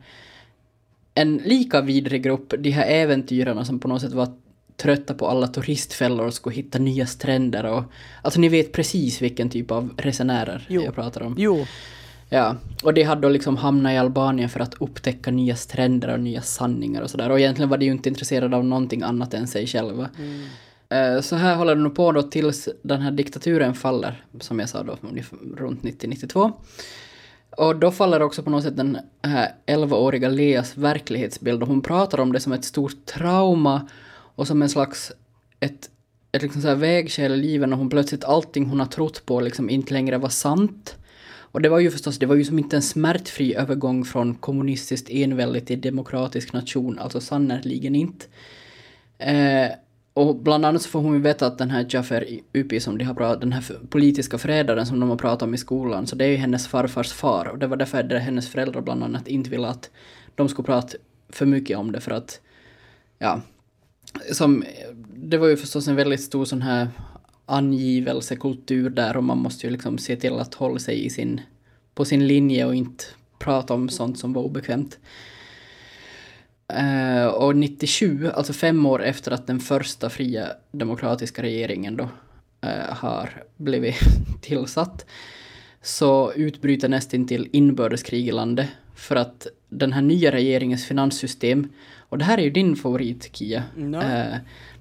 en 1.14 1.36
lika 1.36 1.80
vidrig 1.80 2.22
grupp, 2.22 2.54
de 2.58 2.70
här 2.70 2.86
äventyrarna 2.86 3.64
som 3.64 3.78
på 3.78 3.88
något 3.88 4.02
sätt 4.02 4.12
var 4.12 4.28
trötta 4.76 5.14
på 5.14 5.28
alla 5.28 5.46
turistfällor 5.46 6.26
och 6.26 6.34
skulle 6.34 6.56
hitta 6.56 6.78
nya 6.78 7.06
stränder 7.06 7.64
och... 7.64 7.82
Alltså 8.22 8.40
ni 8.40 8.48
vet 8.48 8.72
precis 8.72 9.22
vilken 9.22 9.50
typ 9.50 9.70
av 9.70 9.90
resenärer 9.96 10.66
jo. 10.68 10.82
jag 10.82 10.94
pratar 10.94 11.22
om. 11.22 11.34
Jo. 11.38 11.66
Ja, 12.30 12.56
och 12.82 12.94
de 12.94 13.02
hade 13.02 13.20
då 13.20 13.28
liksom 13.28 13.56
hamnat 13.56 13.92
i 13.92 13.96
Albanien 13.96 14.48
för 14.48 14.60
att 14.60 14.74
upptäcka 14.80 15.30
nya 15.30 15.56
stränder 15.56 16.12
och 16.12 16.20
nya 16.20 16.42
sanningar 16.42 17.02
och 17.02 17.10
sådär. 17.10 17.30
Och 17.30 17.40
egentligen 17.40 17.68
var 17.68 17.78
de 17.78 17.86
ju 17.86 17.92
inte 17.92 18.08
intresserade 18.08 18.56
av 18.56 18.64
någonting 18.64 19.02
annat 19.02 19.34
än 19.34 19.46
sig 19.46 19.66
själva. 19.66 20.08
Mm. 20.18 20.46
Eh, 20.90 21.20
så 21.20 21.36
här 21.36 21.56
håller 21.56 21.74
det 21.74 21.82
nog 21.82 21.94
på 21.94 22.12
då 22.12 22.22
tills 22.22 22.68
den 22.82 23.00
här 23.00 23.10
diktaturen 23.10 23.74
faller, 23.74 24.24
som 24.40 24.58
jag 24.58 24.68
sa 24.68 24.82
då, 24.82 24.98
runt 25.56 25.82
90-92. 25.82 26.52
Och 27.50 27.76
då 27.76 27.90
faller 27.90 28.22
också 28.22 28.42
på 28.42 28.50
något 28.50 28.64
sätt 28.64 28.76
den 28.76 28.98
här 29.22 29.54
11-åriga 29.66 30.28
Leas 30.28 30.76
verklighetsbild 30.76 31.62
och 31.62 31.68
hon 31.68 31.82
pratar 31.82 32.20
om 32.20 32.32
det 32.32 32.40
som 32.40 32.52
ett 32.52 32.64
stort 32.64 33.06
trauma 33.06 33.88
och 34.10 34.46
som 34.46 34.62
en 34.62 34.68
slags 34.68 35.12
ett, 35.60 35.90
ett 36.32 36.42
liksom 36.42 36.62
så 36.62 36.68
här 36.68 36.74
vägskäl 36.74 37.32
i 37.32 37.36
livet 37.36 37.68
när 37.68 37.76
hon 37.76 37.90
plötsligt 37.90 38.24
allting 38.24 38.66
hon 38.66 38.80
har 38.80 38.86
trott 38.86 39.26
på 39.26 39.40
liksom 39.40 39.70
inte 39.70 39.94
längre 39.94 40.18
var 40.18 40.28
sant. 40.28 40.96
Och 41.50 41.62
det 41.62 41.68
var 41.68 41.78
ju 41.78 41.90
förstås, 41.90 42.18
det 42.18 42.26
var 42.26 42.34
ju 42.34 42.44
som 42.44 42.58
inte 42.58 42.76
en 42.76 42.82
smärtfri 42.82 43.54
övergång 43.54 44.04
från 44.04 44.34
kommunistiskt 44.34 45.10
envälde 45.10 45.60
till 45.60 45.80
demokratisk 45.80 46.52
nation, 46.52 46.98
alltså 46.98 47.20
sannerligen 47.20 47.94
inte. 47.94 48.26
Eh, 49.18 49.70
och 50.18 50.36
bland 50.36 50.64
annat 50.64 50.82
så 50.82 50.88
får 50.88 51.00
hon 51.00 51.14
ju 51.14 51.20
veta 51.20 51.46
att 51.46 51.58
den 51.58 51.70
här 51.70 51.86
Jaffer 51.88 52.40
Upi 52.52 52.80
som 52.80 52.98
de 52.98 53.04
har 53.04 53.14
pratat, 53.14 53.40
den 53.40 53.52
här 53.52 53.64
politiska 53.90 54.38
förrädaren 54.38 54.86
som 54.86 55.00
de 55.00 55.08
har 55.08 55.16
pratat 55.16 55.42
om 55.42 55.54
i 55.54 55.58
skolan, 55.58 56.06
så 56.06 56.16
det 56.16 56.24
är 56.24 56.28
ju 56.28 56.36
hennes 56.36 56.68
farfars 56.68 57.12
far. 57.12 57.48
Och 57.48 57.58
det 57.58 57.66
var 57.66 57.76
därför 57.76 58.02
det 58.02 58.18
hennes 58.18 58.48
föräldrar 58.48 58.80
bland 58.80 59.04
annat 59.04 59.28
inte 59.28 59.50
ville 59.50 59.68
att 59.68 59.90
de 60.34 60.48
skulle 60.48 60.66
prata 60.66 60.98
för 61.28 61.46
mycket 61.46 61.78
om 61.78 61.92
det 61.92 62.00
för 62.00 62.10
att, 62.10 62.40
ja, 63.18 63.40
som, 64.32 64.64
det 65.14 65.38
var 65.38 65.48
ju 65.48 65.56
förstås 65.56 65.88
en 65.88 65.96
väldigt 65.96 66.20
stor 66.20 66.44
sån 66.44 66.62
här 66.62 66.88
angivelsekultur 67.46 68.90
där 68.90 69.16
och 69.16 69.24
man 69.24 69.38
måste 69.38 69.66
ju 69.66 69.72
liksom 69.72 69.98
se 69.98 70.16
till 70.16 70.38
att 70.38 70.54
hålla 70.54 70.78
sig 70.78 71.04
i 71.04 71.10
sin, 71.10 71.40
på 71.94 72.04
sin 72.04 72.26
linje 72.26 72.64
och 72.64 72.74
inte 72.74 73.04
prata 73.38 73.74
om 73.74 73.88
sånt 73.88 74.18
som 74.18 74.32
var 74.32 74.42
obekvämt. 74.42 74.98
Uh, 76.72 77.26
och 77.26 77.56
97, 77.56 78.30
alltså 78.30 78.52
fem 78.52 78.86
år 78.86 79.02
efter 79.02 79.32
att 79.32 79.46
den 79.46 79.60
första 79.60 80.10
fria 80.10 80.48
demokratiska 80.70 81.42
regeringen 81.42 81.96
då 81.96 82.04
uh, 82.64 82.90
har 82.90 83.44
blivit 83.56 83.96
tillsatt, 84.42 85.06
så 85.82 86.32
utbryter 86.32 86.88
nästintill 86.88 87.48
inbördeskrig 87.52 88.28
i 88.28 88.32
landet 88.32 88.68
för 88.94 89.16
att 89.16 89.46
den 89.68 89.92
här 89.92 90.02
nya 90.02 90.32
regeringens 90.32 90.86
finanssystem, 90.86 91.68
och 91.98 92.18
det 92.18 92.24
här 92.24 92.38
är 92.38 92.42
ju 92.42 92.50
din 92.50 92.76
favorit 92.76 93.30
Kia, 93.32 93.62
no. 93.76 93.96
uh, 93.96 94.36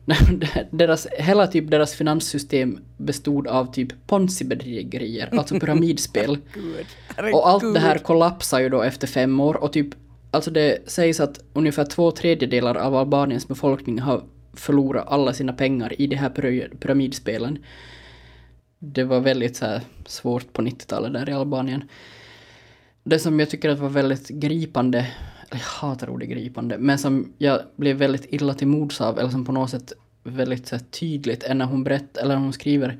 deras, 0.71 1.07
hela 1.19 1.47
typ 1.47 1.71
deras 1.71 1.95
finanssystem 1.95 2.79
bestod 2.97 3.47
av 3.47 3.73
typ 3.73 4.07
ponzi-bedrägerier, 4.07 5.37
alltså 5.37 5.59
pyramidspel. 5.59 6.37
och 7.33 7.49
allt 7.49 7.73
det 7.73 7.79
här 7.79 7.97
kollapsar 7.97 8.59
ju 8.59 8.69
då 8.69 8.81
efter 8.81 9.07
fem 9.07 9.39
år 9.39 9.63
och 9.63 9.73
typ 9.73 9.95
Alltså 10.31 10.51
det 10.51 10.89
sägs 10.89 11.19
att 11.19 11.39
ungefär 11.53 11.85
två 11.85 12.11
tredjedelar 12.11 12.75
av 12.75 12.95
Albaniens 12.95 13.47
befolkning 13.47 13.99
har 13.99 14.23
förlorat 14.53 15.07
alla 15.07 15.33
sina 15.33 15.53
pengar 15.53 16.01
i 16.01 16.07
de 16.07 16.15
här 16.15 16.29
pyramidspelen. 16.79 17.59
Det 18.79 19.03
var 19.03 19.19
väldigt 19.19 19.55
så 19.55 19.79
svårt 20.05 20.53
på 20.53 20.61
90-talet 20.61 21.13
där 21.13 21.29
i 21.29 21.33
Albanien. 21.33 21.83
Det 23.03 23.19
som 23.19 23.39
jag 23.39 23.49
tycker 23.49 23.69
att 23.69 23.79
var 23.79 23.89
väldigt 23.89 24.27
gripande 24.27 25.07
eller 25.49 25.61
jag 25.61 25.89
hatar 25.89 26.09
ordet 26.09 26.29
gripande, 26.29 26.77
men 26.77 26.97
som 26.97 27.33
jag 27.37 27.61
blev 27.75 27.97
väldigt 27.97 28.33
illa 28.33 28.53
till 28.53 28.67
mods 28.67 29.01
av, 29.01 29.19
eller 29.19 29.29
som 29.29 29.45
på 29.45 29.51
något 29.51 29.69
sätt 29.69 29.93
väldigt 30.23 30.67
så 30.67 30.75
här, 30.75 30.83
tydligt, 30.83 31.43
är 31.43 31.53
när 31.55 31.65
hon 31.65 31.83
berättar, 31.83 32.21
eller 32.21 32.35
när 32.35 32.41
hon 32.41 32.53
skriver 32.53 32.99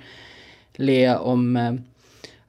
Lea 0.76 1.20
om 1.20 1.58
eh, 1.58 1.74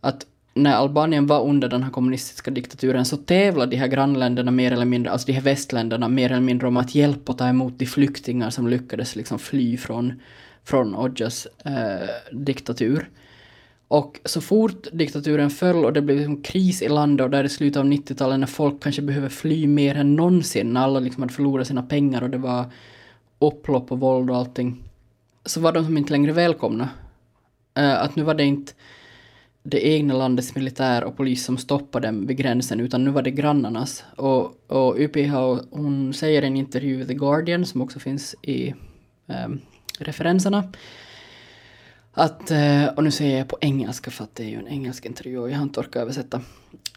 att 0.01 0.27
när 0.63 0.75
Albanien 0.75 1.27
var 1.27 1.45
under 1.45 1.69
den 1.69 1.83
här 1.83 1.91
kommunistiska 1.91 2.51
diktaturen 2.51 3.05
så 3.05 3.17
tävlade 3.17 3.71
de 3.71 3.77
här 3.77 3.87
grannländerna 3.87 4.51
mer 4.51 4.73
eller 4.73 4.85
mindre, 4.85 5.13
alltså 5.13 5.27
de 5.27 5.33
här 5.33 5.43
västländerna 5.43 6.09
mer 6.09 6.33
eller 6.33 6.41
mindre 6.41 6.69
om 6.69 6.77
att 6.77 6.95
hjälpa 6.95 7.33
och 7.33 7.39
ta 7.39 7.49
emot 7.49 7.79
de 7.79 7.87
flyktingar 7.87 8.51
som 8.51 8.69
lyckades 8.69 9.17
liksom 9.17 9.39
fly 9.39 9.77
från, 9.77 10.21
från 10.65 10.95
Odjas 10.95 11.47
eh, 11.65 12.09
diktatur. 12.33 13.09
Och 13.89 14.21
så 14.25 14.41
fort 14.41 14.87
diktaturen 14.93 15.51
föll 15.51 15.85
och 15.85 15.93
det 15.93 16.03
blev 16.03 16.17
liksom 16.17 16.43
kris 16.43 16.83
i 16.83 16.89
landet 16.89 17.25
och 17.25 17.31
där 17.31 17.45
i 17.45 17.49
slutet 17.49 17.81
av 17.81 17.87
90-talet 17.87 18.41
när 18.41 18.47
folk 18.47 18.83
kanske 18.83 19.03
behöver 19.03 19.29
fly 19.29 19.67
mer 19.67 19.95
än 19.95 20.17
någonsin, 20.17 20.73
när 20.73 20.81
alla 20.81 21.01
liksom 21.01 21.23
hade 21.23 21.35
förlorat 21.35 21.67
sina 21.67 21.83
pengar 21.83 22.23
och 22.23 22.31
det 22.31 22.39
var 22.39 22.65
upplopp 23.39 23.93
och 23.93 24.01
våld 24.01 24.31
och 24.31 24.37
allting, 24.37 24.83
så 25.45 25.61
var 25.61 25.73
de 25.73 25.85
som 25.85 25.99
inte 25.99 26.13
längre 26.13 26.33
välkomna. 26.33 26.89
Eh, 27.75 28.03
att 28.03 28.17
nu 28.17 28.23
var 28.23 28.35
det 28.35 28.45
inte 28.45 28.73
det 29.69 29.87
egna 29.87 30.15
landets 30.15 30.55
militär 30.55 31.05
och 31.05 31.17
polis 31.17 31.45
som 31.45 31.59
stoppade 31.59 32.09
dem 32.09 32.27
vid 32.27 32.37
gränsen, 32.37 32.81
utan 32.81 33.05
nu 33.05 33.11
var 33.11 33.23
det 33.23 33.31
grannarnas. 33.31 34.05
Och, 34.17 34.71
och 34.71 34.99
YPH, 34.99 35.35
hon 35.71 36.15
säger 36.15 36.43
i 36.43 36.47
en 36.47 36.57
intervju 36.57 37.03
i 37.03 37.07
The 37.07 37.15
Guardian, 37.15 37.67
som 37.67 37.83
också 37.83 37.99
finns 37.99 38.35
i 38.43 38.75
um, 39.27 39.61
referenserna, 39.99 40.73
att, 42.13 42.51
uh, 42.51 42.87
och 42.97 43.05
nu 43.05 43.11
säger 43.11 43.39
jag 43.39 43.49
på 43.49 43.59
engelska 43.61 44.11
för 44.11 44.25
att 44.25 44.35
det 44.35 44.43
är 44.43 44.49
ju 44.49 44.59
en 44.59 44.69
engelsk 44.69 45.07
intervju 45.07 45.39
och 45.39 45.51
jag 45.51 45.57
har 45.57 45.63
inte 45.63 45.81
orkat 45.81 46.03
översätta. 46.03 46.37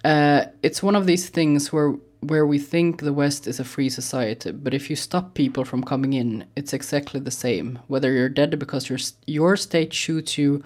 Uh, 0.05 0.41
it's 0.61 0.85
one 0.85 0.99
of 0.99 1.05
these 1.05 1.33
things 1.33 1.73
where 1.73 1.93
where 2.21 2.45
we 2.45 2.59
think 2.59 2.99
the 2.99 3.11
West 3.11 3.47
is 3.47 3.59
a 3.59 3.63
free 3.63 3.89
society, 3.89 4.51
but 4.51 4.73
if 4.73 4.89
you 4.89 4.95
stop 4.95 5.33
people 5.33 5.65
from 5.65 5.83
coming 5.83 6.13
in, 6.13 6.43
it's 6.55 6.73
exactly 6.73 7.19
the 7.19 7.31
same. 7.31 7.79
Whether 7.87 8.11
you're 8.11 8.29
dead 8.29 8.59
because 8.59 8.89
your 8.89 8.99
your 9.25 9.57
state 9.57 9.93
shoots 9.93 10.37
you, 10.37 10.63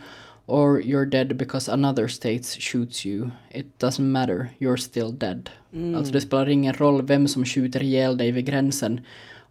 or 0.48 0.82
you're 0.82 1.06
dead 1.10 1.36
because 1.38 1.72
another 1.72 2.08
state 2.08 2.44
shoots 2.60 3.06
you, 3.06 3.30
it 3.52 3.66
doesn't 3.80 4.12
matter. 4.12 4.50
You're 4.60 4.78
still 4.78 5.12
dead. 5.12 5.50
Mm. 5.74 5.96
Alltså 5.96 6.14
det 6.14 6.22
spelar 6.22 6.50
ingen 6.50 6.74
roll 6.74 7.02
vem 7.06 7.28
som 7.28 7.46
skjuter 7.46 7.84
ihjäl 7.84 8.18
dig 8.18 8.32
vid 8.32 8.46
gränsen, 8.46 9.02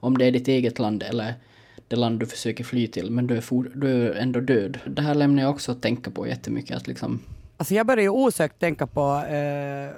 om 0.00 0.18
det 0.18 0.24
är 0.24 0.32
ditt 0.32 0.48
eget 0.48 0.78
land 0.78 1.02
eller 1.02 1.34
det 1.88 1.96
land 1.96 2.20
du 2.20 2.26
försöker 2.26 2.64
fly 2.64 2.86
till, 2.86 3.10
men 3.10 3.26
du 3.26 3.36
är, 3.36 3.40
for, 3.40 3.70
du 3.74 4.08
är 4.08 4.14
ändå 4.14 4.40
död. 4.40 4.78
Det 4.86 5.02
här 5.02 5.14
lämnar 5.14 5.42
jag 5.42 5.50
också 5.50 5.72
att 5.72 5.82
tänka 5.82 6.10
på 6.10 6.26
jättemycket. 6.26 6.76
Att 6.76 6.86
liksom... 6.86 7.20
Alltså 7.56 7.74
jag 7.74 7.86
börjar 7.86 8.02
ju 8.02 8.08
osökt 8.08 8.58
tänka 8.60 8.86
på 8.86 9.24
eh, 9.28 9.90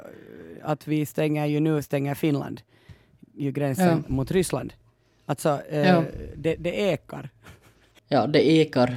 att 0.62 0.88
vi 0.88 1.06
stänger 1.06 1.46
ju 1.46 1.60
nu 1.60 1.82
stänger 1.82 2.14
Finland 2.14 2.60
ju 3.34 3.52
gränsen 3.52 4.04
Ja. 4.08 4.14
mot 4.14 4.30
Ryssland. 4.30 4.72
Alltså 5.26 5.60
eh, 5.70 5.88
Ja. 5.88 6.04
det, 6.36 6.56
det 6.56 6.70
ekar. 6.80 7.28
Ja, 8.08 8.26
det 8.26 8.48
ekar 8.50 8.96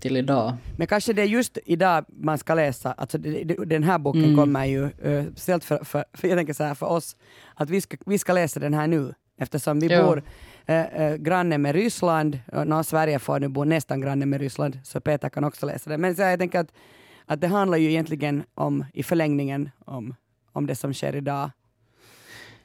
till 0.00 0.16
idag. 0.16 0.52
Men 0.78 0.86
kanske 0.86 1.12
det 1.12 1.22
är 1.22 1.26
just 1.26 1.58
idag 1.64 2.04
man 2.08 2.38
ska 2.38 2.54
läsa, 2.54 2.92
alltså 2.92 3.18
den 3.66 3.82
här 3.82 3.98
boken 3.98 4.24
Mm. 4.24 4.36
kommer 4.36 4.64
ju, 4.64 4.82
uh, 4.84 5.24
speciellt 5.32 5.64
för, 5.64 5.84
för, 5.84 6.04
för, 6.12 6.28
jag 6.28 6.38
tänker 6.38 6.52
så 6.52 6.64
här, 6.64 6.74
för 6.74 6.86
oss, 6.86 7.16
att 7.54 7.70
vi 7.70 7.80
ska, 7.80 7.96
vi 8.06 8.18
ska 8.18 8.32
läsa 8.32 8.60
den 8.60 8.74
här 8.74 8.86
nu, 8.86 9.14
eftersom 9.38 9.80
vi 9.80 9.86
Ja. 9.86 10.02
bor 10.02 10.22
uh, 10.70 11.00
uh, 11.00 11.16
granne 11.16 11.58
med 11.58 11.74
Ryssland, 11.74 12.38
när 12.66 12.82
Sverige 12.82 13.18
får 13.18 13.40
nu 13.40 13.48
bo 13.48 13.64
nästan 13.64 14.00
granne 14.00 14.26
med 14.26 14.40
Ryssland, 14.40 14.78
så 14.84 15.00
Peter 15.00 15.28
kan 15.28 15.44
också 15.44 15.66
läsa 15.66 15.90
den. 15.90 16.00
Men 16.00 16.16
så 16.16 16.22
jag 16.22 16.38
tänker 16.38 16.60
att, 16.60 16.72
att 17.26 17.40
det 17.40 17.46
handlar 17.48 17.78
ju 17.78 17.90
egentligen 17.90 18.42
om, 18.54 18.84
i 18.92 19.02
förlängningen, 19.02 19.70
om, 19.84 20.14
om 20.52 20.66
det 20.66 20.74
som 20.74 20.94
sker 20.94 21.16
idag. 21.16 21.50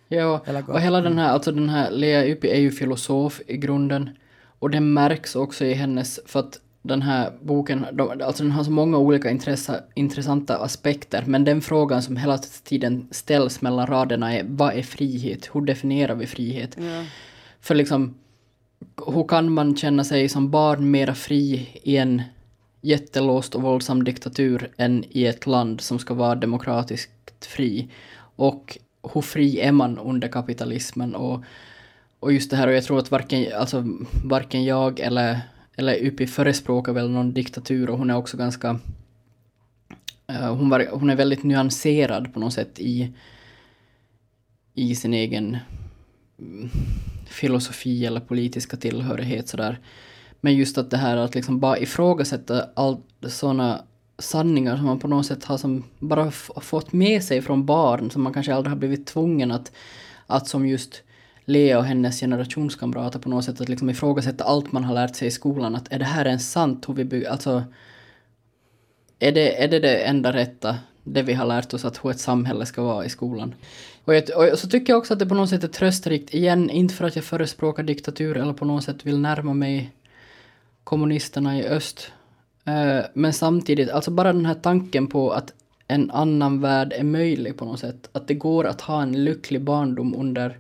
Ja, 0.08 0.42
och 0.68 0.82
hela 0.82 1.02
den 1.02 1.18
här, 1.18 1.30
alltså 1.30 1.52
den 1.52 1.70
här 1.70 1.92
Lea 1.92 2.26
Ypi 2.26 2.48
är 2.50 2.60
ju 2.60 2.72
filosof 2.72 3.42
i 3.48 3.58
grunden. 3.58 4.10
Och 4.60 4.70
det 4.70 4.80
märks 4.80 5.36
också 5.36 5.66
i 5.66 5.74
hennes, 5.74 6.20
för 6.26 6.40
att 6.40 6.60
den 6.88 7.02
här 7.02 7.32
boken, 7.42 7.86
alltså 8.24 8.44
den 8.44 8.52
har 8.52 8.64
så 8.64 8.72
många 8.72 8.98
olika 8.98 9.30
intressa, 9.30 9.80
intressanta 9.94 10.58
aspekter, 10.58 11.24
men 11.28 11.44
den 11.44 11.62
frågan 11.62 12.02
som 12.04 12.18
hela 12.18 12.38
tiden 12.38 13.08
ställs 13.12 13.62
mellan 13.62 13.88
raderna 13.88 14.34
är 14.34 14.46
vad 14.48 14.74
är 14.74 14.84
frihet? 14.84 15.50
Hur 15.54 15.62
definierar 15.62 16.16
vi 16.16 16.28
frihet? 16.28 16.78
För 17.62 17.76
liksom, 17.76 18.16
hur 19.08 19.28
kan 19.28 19.54
man 19.54 19.76
känna 19.76 20.04
sig 20.04 20.30
som 20.30 20.52
barn 20.52 20.92
mera 20.92 21.16
fri 21.16 21.70
i 21.84 21.98
en 21.98 22.22
jättelåst 22.82 23.56
och 23.56 23.62
våldsam 23.62 24.04
diktatur 24.04 24.70
än 24.78 25.04
i 25.10 25.26
ett 25.26 25.48
land 25.48 25.82
som 25.82 26.00
ska 26.00 26.14
vara 26.14 26.36
demokratiskt 26.36 27.46
fri? 27.46 27.90
Och 28.36 28.78
hur 29.14 29.22
fri 29.22 29.60
är 29.60 29.72
man 29.72 29.98
under 29.98 30.28
kapitalismen? 30.28 31.16
Och, 31.16 31.44
och 32.20 32.34
just 32.34 32.52
det 32.52 32.58
här, 32.58 32.68
och 32.68 32.74
jag 32.74 32.84
tror 32.84 33.00
att 33.00 33.12
varken, 33.12 33.46
alltså, 33.60 33.84
varken 34.26 34.64
jag 34.64 35.00
eller, 35.00 35.42
eller 35.76 36.04
Yppi 36.04 36.28
förespråkar 36.28 36.94
väl 36.94 37.10
någon 37.10 37.34
diktatur 37.34 37.90
och 37.90 37.98
hon 37.98 38.10
är 38.10 38.16
också 38.16 38.38
ganska 38.38 38.80
Uh, 40.32 40.54
hon, 40.54 40.70
var, 40.70 40.88
hon 40.92 41.10
är 41.10 41.16
väldigt 41.16 41.44
nyanserad 41.44 42.34
på 42.34 42.40
något 42.40 42.54
sätt 42.54 42.80
i, 42.80 43.14
i 44.74 44.96
sin 44.96 45.14
egen 45.14 45.58
mm, 46.40 46.70
filosofi 47.28 48.06
eller 48.06 48.20
politiska 48.20 48.78
tillhörighet 48.78 49.48
sådär. 49.48 49.80
Men 50.42 50.56
just 50.56 50.78
att 50.78 50.92
det 50.92 50.98
här 50.98 51.18
att 51.18 51.36
liksom 51.36 51.60
bara 51.60 51.78
ifrågasätta 51.78 52.70
all 52.74 52.98
sådana 53.28 53.84
sanningar 54.18 54.78
som 54.78 54.86
man 54.86 55.00
på 55.00 55.08
något 55.08 55.26
sätt 55.26 55.44
har 55.44 55.58
som 55.58 55.84
bara 56.00 56.32
fått 56.62 56.94
med 56.94 57.24
sig 57.24 57.42
från 57.42 57.66
barn 57.66 58.12
som 58.12 58.24
man 58.24 58.34
kanske 58.34 58.54
aldrig 58.54 58.72
har 58.72 58.80
blivit 58.80 59.08
tvungen 59.08 59.52
att, 59.52 59.72
att 60.28 60.48
som 60.48 60.68
just 60.68 61.04
Lea 61.46 61.78
och 61.78 61.86
hennes 61.86 62.20
generationskamrater 62.20 63.20
på 63.20 63.30
något 63.30 63.46
sätt 63.46 63.62
att 63.62 63.70
liksom 63.70 63.90
ifrågasätta 63.90 64.44
allt 64.44 64.72
man 64.72 64.84
har 64.84 64.94
lärt 64.94 65.16
sig 65.16 65.28
i 65.28 65.32
skolan. 65.32 65.76
Att 65.76 65.94
är 65.94 66.00
det 66.00 66.06
här 66.06 66.26
ens 66.26 66.52
sant? 66.52 66.90
Hur 66.90 66.94
vi 66.94 67.06
bygger, 67.06 67.30
alltså, 67.30 67.64
är 69.20 69.32
det, 69.32 69.64
är 69.64 69.68
det 69.68 69.80
det 69.80 69.98
enda 69.98 70.34
rätta? 70.34 70.78
Det 71.04 71.22
vi 71.22 71.34
har 71.34 71.46
lärt 71.46 71.74
oss 71.74 71.86
att 71.86 72.06
hur 72.06 72.12
ett 72.12 72.20
samhälle 72.20 72.66
ska 72.66 72.84
vara 72.84 73.06
i 73.06 73.10
skolan. 73.10 73.54
Och, 74.06 74.16
jag, 74.16 74.52
och 74.52 74.60
så 74.60 74.70
tycker 74.70 74.94
jag 74.94 74.98
också 74.98 75.14
att 75.14 75.20
det 75.20 75.26
på 75.26 75.36
något 75.36 75.50
sätt 75.50 75.64
är 75.64 75.68
trösterikt. 75.68 76.34
Igen, 76.34 76.70
inte 76.70 76.94
för 76.94 77.06
att 77.06 77.16
jag 77.16 77.26
förespråkar 77.26 77.84
diktatur 77.84 78.38
eller 78.38 78.54
på 78.54 78.66
något 78.66 78.84
sätt 78.84 79.06
vill 79.06 79.20
närma 79.20 79.54
mig 79.54 79.92
kommunisterna 80.84 81.60
i 81.60 81.68
öst. 81.68 82.12
Eh, 82.66 83.06
men 83.14 83.34
samtidigt, 83.34 83.90
alltså 83.90 84.12
bara 84.12 84.34
den 84.34 84.46
här 84.46 84.54
tanken 84.54 85.08
på 85.08 85.32
att 85.32 85.54
en 85.88 86.12
annan 86.12 86.62
värld 86.62 86.94
är 86.94 87.04
möjlig 87.04 87.58
på 87.58 87.66
något 87.66 87.80
sätt. 87.80 88.10
Att 88.12 88.28
det 88.28 88.34
går 88.34 88.66
att 88.66 88.82
ha 88.82 89.02
en 89.02 89.24
lycklig 89.24 89.62
barndom 89.62 90.16
under 90.18 90.58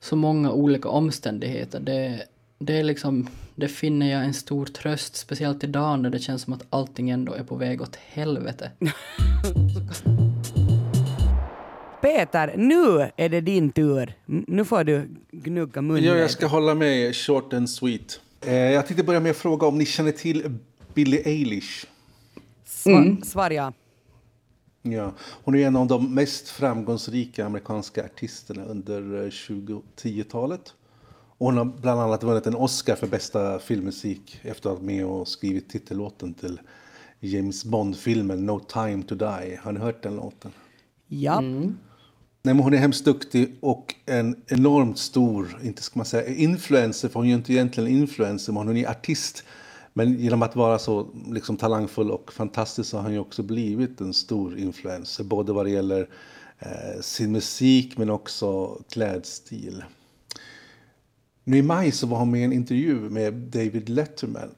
så 0.00 0.16
många 0.16 0.52
olika 0.52 0.88
omständigheter. 0.88 1.80
Det, 1.80 2.22
det 2.58 2.78
är 2.78 2.84
liksom, 2.84 3.28
det 3.54 3.68
finner 3.68 4.10
jag 4.12 4.24
en 4.24 4.34
stor 4.34 4.66
tröst, 4.66 5.16
speciellt 5.16 5.64
idag 5.64 5.98
när 5.98 6.10
det 6.10 6.18
känns 6.18 6.42
som 6.42 6.52
att 6.52 6.66
allting 6.70 7.10
ändå 7.10 7.32
är 7.34 7.44
på 7.44 7.54
väg 7.56 7.82
åt 7.82 7.96
helvete. 7.96 8.70
Peter, 12.02 12.54
nu 12.56 13.10
är 13.16 13.28
det 13.28 13.40
din 13.40 13.70
tur. 13.70 14.14
Nu 14.26 14.64
får 14.64 14.84
du 14.84 15.08
gnugga 15.32 15.82
munnen. 15.82 16.04
Ja, 16.04 16.14
jag 16.16 16.30
ska 16.30 16.46
hålla 16.46 16.74
mig 16.74 17.12
short 17.12 17.52
and 17.52 17.70
sweet. 17.70 18.20
Eh, 18.46 18.54
jag 18.54 18.86
tänkte 18.86 19.04
börja 19.04 19.20
med 19.20 19.30
att 19.30 19.36
fråga 19.36 19.66
om 19.66 19.78
ni 19.78 19.86
känner 19.86 20.12
till 20.12 20.54
Billie 20.94 21.22
Eilish. 21.24 21.86
Sva- 22.66 23.22
Svar 23.24 23.50
ja. 23.50 23.72
Ja, 24.82 25.12
hon 25.44 25.54
är 25.54 25.66
en 25.66 25.76
av 25.76 25.86
de 25.86 26.14
mest 26.14 26.48
framgångsrika 26.48 27.46
amerikanska 27.46 28.04
artisterna 28.04 28.64
under 28.64 29.24
eh, 29.24 29.28
2010-talet. 29.28 30.74
Och 31.38 31.46
hon 31.46 31.56
har 31.56 31.64
bland 31.64 32.00
annat 32.00 32.22
vunnit 32.22 32.46
en 32.46 32.54
Oscar 32.54 32.94
för 32.94 33.06
bästa 33.06 33.58
filmmusik 33.58 34.40
efter 34.42 34.70
att 34.70 34.78
ha 34.78 34.84
med 34.84 35.06
och 35.06 35.28
skrivit 35.28 35.70
titellåten 35.70 36.34
till 36.34 36.60
James 37.20 37.64
Bond-filmen 37.64 38.46
No 38.46 38.60
time 38.60 39.02
to 39.02 39.14
die. 39.14 39.60
Har 39.62 39.72
ni 39.72 39.80
hört 39.80 40.02
den 40.02 40.16
låten? 40.16 40.52
Ja. 41.08 41.40
Nej, 42.42 42.54
men 42.54 42.58
hon 42.58 42.74
är 42.74 42.78
hemskt 42.78 43.04
duktig 43.04 43.56
och 43.60 43.94
en 44.06 44.42
enormt 44.46 44.98
stor, 44.98 45.60
inte 45.62 45.82
ska 45.82 45.98
man 45.98 46.06
säga 46.06 46.34
influencer, 46.34 47.08
för 47.08 47.14
hon 47.14 47.24
är 47.24 47.28
ju 47.30 47.36
inte 47.36 47.52
egentligen 47.52 47.90
influencer, 47.90 48.52
men 48.52 48.66
hon 48.66 48.76
är 48.76 48.90
artist. 48.90 49.44
Men 50.00 50.18
genom 50.18 50.42
att 50.42 50.56
vara 50.56 50.78
så 50.78 51.06
liksom, 51.30 51.56
talangfull 51.56 52.10
och 52.10 52.32
fantastisk 52.32 52.90
så 52.90 52.96
har 52.96 53.02
han 53.02 53.12
ju 53.12 53.18
också 53.18 53.42
blivit 53.42 54.00
en 54.00 54.14
stor 54.14 54.58
influencer. 54.58 55.24
Både 55.24 55.52
vad 55.52 55.66
det 55.66 55.70
gäller 55.70 56.08
eh, 56.58 57.00
sin 57.00 57.32
musik 57.32 57.98
men 57.98 58.10
också 58.10 58.78
klädstil. 58.90 59.84
Nu 61.44 61.56
i 61.56 61.62
maj 61.62 61.92
så 61.92 62.06
var 62.06 62.18
han 62.18 62.30
med 62.30 62.40
i 62.40 62.44
en 62.44 62.52
intervju 62.52 62.94
med 62.94 63.34
David 63.34 63.88
Letterman. 63.88 64.50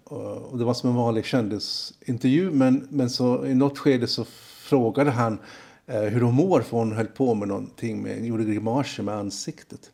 Och 0.44 0.58
det 0.58 0.64
var 0.64 0.74
som 0.74 0.90
en 0.90 0.96
vanlig 0.96 1.24
kändisintervju 1.24 2.50
men, 2.50 2.86
men 2.90 3.10
så 3.10 3.46
i 3.46 3.54
något 3.54 3.78
skede 3.78 4.06
så 4.06 4.24
frågade 4.58 5.10
han 5.10 5.38
eh, 5.86 6.02
hur 6.02 6.20
hon 6.20 6.34
mår 6.34 6.60
för 6.60 6.76
hon 6.76 6.92
höll 6.92 7.06
på 7.06 7.34
med 7.34 7.48
någonting, 7.48 8.02
med, 8.02 8.26
gjorde 8.26 8.44
grimaser 8.44 9.02
med 9.02 9.14
ansiktet. 9.14 9.90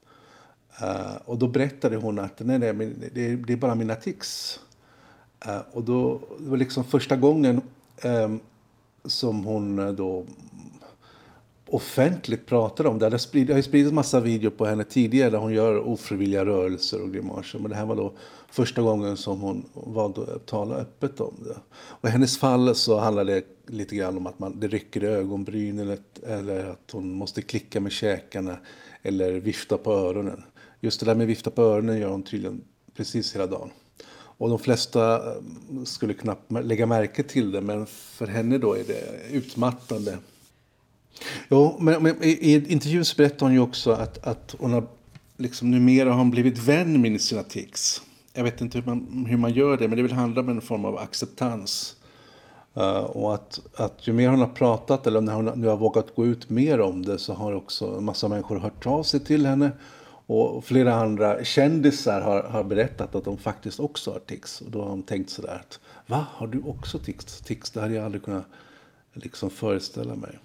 Uh, 0.82 1.16
och 1.24 1.38
då 1.38 1.49
berättade 1.49 1.96
hon 1.96 2.18
att 2.18 2.40
nej, 2.40 2.59
nej, 2.59 2.72
det, 3.14 3.36
det 3.36 3.53
är 3.53 3.57
bara 3.57 3.74
mina 3.74 3.94
tics. 3.94 4.61
Eh, 5.47 5.61
och 5.72 5.84
då, 5.84 6.20
det 6.39 6.51
var 6.51 6.57
liksom 6.57 6.84
första 6.84 7.16
gången 7.16 7.61
eh, 8.03 8.34
som 9.05 9.45
hon 9.45 9.78
eh, 9.78 9.93
då 9.93 10.24
offentligt 11.70 12.47
pratade 12.47 12.89
om 12.89 12.99
det. 12.99 13.09
Det 13.32 13.49
har 13.49 13.57
ju 13.57 13.62
spridits 13.62 13.93
massa 13.93 14.20
videor 14.20 14.51
på 14.51 14.66
henne 14.66 14.84
tidigare 14.84 15.30
där 15.30 15.39
hon 15.39 15.53
gör 15.53 15.89
ofrivilliga 15.89 16.45
rörelser 16.45 17.03
och 17.03 17.12
grimaser. 17.12 17.59
Men 17.59 17.70
det 17.70 17.76
här 17.76 17.86
var 17.86 17.97
då 17.97 18.12
första 18.51 18.82
gången 18.82 19.16
som 19.16 19.41
hon 19.41 19.64
valde 19.72 20.22
att 20.22 20.47
tala 20.47 20.74
öppet 20.74 21.20
om 21.20 21.34
det. 21.45 21.57
Och 21.74 22.09
I 22.09 22.12
hennes 22.12 22.39
fall 22.39 22.74
så 22.74 22.99
handlar 22.99 23.24
det 23.24 23.45
lite 23.66 23.97
grann 23.97 24.16
om 24.16 24.26
att 24.26 24.39
man, 24.39 24.61
det 24.61 24.68
rycker 24.68 25.05
i 25.05 25.07
ögonbrynen 25.07 25.99
eller 26.26 26.70
att 26.70 26.91
hon 26.93 27.12
måste 27.12 27.43
klicka 27.43 27.80
med 27.80 27.93
käkarna 27.93 28.57
eller 29.03 29.32
vifta 29.32 29.78
på 29.78 29.93
öronen. 29.93 30.43
Just 30.80 31.01
det 31.01 31.07
där 31.07 31.14
med 31.14 31.26
vifta 31.26 31.51
på 31.51 31.62
öronen 31.62 31.99
gör 31.99 32.11
hon 32.11 32.22
tydligen 32.22 32.64
precis 32.95 33.34
hela 33.34 33.47
dagen. 33.47 33.70
Och 34.39 34.49
de 34.49 34.59
flesta 34.59 35.16
eh, 35.16 35.43
skulle 35.84 36.14
knappt 36.14 36.53
lägga 36.53 36.86
märke 36.86 37.22
till 37.22 37.53
det, 37.53 37.61
men 37.61 37.86
för 37.86 38.26
henne 38.26 38.59
då 38.59 38.74
är 38.74 38.84
det 38.84 39.30
utmattande. 39.30 40.18
Jo, 41.49 41.76
men, 41.80 42.03
men 42.03 42.22
i 42.22 42.72
intervjun 42.72 43.05
så 43.05 43.16
berättar 43.16 43.47
hon 43.47 43.53
ju 43.53 43.61
också 43.61 43.91
att, 43.91 44.26
att 44.26 44.55
hon 44.59 44.72
har 44.72 44.86
liksom 45.36 45.70
numera 45.70 46.11
har 46.11 46.18
hon 46.18 46.30
blivit 46.30 46.59
vän 46.59 47.01
med 47.01 47.20
sina 47.20 47.43
tics. 47.43 48.03
Jag 48.32 48.45
vet 48.45 48.61
inte 48.61 48.78
hur 48.78 48.86
man, 48.86 49.26
hur 49.28 49.36
man 49.36 49.53
gör 49.53 49.76
det, 49.76 49.89
men 49.89 49.97
det 49.97 50.03
vill 50.03 50.12
handla 50.12 50.41
om 50.41 50.49
en 50.49 50.61
form 50.61 50.84
av 50.84 50.99
acceptans. 50.99 51.97
Uh, 52.76 52.99
och 52.99 53.34
att, 53.34 53.61
att 53.76 54.07
ju 54.07 54.12
mer 54.12 54.28
hon 54.28 54.41
har 54.41 54.49
pratat, 54.49 55.07
eller 55.07 55.20
när 55.20 55.34
hon 55.34 55.45
nu 55.45 55.66
har 55.66 55.76
vågat 55.76 56.14
gå 56.14 56.26
ut 56.26 56.51
mer 56.51 56.80
om 56.80 57.05
det, 57.05 57.18
så 57.18 57.34
har 57.34 57.53
också 57.53 57.97
en 57.99 58.05
massa 58.05 58.28
människor 58.28 58.59
hört 58.59 58.86
av 58.86 59.03
sig 59.03 59.20
till 59.20 59.47
henne. 59.47 59.70
Och 60.31 60.64
flera 60.64 60.95
andra 60.95 61.45
kändisar 61.45 62.20
har, 62.20 62.43
har 62.43 62.64
berättat 62.64 63.14
att 63.14 63.24
de 63.24 63.39
faktiskt 63.39 63.81
också 63.81 64.12
har 64.12 64.18
tics. 64.18 64.61
Och 64.61 64.70
då 64.70 64.83
har 64.83 64.89
de 64.89 65.03
tänkt 65.03 65.31
sådär 65.31 65.61
att, 65.61 65.81
va, 66.07 66.26
har 66.31 66.47
du 66.47 66.62
också 66.62 66.99
tics? 66.99 67.41
tics? 67.41 67.70
Det 67.70 67.81
hade 67.81 67.95
jag 67.95 68.05
aldrig 68.05 68.22
kunnat 68.22 68.47
liksom 69.12 69.51
föreställa 69.51 70.14
mig. 70.14 70.39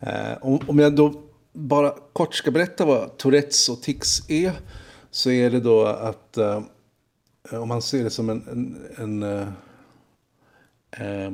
Eh, 0.00 0.32
om, 0.40 0.60
om 0.66 0.78
jag 0.78 0.96
då 0.96 1.22
bara 1.52 1.94
kort 2.12 2.34
ska 2.34 2.50
berätta 2.50 2.84
vad 2.84 3.16
Tourettes 3.16 3.68
och 3.68 3.82
tics 3.82 4.30
är, 4.30 4.52
så 5.10 5.30
är 5.30 5.50
det 5.50 5.60
då 5.60 5.86
att 5.86 6.36
eh, 6.36 6.62
om 7.52 7.68
man 7.68 7.82
ser 7.82 8.04
det 8.04 8.10
som 8.10 8.30
en, 8.30 8.48
en, 8.48 9.22
en 9.22 9.22
eh, 9.22 9.48
eh 10.90 11.30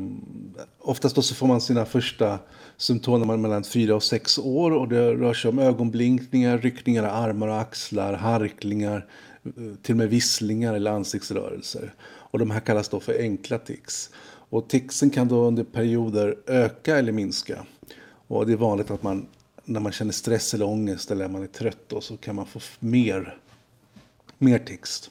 oftast 0.78 1.14
då 1.14 1.22
så 1.22 1.34
får 1.34 1.46
man 1.46 1.60
sina 1.60 1.84
första 1.84 2.38
symptom 2.78 3.20
man 3.20 3.30
är 3.30 3.36
mellan 3.36 3.64
4 3.64 3.96
och 3.96 4.02
6 4.02 4.38
år 4.38 4.70
och 4.70 4.88
det 4.88 5.14
rör 5.14 5.34
sig 5.34 5.48
om 5.48 5.58
ögonblinkningar, 5.58 6.58
ryckningar 6.58 7.04
av 7.04 7.24
armar 7.24 7.48
och 7.48 7.60
axlar, 7.60 8.12
harklingar, 8.12 9.06
eh, 9.44 9.50
till 9.82 9.92
och 9.92 9.98
med 9.98 10.08
visslingar 10.08 10.74
eller 10.74 10.90
ansiktsrörelser. 10.90 11.94
Och 12.00 12.38
de 12.38 12.50
här 12.50 12.60
kallas 12.60 12.88
då 12.88 13.00
för 13.00 13.18
enkla 13.20 13.58
tics. 13.58 14.10
Och 14.50 14.68
ticsen 14.68 15.10
kan 15.10 15.28
då 15.28 15.44
under 15.44 15.64
perioder 15.64 16.36
öka 16.46 16.98
eller 16.98 17.12
minska. 17.12 17.66
Och 18.28 18.46
det 18.46 18.52
är 18.52 18.56
vanligt 18.56 18.90
att 18.90 19.02
man 19.02 19.26
när 19.64 19.80
man 19.80 19.92
känner 19.92 20.12
stress 20.12 20.54
eller 20.54 20.66
ångest 20.66 21.10
eller 21.10 21.28
man 21.28 21.42
är 21.42 21.46
trött 21.46 21.84
då, 21.86 22.00
så 22.00 22.16
kan 22.16 22.34
man 22.34 22.46
få 22.46 22.60
mer, 22.78 23.36
mer 24.38 24.58
tics. 24.58 25.10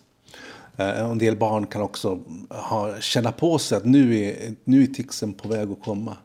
Eh, 0.78 0.99
en 0.99 1.18
del 1.18 1.38
barn 1.38 1.68
kan 1.68 1.82
också 1.82 2.20
ha, 2.49 2.99
känna 2.99 3.32
på 3.32 3.59
sig 3.59 3.78
att 3.78 3.86
nu 3.86 4.20
är, 4.20 4.55
nu 4.63 4.84
är 4.84 4.88
ticsen 4.88 5.34
på 5.34 5.47
väg 5.47 5.72
att 5.72 5.84
komma. 5.84 6.18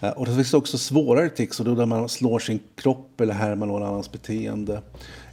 Eh, 0.00 0.10
och 0.10 0.26
det 0.26 0.34
finns 0.34 0.54
också 0.54 0.78
svårare 0.78 1.28
tics, 1.28 1.60
och 1.60 1.66
då 1.66 1.74
där 1.74 1.86
man 1.86 2.08
slår 2.08 2.38
sin 2.38 2.60
kropp 2.74 3.20
eller 3.20 3.34
härmar 3.34 3.66
någon 3.66 3.82
annans 3.82 4.12
beteende. 4.12 4.82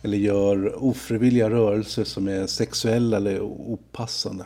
Eller 0.01 0.17
gör 0.17 0.83
ofrivilliga 0.83 1.49
rörelser 1.49 2.03
som 2.03 2.27
är 2.27 2.47
sexuella 2.47 3.17
eller 3.17 3.41
opassande. 3.41 4.45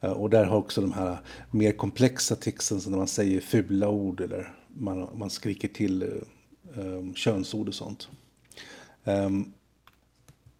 Eh, 0.00 0.10
och 0.10 0.30
där 0.30 0.44
har 0.44 0.56
också 0.56 0.80
de 0.80 0.92
här 0.92 1.18
mer 1.50 1.72
komplexa 1.72 2.36
ticsen, 2.36 2.80
som 2.80 2.92
när 2.92 2.98
man 2.98 3.08
säger 3.08 3.40
fula 3.40 3.88
ord 3.88 4.20
eller 4.20 4.54
man, 4.68 5.08
man 5.14 5.30
skriker 5.30 5.68
till 5.68 6.22
um, 6.74 7.14
könsord 7.14 7.68
och 7.68 7.74
sånt. 7.74 8.08
Um, 9.04 9.52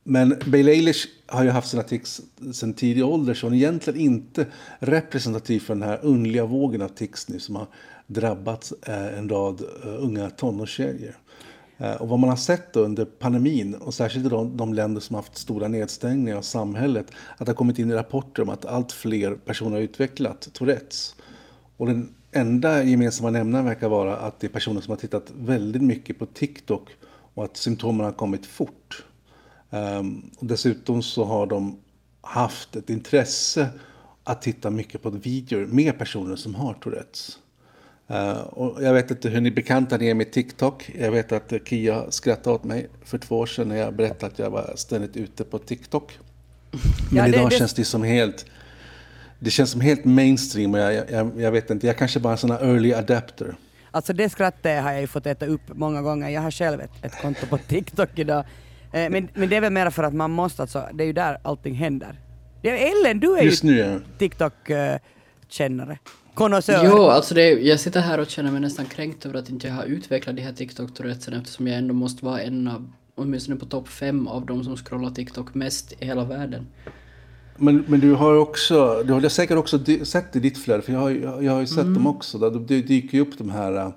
men 0.04 0.36
Bailey 0.46 0.74
Eilish 0.74 1.08
har 1.26 1.44
ju 1.44 1.50
haft 1.50 1.68
sina 1.68 1.82
tics 1.82 2.20
sedan 2.52 2.74
tidig 2.74 3.04
ålder 3.04 3.34
så 3.34 3.46
hon 3.46 3.52
är 3.52 3.56
egentligen 3.56 4.00
inte 4.00 4.46
representativ 4.78 5.60
för 5.60 5.74
den 5.74 5.82
här 5.82 6.00
underliga 6.02 6.44
vågen 6.44 6.82
av 6.82 6.88
tics 6.88 7.28
nu 7.28 7.40
som 7.40 7.56
har 7.56 7.66
drabbat 8.10 8.72
eh, 8.86 9.18
en 9.18 9.28
rad 9.28 9.62
eh, 9.84 10.02
unga 10.02 10.30
tonårstjejer. 10.30 11.16
Eh, 11.78 11.94
och 11.94 12.08
vad 12.08 12.18
man 12.18 12.30
har 12.30 12.36
sett 12.36 12.76
under 12.76 13.04
pandemin, 13.04 13.74
och 13.74 13.94
särskilt 13.94 14.26
i 14.26 14.28
de, 14.28 14.56
de 14.56 14.74
länder 14.74 15.00
som 15.00 15.16
haft 15.16 15.38
stora 15.38 15.68
nedstängningar 15.68 16.36
av 16.36 16.42
samhället, 16.42 17.06
att 17.36 17.46
det 17.46 17.52
har 17.52 17.56
kommit 17.56 17.78
in 17.78 17.92
rapporter 17.92 18.42
om 18.42 18.48
att 18.48 18.64
allt 18.64 18.92
fler 18.92 19.34
personer 19.34 19.70
har 19.70 19.82
utvecklat 19.82 20.48
Tourettes. 20.52 21.16
Och 21.76 21.86
den 21.86 22.14
enda 22.32 22.82
gemensamma 22.82 23.30
nämnaren 23.30 23.64
verkar 23.64 23.88
vara 23.88 24.16
att 24.16 24.40
det 24.40 24.46
är 24.46 24.48
personer 24.48 24.80
som 24.80 24.90
har 24.90 24.96
tittat 24.96 25.32
väldigt 25.36 25.82
mycket 25.82 26.18
på 26.18 26.26
TikTok 26.26 26.88
och 27.34 27.44
att 27.44 27.56
symptomen 27.56 28.04
har 28.04 28.12
kommit 28.12 28.46
fort. 28.46 29.04
Um, 29.70 30.30
och 30.38 30.46
dessutom 30.46 31.02
så 31.02 31.24
har 31.24 31.46
de 31.46 31.78
haft 32.20 32.76
ett 32.76 32.90
intresse 32.90 33.68
att 34.24 34.42
titta 34.42 34.70
mycket 34.70 35.02
på 35.02 35.10
videor 35.10 35.66
med 35.66 35.98
personer 35.98 36.36
som 36.36 36.54
har 36.54 36.74
Tourettes. 36.74 37.38
Uh, 38.10 38.40
och 38.40 38.82
jag 38.82 38.94
vet 38.94 39.10
inte 39.10 39.28
hur 39.28 39.40
ni 39.40 39.50
bekanta 39.50 39.96
ni 39.96 40.08
är 40.08 40.14
med 40.14 40.32
TikTok. 40.32 40.90
Jag 40.98 41.10
vet 41.10 41.32
att 41.32 41.52
Kia 41.64 42.10
skrattade 42.10 42.56
åt 42.56 42.64
mig 42.64 42.88
för 43.04 43.18
två 43.18 43.38
år 43.38 43.46
sedan 43.46 43.68
när 43.68 43.76
jag 43.76 43.94
berättade 43.94 44.32
att 44.32 44.38
jag 44.38 44.50
var 44.50 44.72
ständigt 44.76 45.16
ute 45.16 45.44
på 45.44 45.58
TikTok. 45.58 46.18
Men 46.70 47.16
ja, 47.16 47.22
det, 47.22 47.28
idag 47.28 47.50
det... 47.50 47.56
känns 47.56 47.74
det 47.74 47.84
som 47.84 48.02
helt... 48.02 48.46
Det 49.38 49.50
känns 49.50 49.70
som 49.70 49.80
helt 49.80 50.04
mainstream 50.04 50.74
och 50.74 50.80
jag, 50.80 51.10
jag, 51.10 51.40
jag 51.40 51.52
vet 51.52 51.70
inte, 51.70 51.86
jag 51.86 51.98
kanske 51.98 52.20
bara 52.20 52.28
är 52.28 52.32
en 52.32 52.38
sån 52.38 52.50
här 52.50 52.64
early 52.64 52.92
adapter. 52.92 53.54
Alltså 53.90 54.12
det 54.12 54.30
skrattet 54.30 54.82
har 54.82 54.92
jag 54.92 55.00
ju 55.00 55.06
fått 55.06 55.26
äta 55.26 55.46
upp 55.46 55.60
många 55.66 56.02
gånger. 56.02 56.28
Jag 56.28 56.40
har 56.40 56.50
själv 56.50 56.80
ett, 56.80 56.90
ett 57.02 57.22
konto 57.22 57.46
på 57.46 57.58
TikTok 57.58 58.08
idag. 58.14 58.44
Eh, 58.92 59.10
men, 59.10 59.28
men 59.34 59.48
det 59.48 59.56
är 59.56 59.60
väl 59.60 59.72
mer 59.72 59.90
för 59.90 60.02
att 60.02 60.14
man 60.14 60.30
måste 60.30 60.62
alltså, 60.62 60.88
det 60.92 61.04
är 61.04 61.06
ju 61.06 61.12
där 61.12 61.38
allting 61.42 61.74
händer. 61.74 62.20
Ellen, 62.62 63.20
du 63.20 63.38
är 63.38 63.42
Just 63.42 63.64
ju 63.64 64.00
TikTok-kännare. 64.18 65.98
Konnässör. 66.34 66.84
Jo, 66.84 67.02
alltså 67.02 67.34
det, 67.34 67.50
jag 67.50 67.80
sitter 67.80 68.00
här 68.00 68.20
och 68.20 68.26
känner 68.26 68.50
mig 68.50 68.60
nästan 68.60 68.86
kränkt 68.86 69.26
över 69.26 69.38
att 69.38 69.50
inte 69.50 69.66
jag 69.66 69.74
har 69.74 69.84
utvecklat 69.84 70.36
de 70.36 70.42
här 70.42 70.52
TikTok-tourettesen 70.52 71.40
eftersom 71.40 71.66
jag 71.66 71.78
ändå 71.78 71.94
måste 71.94 72.24
vara 72.24 72.40
en 72.40 72.68
av, 72.68 72.90
åtminstone 73.14 73.56
på 73.56 73.66
topp 73.66 73.88
fem 73.88 74.26
av 74.26 74.46
de 74.46 74.64
som 74.64 74.76
scrollar 74.76 75.10
TikTok 75.10 75.54
mest 75.54 75.92
i 75.92 76.06
hela 76.06 76.24
världen. 76.24 76.66
Men, 77.56 77.84
men 77.88 78.00
du 78.00 78.12
har 78.12 78.34
också, 78.34 79.02
du 79.06 79.12
har 79.12 79.28
säkert 79.28 79.58
också 79.58 79.78
sett 80.04 80.36
i 80.36 80.40
ditt 80.40 80.58
flöde, 80.58 80.82
för 80.82 80.92
jag 80.92 81.00
har, 81.00 81.10
jag, 81.10 81.44
jag 81.44 81.52
har 81.52 81.60
ju 81.60 81.66
sett 81.66 81.78
mm. 81.78 81.94
dem 81.94 82.06
också, 82.06 82.38
där 82.38 82.50
det 82.50 82.82
dyker 82.82 83.14
ju 83.18 83.20
upp 83.20 83.38
de 83.38 83.50
här 83.50 83.92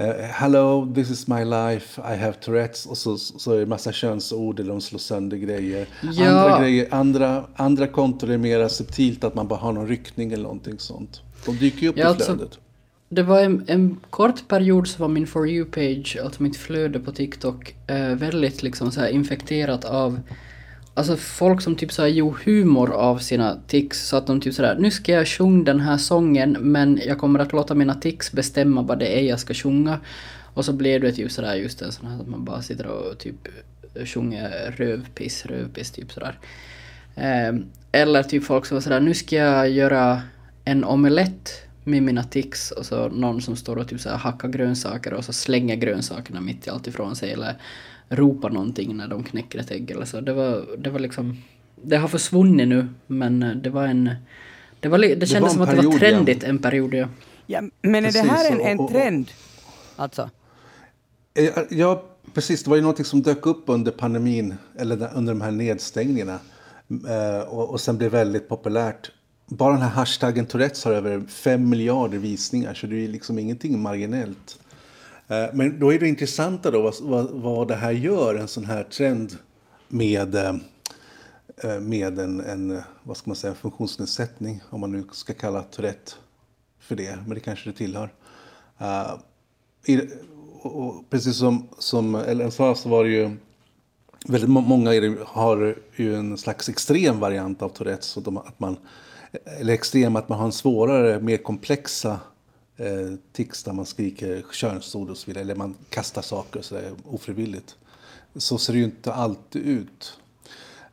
Uh, 0.00 0.12
hello, 0.22 0.94
this 0.94 1.10
is 1.10 1.28
my 1.28 1.44
life, 1.44 1.98
I 1.98 2.16
have 2.16 2.32
Tourettes. 2.32 2.86
Och 2.86 2.98
så, 2.98 3.16
så 3.16 3.52
är 3.52 3.58
det 3.58 3.66
massa 3.66 3.92
könsord 3.92 4.60
eller 4.60 4.70
de 4.70 4.80
slår 4.80 4.98
sönder 4.98 5.36
grejer. 5.36 5.86
Ja. 6.12 6.28
Andra, 6.28 6.60
grejer 6.60 6.88
andra, 6.90 7.44
andra 7.56 7.86
konton 7.86 8.30
är 8.30 8.38
mer 8.38 8.68
subtilt 8.68 9.24
att 9.24 9.34
man 9.34 9.48
bara 9.48 9.58
har 9.58 9.72
någon 9.72 9.88
ryckning 9.88 10.32
eller 10.32 10.42
någonting 10.42 10.78
sånt. 10.78 11.22
De 11.46 11.56
dyker 11.56 11.82
ju 11.82 11.88
upp 11.88 11.98
ja, 11.98 12.04
i 12.04 12.08
alltså, 12.08 12.36
flödet. 12.36 12.58
Det 13.08 13.22
var 13.22 13.40
en, 13.40 13.64
en, 13.66 14.00
kort 14.10 14.48
period 14.48 14.88
så 14.88 15.02
var 15.02 15.08
min 15.08 15.26
For 15.26 15.48
You-page, 15.48 16.24
alltså 16.24 16.42
mitt 16.42 16.56
flöde 16.56 17.00
på 17.00 17.12
TikTok, 17.12 17.74
eh, 17.86 18.14
väldigt 18.14 18.62
liksom 18.62 18.92
så 18.92 19.06
infekterat 19.06 19.84
av 19.84 20.20
Alltså 20.98 21.16
folk 21.16 21.60
som 21.60 21.76
typ 21.76 21.92
såhär 21.92 22.08
gjorde 22.08 22.38
humor 22.44 22.92
av 22.92 23.18
sina 23.18 23.58
tics 23.66 24.08
så 24.08 24.16
att 24.16 24.26
de 24.26 24.40
typ 24.40 24.54
sådär 24.54 24.76
nu 24.78 24.90
ska 24.90 25.12
jag 25.12 25.28
sjunga 25.28 25.64
den 25.64 25.80
här 25.80 25.96
sången 25.96 26.56
men 26.60 27.00
jag 27.06 27.18
kommer 27.18 27.38
att 27.38 27.52
låta 27.52 27.74
mina 27.74 27.94
tics 27.94 28.32
bestämma 28.32 28.82
vad 28.82 28.98
det 28.98 29.18
är 29.18 29.22
jag 29.22 29.40
ska 29.40 29.54
sjunga. 29.54 30.00
Och 30.54 30.64
så 30.64 30.72
blir 30.72 31.00
det 31.00 31.12
typ 31.12 31.32
sådär 31.32 31.54
just 31.54 31.82
en 31.82 31.92
sån 31.92 32.06
här 32.06 32.20
att 32.20 32.28
man 32.28 32.44
bara 32.44 32.62
sitter 32.62 32.86
och 32.86 33.18
typ 33.18 33.48
sjunger 34.04 34.74
rövpiss, 34.76 35.46
rövpiss 35.46 35.90
typ 35.90 36.12
sådär. 36.12 36.38
Eh, 37.14 37.54
eller 37.92 38.22
typ 38.22 38.44
folk 38.44 38.66
som 38.66 38.74
var 38.74 38.82
sådär 38.82 39.00
nu 39.00 39.14
ska 39.14 39.36
jag 39.36 39.70
göra 39.70 40.22
en 40.70 40.84
omelett 40.84 41.50
med 41.84 42.02
mina 42.02 42.24
tics 42.24 42.70
och 42.70 42.86
så 42.86 43.08
någon 43.08 43.42
som 43.42 43.56
står 43.56 43.76
och 43.76 43.88
typ 43.88 44.00
så 44.00 44.10
hackar 44.10 44.48
grönsaker 44.48 45.14
och 45.14 45.24
så 45.24 45.32
slänger 45.32 45.76
grönsakerna 45.76 46.40
mitt 46.40 46.66
i 46.66 46.70
allt 46.70 46.86
ifrån 46.86 47.16
sig 47.16 47.32
eller 47.32 47.54
ropa 48.08 48.48
någonting 48.48 48.96
när 48.96 49.08
de 49.08 49.24
knäcker 49.24 49.58
ett 49.58 49.70
ägg 49.70 49.90
eller 49.90 50.04
så. 50.04 50.20
Det 50.20 50.32
var, 50.32 50.66
det 50.78 50.90
var 50.90 50.98
liksom... 50.98 51.36
Det 51.82 51.96
har 51.96 52.08
försvunnit 52.08 52.68
nu, 52.68 52.88
men 53.06 53.60
det 53.62 53.70
var 53.70 53.86
en... 53.86 54.10
Det, 54.80 54.88
var, 54.88 54.98
det 54.98 55.06
kändes 55.08 55.30
det 55.30 55.40
var 55.40 55.48
som 55.48 55.62
att 55.62 55.70
det 55.70 55.88
var 55.88 55.98
trendigt 55.98 56.42
ja. 56.42 56.48
en 56.48 56.58
period, 56.58 56.94
ja. 56.94 57.08
ja 57.46 57.62
men 57.82 58.04
är 58.04 58.12
det 58.12 58.20
här 58.20 58.52
en, 58.52 58.60
en 58.60 58.88
trend? 58.88 59.30
Alltså? 59.96 60.30
Ja, 61.68 62.04
precis. 62.34 62.64
Det 62.64 62.70
var 62.70 62.76
ju 62.76 62.82
någonting 62.82 63.04
som 63.04 63.22
dök 63.22 63.46
upp 63.46 63.62
under 63.66 63.92
pandemin, 63.92 64.54
eller 64.78 65.10
under 65.14 65.32
de 65.34 65.40
här 65.40 65.50
nedstängningarna. 65.50 66.38
Eh, 67.08 67.48
och, 67.48 67.70
och 67.70 67.80
sen 67.80 67.98
blev 67.98 68.10
väldigt 68.10 68.48
populärt. 68.48 69.10
Bara 69.50 69.72
den 69.72 69.82
här 69.82 69.90
hashtaggen 69.90 70.46
Tourettes 70.46 70.84
har 70.84 70.92
över 70.92 71.20
5 71.20 71.68
miljarder 71.68 72.18
visningar, 72.18 72.74
så 72.74 72.86
det 72.86 73.04
är 73.04 73.08
liksom 73.08 73.38
ingenting 73.38 73.80
marginellt. 73.80 74.58
Eh, 75.28 75.46
men 75.52 75.80
då 75.80 75.92
är 75.92 75.98
det 75.98 76.08
intressanta 76.08 76.70
då 76.70 76.82
vad, 76.82 76.94
vad, 77.00 77.30
vad 77.30 77.68
det 77.68 77.74
här 77.74 77.90
gör, 77.90 78.34
en 78.34 78.48
sån 78.48 78.64
här 78.64 78.84
trend 78.84 79.36
med, 79.88 80.34
eh, 80.34 80.54
eh, 81.56 81.80
med 81.80 82.18
en, 82.18 82.40
en, 82.40 82.82
vad 83.02 83.16
ska 83.16 83.30
man 83.30 83.36
säga, 83.36 83.54
funktionsnedsättning, 83.54 84.60
om 84.70 84.80
man 84.80 84.92
nu 84.92 85.04
ska 85.12 85.34
kalla 85.34 85.62
Tourette 85.62 86.12
för 86.80 86.96
det, 86.96 87.18
men 87.26 87.34
det 87.34 87.40
kanske 87.40 87.70
det 87.70 87.76
tillhör. 87.76 88.12
och, 90.62 90.82
och 90.82 91.10
precis 91.10 91.36
som, 91.36 91.68
som 91.78 92.14
Ellen 92.14 92.50
sa 92.50 92.74
så 92.74 92.88
var 92.88 93.04
det 93.04 93.10
ju 93.10 93.36
väldigt 94.26 94.50
många 94.50 94.90
har 95.26 95.76
ju 95.96 96.14
en 96.14 96.38
slags 96.38 96.68
extrem 96.68 97.20
variant 97.20 97.62
av 97.62 97.68
Tourettes. 97.68 98.16
Att 98.16 98.60
man, 98.60 98.76
eller 99.44 99.74
extrem, 99.74 100.16
att 100.16 100.28
man 100.28 100.38
har 100.38 100.46
en 100.46 100.52
svårare, 100.52 101.20
mer 101.20 101.36
komplexa 101.36 102.20
eh, 102.76 103.14
tics 103.32 103.62
där 103.62 103.72
man 103.72 103.86
skriker 103.86 104.44
könsord 104.52 105.10
och 105.10 105.16
så 105.16 105.26
vidare. 105.26 105.42
Eller 105.42 105.54
man 105.54 105.74
kastar 105.90 106.22
saker 106.22 106.62
så 106.62 106.74
där, 106.74 106.92
ofrivilligt. 107.04 107.76
Så 108.36 108.58
ser 108.58 108.72
det 108.72 108.78
ju 108.78 108.84
inte 108.84 109.12
alltid 109.12 109.62
ut. 109.62 110.18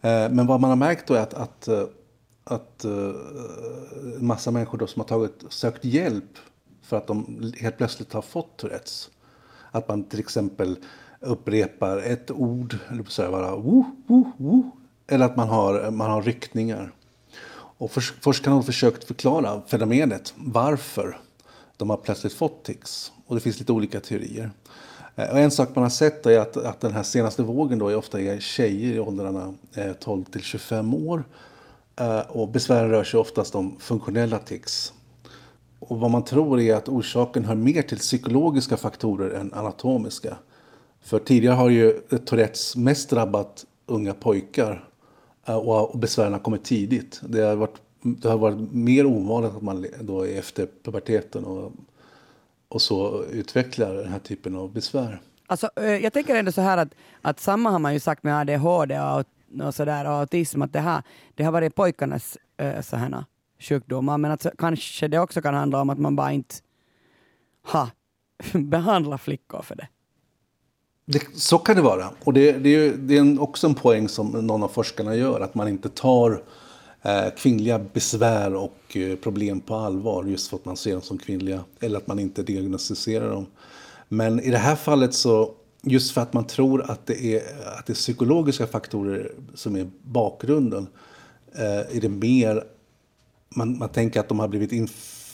Eh, 0.02 0.30
men 0.30 0.48
vad 0.48 0.60
man 0.62 0.70
har 0.70 0.78
märkt 0.78 1.08
då 1.08 1.14
är 1.14 1.22
att, 1.22 1.34
att, 1.34 1.68
eh, 1.68 1.84
att 2.44 2.86
eh, 2.86 2.92
en 4.18 4.26
massa 4.26 4.52
människor 4.52 4.78
då 4.78 4.88
som 4.88 5.00
har 5.00 5.08
tagit, 5.08 5.44
sökt 5.50 5.86
hjälp 5.86 6.38
för 6.82 6.98
att 6.98 7.08
de 7.08 7.54
helt 7.58 7.78
plötsligt 7.78 8.14
har 8.14 8.22
fått 8.22 8.58
Tourettes. 8.58 9.10
Att 9.72 9.88
man 9.88 10.04
till 10.04 10.20
exempel 10.20 10.78
upprepar 11.20 11.98
ett 11.98 12.32
ord, 12.32 12.78
eller 12.90 13.04
så 13.04 13.22
här 13.22 13.32
bara, 13.32 13.56
woo, 13.56 13.86
woo, 14.08 14.32
woo, 14.38 14.72
eller 15.08 15.26
att 15.26 15.36
man 15.36 15.50
har, 15.50 15.92
man 15.92 16.12
har 16.12 16.22
ryckningar. 16.22 16.92
Och 17.78 17.92
forskarna 18.22 18.56
har 18.56 18.64
försökt 18.64 19.04
förklara 19.04 19.62
fenomenet, 19.68 20.34
varför 20.38 21.18
de 21.78 21.90
har 21.90 21.98
plötsligt 21.98 22.34
fått 22.34 22.64
tics. 22.64 23.12
Och 23.28 23.36
det 23.36 23.42
finns 23.42 23.60
lite 23.60 23.72
olika 23.72 24.00
teorier. 24.00 24.52
Eh, 25.16 25.30
och 25.30 25.40
en 25.40 25.52
sak 25.52 25.70
man 25.76 25.84
har 25.84 25.90
sett 25.90 26.26
är 26.26 26.40
att, 26.40 26.58
att 26.58 26.82
den 26.82 26.94
här 26.94 27.04
senaste 27.04 27.44
vågen 27.44 27.80
då 27.80 27.90
är 27.90 27.96
ofta 27.96 28.22
är 28.22 28.40
tjejer 28.40 28.94
i 28.96 29.00
åldrarna 29.00 29.54
eh, 29.74 29.94
12 29.94 30.24
till 30.24 30.42
25 30.42 30.94
år. 30.94 31.24
Eh, 31.96 32.20
och 32.20 32.50
besvären 32.50 32.90
rör 32.90 33.04
sig 33.04 33.20
oftast 33.20 33.56
om 33.56 33.76
funktionella 33.80 34.40
tics. 34.40 34.94
Och 35.80 36.00
vad 36.00 36.12
man 36.12 36.24
tror 36.24 36.60
är 36.60 36.76
att 36.76 36.90
orsaken 36.90 37.46
hör 37.46 37.56
mer 37.56 37.82
till 37.82 37.98
psykologiska 37.98 38.78
faktorer 38.78 39.40
än 39.40 39.54
anatomiska. 39.54 40.38
För 41.02 41.20
tidigare 41.20 41.56
har 41.56 41.70
ju 41.70 41.92
Tourettes 42.26 42.76
mest 42.76 43.10
drabbat 43.10 43.66
unga 43.86 44.14
pojkar 44.14 44.90
Eh, 45.46 45.56
och 45.56 46.00
besvären 46.00 46.34
har 46.34 46.40
kommit 46.40 46.64
tidigt. 46.64 47.22
Det 47.28 47.42
har 47.42 47.56
varit, 47.56 47.82
det 48.02 48.30
har 48.30 48.38
varit 48.38 48.72
mer 48.72 49.06
ovanligt 49.06 49.56
att 49.56 49.62
man 49.62 49.86
då 50.02 50.28
är 50.28 50.40
efter 50.40 50.68
puberteten 50.84 51.46
och 51.46 51.72
och 52.68 52.82
så 52.82 53.24
utvecklar 53.24 53.94
den 53.94 54.12
här 54.12 54.20
typen 54.20 54.56
av 54.56 54.74
besvär. 54.74 55.22
Alltså, 55.48 55.70
eh, 55.76 55.86
jag 55.86 56.14
tänker 56.14 56.36
ändå 56.36 56.52
så 56.52 56.62
här 56.62 56.78
att, 56.78 56.96
att 57.22 57.40
samma 57.40 57.70
har 57.70 57.80
man 57.80 57.94
ju 57.94 58.00
sagt 58.00 58.24
med 58.24 58.40
ADHD 58.40 59.00
och, 59.00 59.26
och, 59.68 59.76
så 59.76 59.86
där, 59.86 60.06
och 60.06 60.12
autism, 60.12 60.62
att 60.62 60.74
det, 60.74 60.80
här, 60.80 61.04
det 61.36 61.44
har 61.44 61.52
varit 61.52 61.76
pojkarnas 61.76 62.38
äh, 62.58 62.82
så 62.82 62.96
här, 62.96 63.24
sjukdomar, 63.60 64.18
men 64.18 64.32
att 64.32 64.46
kanske 64.58 65.08
det 65.08 65.20
också 65.20 65.42
kan 65.42 65.54
handla 65.54 65.82
om 65.82 65.90
att 65.90 66.00
man 66.00 66.16
bara 66.16 66.32
inte 66.32 66.56
har 67.64 67.90
behandlat 68.60 69.22
flickor 69.22 69.62
för 69.62 69.76
det 69.76 69.88
det 71.06 71.22
så 71.36 71.58
kan 71.58 71.76
det 71.76 71.82
vara. 71.82 72.10
Och 72.24 72.34
det, 72.34 72.52
det 72.52 72.70
är, 72.70 72.92
det 72.92 73.18
är 73.18 73.42
också 73.42 73.68
en 73.68 73.76
poäng 73.76 74.10
som 74.10 74.28
någon 74.28 74.64
av 74.64 74.68
forskarna 74.68 75.16
gör, 75.16 75.42
att 75.42 75.56
man 75.56 75.68
inte 75.68 75.90
tar 75.90 76.42
Eh, 77.06 77.30
kvinnliga 77.38 77.80
besvär 77.80 78.56
och 78.56 78.98
eh, 78.98 79.16
problem 79.16 79.60
på 79.60 79.76
allvar 79.76 80.24
just 80.24 80.48
för 80.48 80.58
att 80.58 80.66
man 80.66 80.78
ser 80.78 80.92
dem 80.92 81.02
som 81.02 81.18
kvinnliga 81.18 81.64
eller 81.80 81.98
att 81.98 82.08
man 82.08 82.20
inte 82.20 82.44
diagnostiserar 82.44 83.30
dem. 83.30 83.46
Men 84.08 84.40
i 84.40 84.52
det 84.52 84.58
här 84.58 84.76
fallet 84.76 85.14
så 85.14 85.54
just 85.82 86.12
för 86.12 86.22
att 86.22 86.34
man 86.34 86.48
tror 86.48 86.92
att 86.92 87.06
det 87.06 87.36
är, 87.36 87.42
att 87.80 87.86
det 87.86 87.94
är 87.94 87.96
psykologiska 87.96 88.68
faktorer 88.68 89.32
som 89.54 89.76
är 89.76 89.88
bakgrunden 90.02 90.88
eh, 91.56 91.98
är 91.98 92.02
det 92.02 92.10
mer 92.10 92.64
man, 93.56 93.78
man 93.78 93.90
tänker 93.90 94.20
att 94.20 94.30
de 94.30 94.40
har 94.40 94.48
blivit 94.48 94.72
inf, 94.72 95.25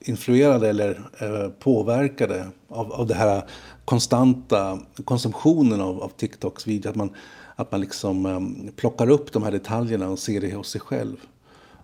influerade 0.00 0.68
eller 0.68 1.10
eh, 1.20 1.50
påverkade 1.50 2.48
av, 2.68 2.92
av 2.92 3.06
den 3.06 3.16
här 3.16 3.42
konstanta 3.84 4.78
konsumtionen 5.04 5.80
av, 5.80 6.02
av 6.02 6.08
TikToks 6.08 6.66
video. 6.66 6.90
Att 6.90 6.96
man, 6.96 7.10
att 7.56 7.72
man 7.72 7.80
liksom 7.80 8.26
eh, 8.26 8.72
plockar 8.76 9.10
upp 9.10 9.32
de 9.32 9.42
här 9.42 9.52
detaljerna 9.52 10.08
och 10.08 10.18
ser 10.18 10.40
det 10.40 10.54
hos 10.54 10.68
sig 10.68 10.80
själv. 10.80 11.16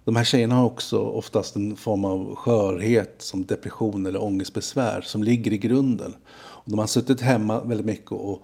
De 0.04 0.16
här 0.16 0.24
tjejerna 0.24 0.54
har 0.54 0.64
också 0.64 0.98
oftast 0.98 1.56
en 1.56 1.76
form 1.76 2.04
av 2.04 2.34
skörhet 2.34 3.14
som 3.18 3.46
depression 3.46 4.06
eller 4.06 4.22
ångestbesvär 4.22 5.00
som 5.00 5.22
ligger 5.22 5.52
i 5.52 5.58
grunden. 5.58 6.14
Och 6.36 6.70
de 6.70 6.78
har 6.78 6.86
suttit 6.86 7.20
hemma 7.20 7.60
väldigt 7.60 7.86
mycket 7.86 8.12
och 8.12 8.42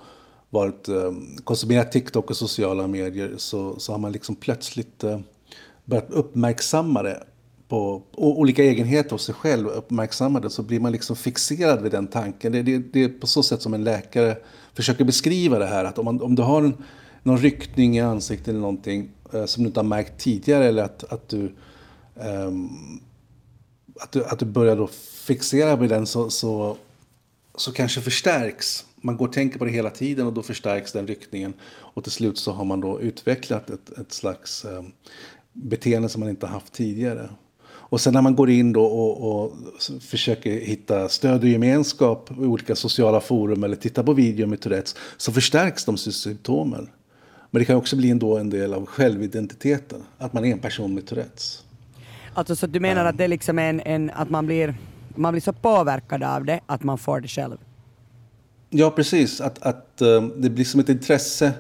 varit, 0.51 0.89
eh, 0.89 1.13
konsumerat 1.45 1.93
TikTok 1.93 2.31
och 2.31 2.37
sociala 2.37 2.87
medier 2.87 3.35
så, 3.37 3.79
så 3.79 3.93
har 3.93 3.99
man 3.99 4.13
liksom 4.13 4.37
plötsligt 4.37 5.05
börjat 5.85 6.11
uppmärksamma 6.11 7.03
det 7.03 7.23
på 7.71 8.03
olika 8.13 8.65
egenheter 8.65 9.11
hos 9.11 9.25
sig 9.25 9.35
själv, 9.35 9.67
uppmärksammade 9.67 10.51
så 10.51 10.63
blir 10.63 10.81
man 10.81 10.93
liksom 10.93 11.17
fixerad 11.17 11.83
vid 11.83 11.93
den 11.93 12.07
tanken. 12.07 12.53
Det, 12.53 12.63
det, 12.63 12.79
det 12.79 13.05
är 13.05 13.09
på 13.09 13.27
så 13.27 13.43
sätt 13.43 13.63
som 13.63 13.75
en 13.75 13.85
läkare 13.85 14.37
försöker 14.75 15.05
beskriva 15.05 15.59
det 15.59 15.67
här. 15.67 15.85
Att 15.85 15.99
om, 15.99 16.05
man, 16.05 16.23
om 16.23 16.35
du 16.35 16.43
har 16.43 16.63
en, 16.63 16.75
någon 17.23 17.39
ryckning 17.39 17.97
i 17.97 18.01
ansiktet 18.01 18.49
eller 18.49 18.61
någonting 18.61 19.11
eh, 19.33 19.45
som 19.45 19.63
du 19.63 19.67
inte 19.67 19.81
har 19.81 19.85
märkt 19.85 20.21
tidigare 20.21 20.65
eller 20.65 20.83
att, 20.83 21.13
att 21.13 21.29
du 21.29 21.45
eh, 22.17 22.51
att 24.01 24.13
du, 24.13 24.25
att 24.25 24.39
du 24.39 24.47
börjar 24.47 24.77
då 24.77 24.87
fixera 25.27 25.77
vid 25.77 25.91
den 25.91 26.07
så, 26.07 26.31
så, 26.31 26.77
så 27.55 27.73
kanske 27.73 28.01
förstärks. 28.01 28.85
Man 28.97 29.17
går 29.17 29.27
och 29.27 29.33
tänker 29.33 29.59
på 29.59 29.65
det 29.65 29.71
hela 29.71 29.91
tiden 29.91 30.27
och 30.27 30.33
då 30.33 30.43
förstärks 30.43 30.93
den 30.93 31.07
ryckningen. 31.07 31.55
Och 31.63 32.03
till 32.03 32.13
slut 32.13 32.39
så 32.39 32.53
har 32.53 32.65
man 32.65 32.81
då 32.81 33.01
utvecklat 33.01 33.71
ett, 33.71 33.99
ett 33.99 34.13
slags 34.13 34.65
eh, 34.65 34.83
beteende 35.53 36.09
som 36.09 36.21
man 36.21 36.29
inte 36.29 36.47
haft 36.47 36.73
tidigare. 36.73 37.31
Och 37.91 38.01
sen 38.01 38.15
när 38.15 38.23
man 38.23 38.37
går 38.37 38.51
in 38.51 38.73
då 38.73 38.85
och, 38.85 39.45
och, 39.45 39.53
försöker 40.01 40.51
hitta 40.51 41.09
stöd 41.09 41.43
och 41.43 41.49
gemenskap 41.49 42.31
i 42.31 42.45
olika 42.45 42.77
sociala 42.77 43.21
forum 43.21 43.65
eller 43.65 43.77
tittar 43.77 44.03
på 44.03 44.13
video 44.13 44.47
med 44.47 44.61
Tourettes 44.61 44.97
så 45.17 45.33
förstärks 45.33 45.85
de 45.85 45.97
symptomen. 45.97 46.89
Men 47.51 47.61
det 47.61 47.65
kan 47.65 47.77
också 47.77 47.97
bli 47.97 48.11
ändå 48.11 48.39
en 48.39 48.51
del 48.51 48.75
av 48.75 48.87
självidentiteten, 48.87 50.03
att 50.19 50.33
man 50.33 50.45
är 50.45 50.53
en 50.53 50.59
person 50.59 50.95
med 50.95 51.07
Tourettes. 51.07 51.65
Alltså 52.35 52.57
så 52.57 52.67
du 52.67 52.81
menar 52.81 53.05
att 53.05 53.19
det 53.19 53.29
liksom 53.29 53.59
är 53.59 53.71
en, 53.71 53.81
en, 53.81 54.11
att 54.11 54.31
man 54.31 54.47
blir, 54.47 54.75
man 55.15 55.33
blir 55.33 55.43
så 55.43 55.53
påverkad 55.53 56.23
av 56.23 56.45
det 56.45 56.61
att 56.67 56.83
man 56.83 56.99
får 56.99 57.21
det 57.21 57.29
själv? 57.29 57.57
Ja, 58.71 58.91
precis. 58.91 59.41
Att, 59.41 59.63
att 59.63 60.03
uh, 60.03 60.23
det 60.23 60.51
blir 60.51 60.65
som 60.65 60.81
ett 60.81 60.89
intresse, 60.89 61.53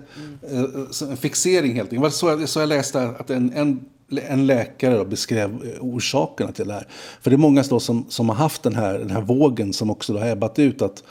mm. 0.43 0.65
uh, 0.65 1.11
en 1.11 1.17
fixering 1.17 1.75
helt 1.75 1.93
enkelt. 1.93 2.15
Så, 2.15 2.47
så 2.47 2.61
jag 2.61 2.69
läste 2.69 3.03
att 3.03 3.31
en, 3.31 3.53
en, 3.53 3.85
en 4.19 4.47
läkare 4.47 5.05
beskrev 5.05 5.51
eh, 5.51 5.81
orsakerna 5.81 6.53
till 6.53 6.69
det 6.69 6.75
här. 6.75 6.87
För 7.21 7.31
det 7.31 7.37
är 7.37 7.39
många 7.39 7.63
då 7.63 7.81
som, 7.81 8.07
som 8.09 8.29
har 8.29 8.37
haft 8.37 8.63
den 8.63 8.75
här, 8.75 8.99
den 8.99 9.11
här 9.11 9.21
vågen 9.21 9.73
som 9.73 9.91
också 9.91 10.19
har 10.19 10.29
ebbat 10.29 10.59
ut 10.59 10.83
att, 10.83 11.05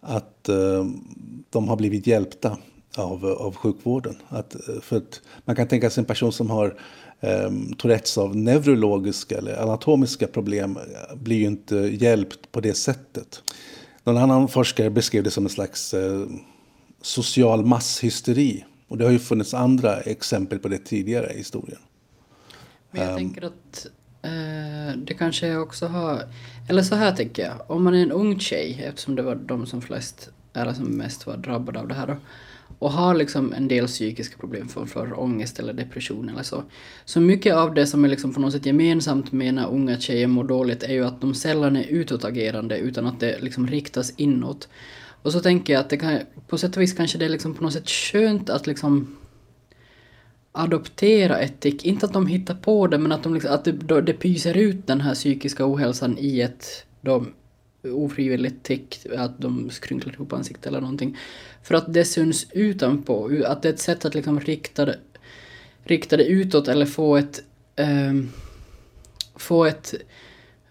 att 0.00 0.48
eh, 0.48 0.84
de 1.50 1.68
har 1.68 1.76
blivit 1.76 2.06
hjälpta 2.06 2.58
av, 2.96 3.26
av 3.26 3.54
sjukvården. 3.54 4.16
Att, 4.28 4.54
eh, 4.54 4.80
för 4.80 4.96
att 4.96 5.20
man 5.44 5.56
kan 5.56 5.68
tänka 5.68 5.90
sig 5.90 6.00
en 6.00 6.06
person 6.06 6.32
som 6.32 6.50
har 6.50 6.78
eh, 7.20 7.50
Tourettes 7.78 8.18
av 8.18 8.36
neurologiska 8.36 9.38
eller 9.38 9.62
anatomiska 9.62 10.26
problem 10.26 10.76
eh, 10.76 11.16
blir 11.16 11.36
ju 11.36 11.46
inte 11.46 11.76
hjälpt 11.76 12.52
på 12.52 12.60
det 12.60 12.74
sättet. 12.74 13.42
Någon 14.04 14.16
annan 14.16 14.48
forskare 14.48 14.90
beskrev 14.90 15.22
det 15.22 15.30
som 15.30 15.44
en 15.44 15.50
slags 15.50 15.94
eh, 15.94 16.26
social 17.02 17.64
masshysteri. 17.64 18.64
Och 18.88 18.98
det 18.98 19.04
har 19.04 19.12
ju 19.12 19.18
funnits 19.18 19.54
andra 19.54 20.00
exempel 20.00 20.58
på 20.58 20.68
det 20.68 20.78
tidigare 20.78 21.32
i 21.32 21.38
historien. 21.38 21.78
Men 22.94 23.02
jag 23.02 23.12
um, 23.12 23.18
tänker 23.18 23.42
att 23.44 23.86
uh, 24.24 24.96
det 24.96 25.14
kanske 25.14 25.56
också 25.56 25.86
har... 25.86 26.22
Eller 26.68 26.82
så 26.82 26.94
här 26.94 27.12
tänker 27.12 27.42
jag. 27.42 27.70
Om 27.70 27.84
man 27.84 27.94
är 27.94 28.02
en 28.02 28.12
ung 28.12 28.40
tjej, 28.40 28.84
eftersom 28.84 29.14
det 29.14 29.22
var 29.22 29.34
de 29.34 29.66
som 29.66 29.82
flest, 29.82 30.30
eller 30.52 30.72
som 30.72 30.84
mest 30.84 31.26
var 31.26 31.36
drabbade 31.36 31.80
av 31.80 31.88
det 31.88 31.94
här 31.94 32.06
då 32.06 32.16
och 32.78 32.92
har 32.92 33.14
liksom 33.14 33.52
en 33.52 33.68
del 33.68 33.86
psykiska 33.86 34.36
problem 34.38 34.68
för, 34.68 34.86
för 34.86 35.20
ångest 35.20 35.58
eller 35.58 35.72
depression 35.72 36.28
eller 36.28 36.42
så. 36.42 36.62
Så 37.04 37.20
mycket 37.20 37.54
av 37.54 37.74
det 37.74 37.86
som 37.86 38.04
är 38.04 38.08
liksom 38.08 38.34
på 38.34 38.40
något 38.40 38.52
sätt 38.52 38.66
gemensamt 38.66 39.32
med 39.32 39.54
när 39.54 39.68
unga 39.68 40.00
tjejer 40.00 40.26
mår 40.26 40.44
dåligt 40.44 40.82
är 40.82 40.92
ju 40.92 41.04
att 41.04 41.20
de 41.20 41.34
sällan 41.34 41.76
är 41.76 41.84
utåtagerande 41.84 42.78
utan 42.78 43.06
att 43.06 43.20
det 43.20 43.38
liksom 43.40 43.66
riktas 43.66 44.12
inåt. 44.16 44.68
Och 45.22 45.32
så 45.32 45.40
tänker 45.40 45.72
jag 45.72 45.80
att 45.80 45.90
det 45.90 45.96
kan, 45.96 46.18
på 46.48 46.58
sätt 46.58 46.76
och 46.76 46.82
vis 46.82 46.92
kanske 46.92 47.18
det 47.18 47.24
är 47.24 47.28
liksom 47.28 47.54
på 47.54 47.62
något 47.62 47.72
sätt 47.72 47.90
skönt 47.90 48.50
att 48.50 48.66
liksom 48.66 49.16
adoptera 50.56 51.38
ett 51.38 51.60
tick. 51.60 51.84
Inte 51.84 52.06
att 52.06 52.12
de 52.12 52.26
hittar 52.26 52.54
på 52.54 52.86
det 52.86 52.98
men 52.98 53.12
att, 53.12 53.22
de 53.22 53.34
liksom, 53.34 53.54
att 53.54 53.64
det, 53.64 54.00
det 54.00 54.12
pyser 54.12 54.56
ut 54.56 54.86
den 54.86 55.00
här 55.00 55.14
psykiska 55.14 55.66
ohälsan 55.66 56.16
i 56.18 56.40
ett 56.40 56.86
de, 57.00 57.32
ofrivilligt 57.82 58.62
tick, 58.62 59.06
att 59.16 59.38
de 59.38 59.70
skrynklar 59.70 60.12
ihop 60.12 60.32
ansiktet 60.32 60.66
eller 60.66 60.80
någonting. 60.80 61.16
För 61.62 61.74
att 61.74 61.94
det 61.94 62.04
syns 62.04 62.46
utanpå, 62.50 63.30
att 63.46 63.62
det 63.62 63.68
är 63.68 63.72
ett 63.72 63.80
sätt 63.80 64.04
att 64.04 64.14
liksom 64.14 64.40
rikta 64.40 64.84
det, 64.84 64.98
rikta 65.84 66.16
det 66.16 66.24
utåt 66.24 66.68
eller 66.68 66.86
få 66.86 67.16
ett... 67.16 67.42
Eh, 67.76 68.14
få 69.36 69.64
ett... 69.64 69.94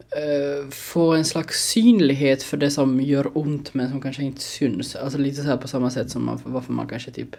Eh, 0.09 0.69
få 0.69 1.13
en 1.13 1.25
slags 1.25 1.69
synlighet 1.69 2.43
för 2.43 2.57
det 2.57 2.71
som 2.71 3.01
gör 3.01 3.38
ont 3.38 3.73
men 3.73 3.89
som 3.89 4.01
kanske 4.01 4.23
inte 4.23 4.41
syns. 4.41 4.95
Alltså 4.95 5.17
lite 5.17 5.41
så 5.41 5.47
här 5.47 5.57
på 5.57 5.67
samma 5.67 5.89
sätt 5.89 6.11
som 6.11 6.25
man, 6.25 6.41
varför 6.43 6.73
man 6.73 6.88
kanske 6.88 7.11
typ... 7.11 7.36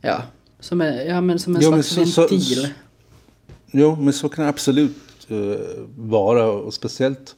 Ja, 0.00 0.22
som, 0.60 0.80
är, 0.80 1.04
ja, 1.04 1.20
men 1.20 1.38
som 1.38 1.56
en 1.56 1.62
jo, 1.62 1.70
slags 1.70 2.14
så, 2.14 2.20
ventil. 2.20 2.40
Så, 2.40 2.66
jo, 3.70 3.96
men 3.96 4.12
så 4.12 4.28
kan 4.28 4.44
det 4.44 4.48
absolut 4.48 4.96
uh, 5.30 5.56
vara 5.96 6.46
och 6.46 6.74
speciellt 6.74 7.36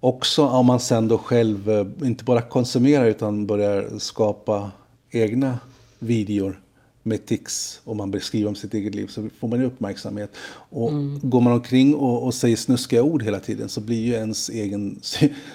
också 0.00 0.46
om 0.46 0.66
man 0.66 0.80
sen 0.80 1.08
då 1.08 1.18
själv 1.18 1.70
eh, 1.70 1.86
inte 2.02 2.24
bara 2.24 2.42
konsumerar 2.42 3.06
utan 3.06 3.46
börjar 3.46 3.98
skapa 3.98 4.70
egna 5.10 5.58
videor 5.98 6.60
med 7.02 7.26
tics 7.26 7.80
och 7.84 7.96
man 7.96 8.10
beskriver 8.10 8.48
om 8.48 8.54
sitt 8.54 8.74
eget 8.74 8.94
liv 8.94 9.06
så 9.06 9.28
får 9.40 9.48
man 9.48 9.60
ju 9.60 9.66
uppmärksamhet. 9.66 10.30
Och 10.52 10.90
mm. 10.90 11.20
går 11.22 11.40
man 11.40 11.52
omkring 11.52 11.94
och, 11.94 12.22
och 12.22 12.34
säger 12.34 12.56
snuskiga 12.56 13.02
ord 13.02 13.22
hela 13.22 13.40
tiden 13.40 13.68
så 13.68 13.80
blir 13.80 14.00
ju 14.00 14.12
ens 14.12 14.50
egen 14.50 15.00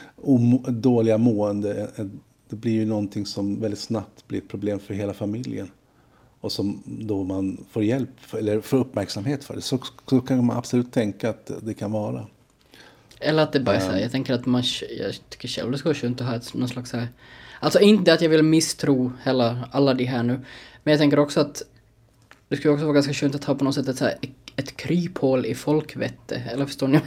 dåliga 0.67 1.17
mående 1.17 1.89
det 2.49 2.55
blir 2.55 2.71
ju 2.71 2.85
någonting 2.85 3.25
som 3.25 3.59
väldigt 3.59 3.79
snabbt 3.79 4.27
blir 4.27 4.39
ett 4.39 4.47
problem 4.47 4.79
för 4.79 4.93
hela 4.93 5.13
familjen. 5.13 5.69
Och 6.47 6.53
som 6.53 6.83
då 6.85 7.23
man 7.23 7.65
får 7.71 7.83
hjälp 7.83 8.33
eller 8.33 8.61
får 8.61 8.77
uppmärksamhet 8.77 9.43
för 9.43 9.55
det. 9.55 9.61
Så, 9.61 9.79
så 10.09 10.21
kan 10.21 10.45
man 10.45 10.57
absolut 10.57 10.91
tänka 10.91 11.29
att 11.29 11.51
det 11.61 11.73
kan 11.73 11.91
vara. 11.91 12.27
Eller 13.19 13.43
att 13.43 13.53
det 13.53 13.59
bara 13.59 13.75
är 13.75 13.79
så 13.79 13.91
här, 13.91 13.99
jag 13.99 14.11
tänker 14.11 14.33
att 14.33 14.45
man, 14.45 14.63
jag 14.99 15.15
tycker 15.29 15.47
själv 15.47 15.71
det 15.71 15.77
skulle 15.77 15.93
vara 15.93 15.99
skönt 15.99 16.21
att 16.21 16.27
ha 16.27 16.35
ett, 16.35 16.53
någon 16.53 16.69
slags 16.69 16.93
här, 16.93 17.07
alltså 17.59 17.79
inte 17.79 18.13
att 18.13 18.21
jag 18.21 18.29
vill 18.29 18.43
misstro 18.43 19.11
hela, 19.23 19.69
alla 19.71 19.93
de 19.93 20.05
här 20.05 20.23
nu, 20.23 20.39
men 20.83 20.91
jag 20.91 20.99
tänker 20.99 21.19
också 21.19 21.39
att 21.39 21.63
det 22.47 22.57
skulle 22.57 22.73
också 22.73 22.85
vara 22.85 22.93
ganska 22.93 23.13
skönt 23.13 23.35
att 23.35 23.43
ha 23.43 23.55
på 23.55 23.63
något 23.63 23.75
sätt 23.75 23.87
ett, 23.87 23.97
så 23.97 24.05
här, 24.05 24.17
ett 24.57 24.77
kryphål 24.77 25.45
i 25.45 25.55
folkvette, 25.55 26.35
eller 26.35 26.65
förstår 26.65 26.87
ni 26.87 26.99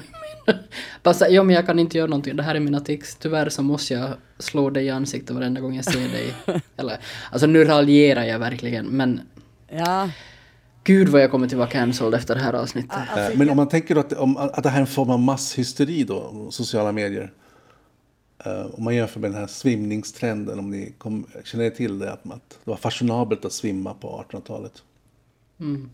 Bara 1.02 1.14
så, 1.14 1.26
ja 1.30 1.42
men 1.42 1.54
jag 1.54 1.66
kan 1.66 1.78
inte 1.78 1.98
göra 1.98 2.08
någonting, 2.08 2.36
det 2.36 2.42
här 2.42 2.54
är 2.54 2.60
mina 2.60 2.80
tics, 2.80 3.16
tyvärr 3.16 3.48
så 3.48 3.62
måste 3.62 3.94
jag 3.94 4.10
slå 4.38 4.70
dig 4.70 4.84
i 4.84 4.90
ansiktet 4.90 5.36
varenda 5.36 5.60
gång 5.60 5.74
jag 5.74 5.84
ser 5.84 6.08
dig. 6.08 6.34
eller, 6.76 6.98
alltså 7.30 7.46
nu 7.46 7.64
raljerar 7.64 8.24
jag 8.24 8.38
verkligen, 8.38 8.86
men 8.86 9.20
Ja. 9.70 10.10
Gud 10.84 11.08
vad 11.08 11.22
jag 11.22 11.30
kommer 11.30 11.48
till 11.48 11.58
vara 11.58 11.68
cancelled 11.68 12.14
efter 12.14 12.34
det 12.34 12.40
här 12.40 12.52
avsnittet. 12.52 12.98
Alltså, 13.10 13.38
men 13.38 13.50
om 13.50 13.56
man 13.56 13.68
tänker 13.68 13.96
att, 13.96 14.12
om, 14.12 14.36
att 14.36 14.62
det 14.62 14.68
här 14.68 14.76
är 14.76 14.80
en 14.80 14.86
form 14.86 15.10
av 15.10 15.20
masshysteri 15.20 16.04
då, 16.04 16.48
sociala 16.50 16.92
medier. 16.92 17.32
Uh, 18.46 18.74
om 18.74 18.84
man 18.84 18.94
jämför 18.94 19.20
med 19.20 19.30
den 19.30 19.40
här 19.40 19.46
svimningstrenden, 19.46 20.58
om 20.58 20.70
ni 20.70 20.94
kom, 20.98 21.26
känner 21.44 21.70
till 21.70 21.98
det, 21.98 22.12
att, 22.12 22.26
att 22.32 22.50
det 22.64 22.70
var 22.70 22.76
fashionabelt 22.76 23.44
att 23.44 23.52
svimma 23.52 23.94
på 23.94 24.24
1800-talet. 24.30 24.82
Mm. 25.60 25.90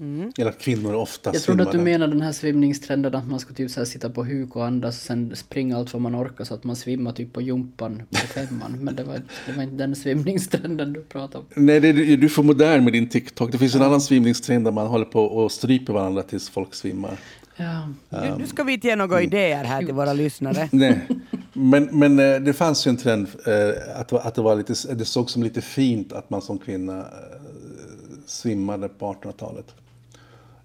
Mm. 0.00 0.32
Eller 0.38 0.50
att 0.50 0.58
kvinnor 0.58 0.94
ofta 0.94 1.30
Jag 1.32 1.42
trodde 1.42 1.62
att 1.62 1.72
du 1.72 1.78
menade 1.78 2.12
den 2.12 2.22
här 2.22 2.32
svimningstrenden 2.32 3.14
att 3.14 3.26
man 3.26 3.40
ska 3.40 3.54
typ 3.54 3.70
så 3.70 3.86
sitta 3.86 4.10
på 4.10 4.24
huk 4.24 4.56
och 4.56 4.66
andas 4.66 4.96
och 4.96 5.02
sen 5.02 5.36
springa 5.36 5.76
allt 5.76 5.92
vad 5.92 6.02
man 6.02 6.16
orkar 6.16 6.44
så 6.44 6.54
att 6.54 6.64
man 6.64 6.76
svimmar 6.76 7.12
typ 7.12 7.32
på 7.32 7.40
jumpan 7.40 8.02
på 8.10 8.16
femman. 8.16 8.78
Men 8.80 8.96
det 8.96 9.04
var, 9.04 9.22
det 9.46 9.52
var 9.52 9.62
inte 9.62 9.76
den 9.76 9.96
svimningstrenden 9.96 10.92
du 10.92 11.02
pratade 11.02 11.38
om. 11.38 11.44
Nej, 11.66 11.80
det 11.80 11.92
du 11.92 12.24
är 12.24 12.28
för 12.28 12.42
modern 12.42 12.84
med 12.84 12.92
din 12.92 13.08
TikTok. 13.08 13.52
Det 13.52 13.58
finns 13.58 13.74
en 13.74 13.82
annan 13.82 14.00
svimningstrend 14.00 14.64
där 14.64 14.72
man 14.72 14.86
håller 14.86 15.04
på 15.04 15.24
och 15.24 15.52
stryper 15.52 15.92
varandra 15.92 16.22
tills 16.22 16.48
folk 16.48 16.74
svimmar. 16.74 17.18
Ja. 17.56 17.88
Nu, 18.08 18.34
nu 18.38 18.46
ska 18.46 18.64
vi 18.64 18.72
inte 18.72 18.86
ge 18.86 18.96
några 18.96 19.18
mm. 19.18 19.26
idéer 19.26 19.64
här 19.64 19.82
till 19.82 19.94
våra 19.94 20.12
lyssnare. 20.12 20.68
Nej, 20.72 21.06
men, 21.52 21.88
men 21.92 22.18
eh, 22.18 22.40
det 22.40 22.52
fanns 22.52 22.86
ju 22.86 22.88
en 22.88 22.96
trend 22.96 23.28
eh, 23.46 24.00
att, 24.00 24.12
att 24.12 24.34
det, 24.34 24.42
var 24.42 24.56
lite, 24.56 24.94
det 24.94 25.04
såg 25.04 25.30
som 25.30 25.42
lite 25.42 25.60
fint 25.60 26.12
att 26.12 26.30
man 26.30 26.42
som 26.42 26.58
kvinna 26.58 26.98
eh, 26.98 27.04
svimmade 28.26 28.88
på 28.88 29.12
1800-talet. 29.12 29.74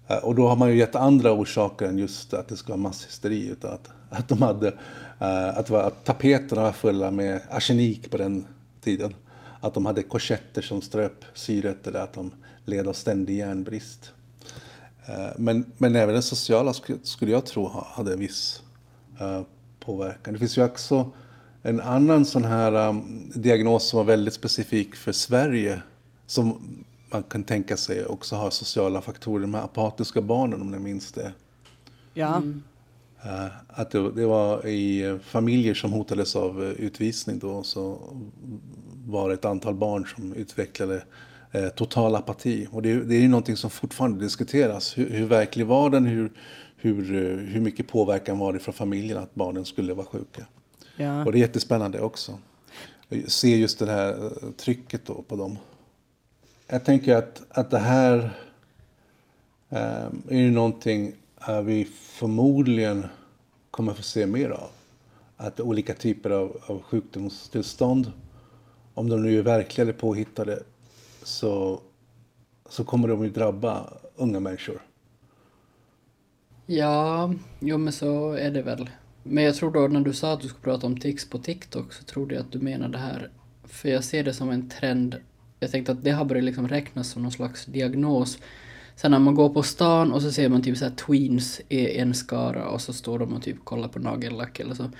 Eh, 0.08 0.16
och 0.16 0.34
då 0.34 0.48
har 0.48 0.56
man 0.56 0.70
ju 0.70 0.76
gett 0.76 0.94
andra 0.94 1.32
orsaker 1.32 1.86
än 1.86 1.98
just 1.98 2.34
att 2.34 2.48
det 2.48 2.56
ska 2.56 2.72
vara 2.72 2.80
masshysteri. 2.80 3.48
Utan 3.48 3.72
att, 3.72 3.88
att 4.10 4.28
de 4.28 4.42
hade, 4.42 4.68
eh, 5.20 5.58
att, 5.58 5.70
var, 5.70 5.82
att 5.82 6.04
tapeterna 6.04 6.62
var 6.62 6.72
fulla 6.72 7.10
med 7.10 7.40
arsenik 7.50 8.10
på 8.10 8.16
den 8.16 8.46
tiden. 8.80 9.14
Att 9.60 9.74
de 9.74 9.86
hade 9.86 10.02
korsetter 10.02 10.62
som 10.62 10.82
ströp 10.82 11.24
syret 11.34 11.86
eller 11.86 12.00
att 12.00 12.12
de 12.12 12.30
led 12.64 12.88
av 12.88 12.92
ständig 12.92 13.36
järnbrist. 13.36 14.12
Eh, 15.06 15.28
men, 15.36 15.72
men 15.78 15.96
även 15.96 16.14
den 16.14 16.22
sociala 16.22 16.72
skulle 17.02 17.32
jag 17.32 17.46
tro 17.46 17.68
hade 17.86 18.12
en 18.12 18.20
viss 18.20 18.62
påverkan. 19.80 20.32
Det 20.32 20.38
finns 20.38 20.58
ju 20.58 20.64
också 20.64 21.10
en 21.62 21.80
annan 21.80 22.24
sån 22.24 22.44
här 22.44 23.02
diagnos 23.34 23.88
som 23.88 23.96
var 23.96 24.04
väldigt 24.04 24.34
specifik 24.34 24.96
för 24.96 25.12
Sverige. 25.12 25.82
Som 26.26 26.58
man 27.10 27.22
kan 27.22 27.44
tänka 27.44 27.76
sig 27.76 28.06
också 28.06 28.36
ha 28.36 28.50
sociala 28.50 29.02
faktorer. 29.02 29.40
De 29.40 29.54
här 29.54 29.62
apatiska 29.62 30.20
barnen 30.20 30.60
om 30.60 30.70
ni 30.70 30.78
minns 30.78 31.12
det. 31.12 31.32
Ja. 32.14 32.36
Mm. 32.36 32.62
Uh, 33.26 33.46
att 33.68 33.90
det, 33.90 34.12
det, 34.12 34.26
var 34.26 34.66
i 34.66 35.18
familjer 35.22 35.74
som 35.74 35.92
hotades 35.92 36.36
av 36.36 36.62
uh, 36.62 36.70
utvisning 36.70 37.38
då 37.38 37.62
så 37.62 37.98
var 39.06 39.28
det 39.28 39.34
ett 39.34 39.44
antal 39.44 39.74
barn 39.74 40.06
som 40.16 40.32
utvecklade 40.32 41.02
uh, 41.54 41.68
total 41.68 42.14
apati. 42.14 42.68
Och 42.70 42.82
det, 42.82 43.04
det 43.04 43.14
är 43.14 43.20
ju 43.20 43.28
någonting 43.28 43.56
som 43.56 43.70
fortfarande 43.70 44.24
diskuteras. 44.24 44.98
Hur, 44.98 45.10
hur 45.10 45.26
verklig 45.26 45.66
var 45.66 45.90
den? 45.90 46.06
Hur, 46.06 46.32
hur, 46.76 47.04
hur 47.46 47.60
mycket 47.60 47.88
påverkan 47.88 48.38
var 48.38 48.52
det 48.52 48.58
från 48.58 48.74
familjen 48.74 49.18
att 49.18 49.34
barnen 49.34 49.64
skulle 49.64 49.94
vara 49.94 50.06
sjuka? 50.06 50.46
Ja. 50.96 51.24
Och 51.24 51.32
det 51.32 51.38
är 51.38 51.40
jättespännande 51.40 52.00
också. 52.00 52.38
Se 53.26 53.56
just 53.56 53.78
det 53.78 53.86
här 53.86 54.30
trycket 54.56 55.06
då 55.06 55.22
på 55.28 55.36
dem 55.36 55.58
jag 56.66 56.84
tänker 56.84 57.16
att, 57.16 57.42
att 57.48 57.70
det 57.70 57.78
här 57.78 58.30
eh, 59.70 60.06
är 60.28 60.36
ju 60.36 60.50
någonting 60.50 61.12
eh, 61.48 61.60
vi 61.60 61.84
förmodligen 61.84 63.06
kommer 63.70 63.94
få 63.94 64.02
se 64.02 64.26
mer 64.26 64.50
av. 64.50 64.68
Att 65.36 65.60
olika 65.60 65.94
typer 65.94 66.30
av, 66.30 66.56
av 66.66 66.82
sjukdomstillstånd, 66.82 68.12
om 68.94 69.08
de 69.08 69.22
nu 69.22 69.38
är 69.38 69.42
verkliga 69.42 69.82
eller 69.82 69.92
påhittade, 69.92 70.62
så, 71.22 71.80
så 72.68 72.84
kommer 72.84 73.08
de 73.08 73.24
ju 73.24 73.30
drabba 73.30 73.92
unga 74.16 74.40
människor. 74.40 74.82
Ja, 76.66 77.34
jo 77.60 77.78
men 77.78 77.92
så 77.92 78.32
är 78.32 78.50
det 78.50 78.62
väl. 78.62 78.90
Men 79.22 79.44
jag 79.44 79.54
tror 79.54 79.70
då 79.70 79.88
när 79.88 80.00
du 80.00 80.12
sa 80.12 80.32
att 80.32 80.40
du 80.40 80.48
skulle 80.48 80.62
prata 80.62 80.86
om 80.86 81.00
tics 81.00 81.30
på 81.30 81.38
TikTok 81.38 81.92
så 81.92 82.04
trodde 82.04 82.34
jag 82.34 82.42
att 82.42 82.52
du 82.52 82.58
menade 82.58 82.92
det 82.92 82.98
här, 82.98 83.30
för 83.64 83.88
jag 83.88 84.04
ser 84.04 84.24
det 84.24 84.34
som 84.34 84.50
en 84.50 84.68
trend 84.68 85.16
jag 85.60 85.70
tänkte 85.70 85.92
att 85.92 86.04
det 86.04 86.10
har 86.10 86.24
börjat 86.24 86.44
liksom 86.44 86.68
räknas 86.68 87.10
som 87.10 87.22
någon 87.22 87.32
slags 87.32 87.66
diagnos. 87.66 88.38
Sen 88.96 89.10
när 89.10 89.18
man 89.18 89.34
går 89.34 89.48
på 89.48 89.62
stan 89.62 90.12
och 90.12 90.22
så 90.22 90.32
ser 90.32 90.48
man 90.48 90.62
typ 90.62 90.76
så 90.76 90.90
tweens 90.90 91.60
i 91.68 91.98
en 91.98 92.14
skara 92.14 92.68
och 92.68 92.80
så 92.80 92.92
står 92.92 93.18
de 93.18 93.32
och 93.32 93.42
typ 93.42 93.64
kollar 93.64 93.88
på 93.88 93.98
nagellack 93.98 94.60
eller 94.60 94.74
så. 94.74 94.90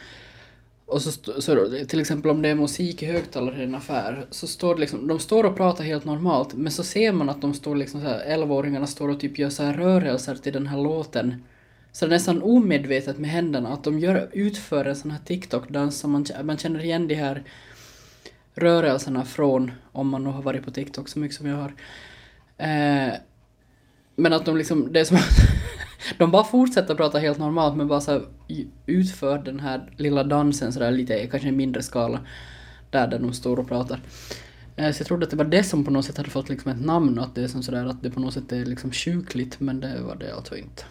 Och 0.86 1.02
så, 1.02 1.40
så 1.40 1.68
till 1.88 2.00
exempel 2.00 2.30
om 2.30 2.42
det 2.42 2.48
är 2.48 2.54
musik 2.54 3.02
i 3.02 3.06
högtalare 3.06 3.60
i 3.60 3.64
en 3.64 3.74
affär, 3.74 4.26
så 4.30 4.46
står 4.46 4.74
det 4.74 4.80
liksom, 4.80 5.06
de 5.06 5.18
står 5.18 5.44
och 5.44 5.56
pratar 5.56 5.84
helt 5.84 6.04
normalt, 6.04 6.54
men 6.54 6.72
så 6.72 6.84
ser 6.84 7.12
man 7.12 7.28
att 7.28 7.40
de 7.40 7.54
står 7.54 7.76
liksom 7.76 8.00
så 8.00 8.06
här, 8.06 8.36
11-åringarna 8.36 8.86
står 8.86 9.08
och 9.08 9.20
typ 9.20 9.38
gör 9.38 9.50
så 9.50 9.62
här 9.62 9.72
rörelser 9.72 10.34
till 10.34 10.52
den 10.52 10.66
här 10.66 10.82
låten. 10.82 11.44
Så 11.92 12.06
det 12.06 12.08
är 12.08 12.16
nästan 12.16 12.42
omedvetet 12.42 13.18
med 13.18 13.30
händerna, 13.30 13.68
att 13.68 13.84
de 13.84 13.98
gör, 13.98 14.28
utför 14.32 14.84
en 14.84 14.96
sån 14.96 15.10
här 15.10 15.20
TikTok-dans 15.24 15.98
som 15.98 16.10
man, 16.10 16.26
man 16.42 16.58
känner 16.58 16.84
igen 16.84 17.08
de 17.08 17.14
här 17.14 17.42
rörelserna 18.56 19.24
från, 19.24 19.72
om 19.92 20.08
man 20.08 20.24
nu 20.24 20.30
har 20.30 20.42
varit 20.42 20.64
på 20.64 20.70
TikTok 20.70 21.08
så 21.08 21.18
mycket 21.18 21.36
som 21.36 21.46
jag 21.46 21.56
har. 21.56 21.72
Eh, 22.58 23.14
men 24.16 24.32
att 24.32 24.44
de 24.44 24.56
liksom, 24.56 24.92
det 24.92 25.00
är 25.00 25.04
som 25.04 25.16
att 25.16 25.38
de 26.18 26.30
bara 26.30 26.44
fortsätter 26.44 26.94
prata 26.94 27.18
helt 27.18 27.38
normalt 27.38 27.76
men 27.76 27.88
bara 27.88 28.00
så 28.00 28.22
utför 28.86 29.38
den 29.38 29.60
här 29.60 29.90
lilla 29.96 30.24
dansen 30.24 30.72
sådär 30.72 30.90
lite, 30.90 31.26
kanske 31.26 31.48
en 31.48 31.56
mindre 31.56 31.82
skala. 31.82 32.20
Där, 32.90 33.06
där 33.06 33.18
de 33.18 33.32
står 33.32 33.58
och 33.58 33.68
pratar. 33.68 34.00
Eh, 34.76 34.92
så 34.92 35.00
jag 35.00 35.06
trodde 35.06 35.24
att 35.24 35.30
det 35.30 35.36
var 35.36 35.44
det 35.44 35.62
som 35.62 35.84
på 35.84 35.90
något 35.90 36.04
sätt 36.04 36.16
hade 36.16 36.30
fått 36.30 36.48
liksom 36.48 36.70
ett 36.70 36.80
namn 36.80 37.18
och 37.18 37.24
att 37.24 37.34
det 37.34 37.42
är 37.42 37.48
som 37.48 37.62
sådär 37.62 37.86
att 37.86 38.02
det 38.02 38.10
på 38.10 38.20
något 38.20 38.34
sätt 38.34 38.52
är 38.52 38.64
liksom 38.64 38.92
sjukligt 38.92 39.60
men 39.60 39.80
det 39.80 40.00
var 40.00 40.16
det 40.16 40.34
alltså 40.34 40.56
inte. 40.56 40.82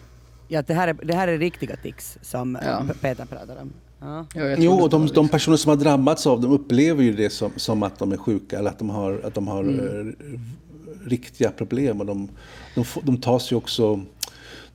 Ja, 0.48 0.62
det 0.62 0.74
här 0.74 0.88
är, 0.88 0.94
det 0.94 1.14
här 1.14 1.28
är 1.28 1.38
riktiga 1.38 1.76
tics 1.76 2.18
som 2.22 2.58
ja. 2.62 2.86
Peter 3.00 3.24
pratar 3.24 3.56
om. 3.56 3.72
Ja. 4.00 4.26
Jo, 4.58 4.72
och 4.72 4.90
de, 4.90 5.06
de, 5.06 5.28
personer 5.28 5.56
som 5.56 5.70
har 5.70 5.76
drabbats 5.76 6.26
av 6.26 6.40
dem 6.40 6.52
upplever 6.52 7.02
ju 7.02 7.12
det 7.12 7.30
som, 7.30 7.50
som 7.56 7.82
att 7.82 7.98
de 7.98 8.12
är 8.12 8.16
sjuka 8.16 8.58
eller 8.58 8.70
att 8.70 8.78
de 8.78 8.90
har, 8.90 9.20
att 9.24 9.34
de 9.34 9.48
har 9.48 9.62
mm. 9.62 10.08
Eh, 10.08 10.40
riktiga 11.08 11.50
problem. 11.50 12.00
Och 12.00 12.06
de, 12.06 12.28
de, 12.74 12.84
de, 13.02 13.16
tas 13.16 13.52
ju 13.52 13.56
också, 13.56 14.00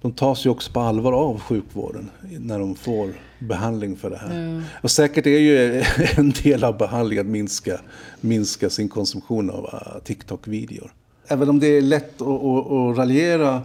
de 0.01 0.11
tas 0.11 0.45
ju 0.45 0.49
också 0.49 0.72
på 0.72 0.80
allvar 0.80 1.13
av 1.13 1.39
sjukvården 1.39 2.09
när 2.22 2.59
de 2.59 2.76
får 2.76 3.13
behandling 3.39 3.97
för 3.97 4.09
det 4.09 4.17
här. 4.17 4.32
Mm. 4.32 4.63
Och 4.82 4.91
säkert 4.91 5.26
är 5.26 5.39
ju 5.39 5.84
en 6.17 6.32
del 6.43 6.63
av 6.63 6.78
behandlingen 6.78 7.26
att 7.26 7.32
minska, 7.32 7.82
minska 8.22 8.69
sin 8.69 8.89
konsumtion 8.89 9.49
av 9.49 9.63
uh, 9.63 10.03
TikTok-videor. 10.03 10.91
Även 11.28 11.49
om 11.49 11.59
det 11.59 11.67
är 11.67 11.82
lätt 11.82 12.22
att, 12.22 12.28
att, 12.28 12.72
att 12.72 12.97
raljera 12.97 13.61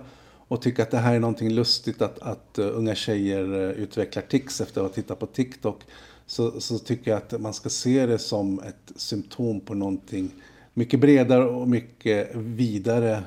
och 0.49 0.63
tycker 0.63 0.83
att 0.83 0.91
det 0.91 0.99
här 0.99 1.15
är 1.15 1.21
någonting 1.21 1.51
lustigt 1.51 2.03
att, 2.03 2.19
att 2.19 2.59
uh, 2.59 2.67
unga 2.73 2.95
tjejer 2.95 3.55
uh, 3.55 3.71
utvecklar 3.71 4.23
tics 4.23 4.61
efter 4.61 4.81
att 4.81 4.87
ha 4.87 4.95
tittat 4.95 5.19
på 5.19 5.27
TikTok. 5.27 5.83
Så, 6.27 6.61
så 6.61 6.79
tycker 6.79 7.11
jag 7.11 7.19
att 7.19 7.41
man 7.41 7.55
ska 7.55 7.69
se 7.69 8.07
det 8.07 8.19
som 8.19 8.61
ett 8.61 8.93
symptom 8.97 9.61
på 9.61 9.75
någonting 9.75 10.31
mycket 10.75 11.01
bredare 11.01 11.45
och 11.45 11.69
mycket 11.69 12.35
vidare 12.35 13.23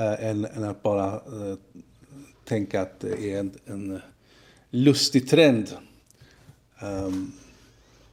uh, 0.00 0.24
än, 0.24 0.44
än, 0.44 0.64
att 0.64 0.82
bara 0.82 1.20
tänka 2.44 2.82
att 2.82 3.00
det 3.00 3.32
är 3.32 3.40
en, 3.40 3.52
en 3.66 4.00
lustig 4.70 5.28
trend. 5.28 5.76
Um, 6.82 7.32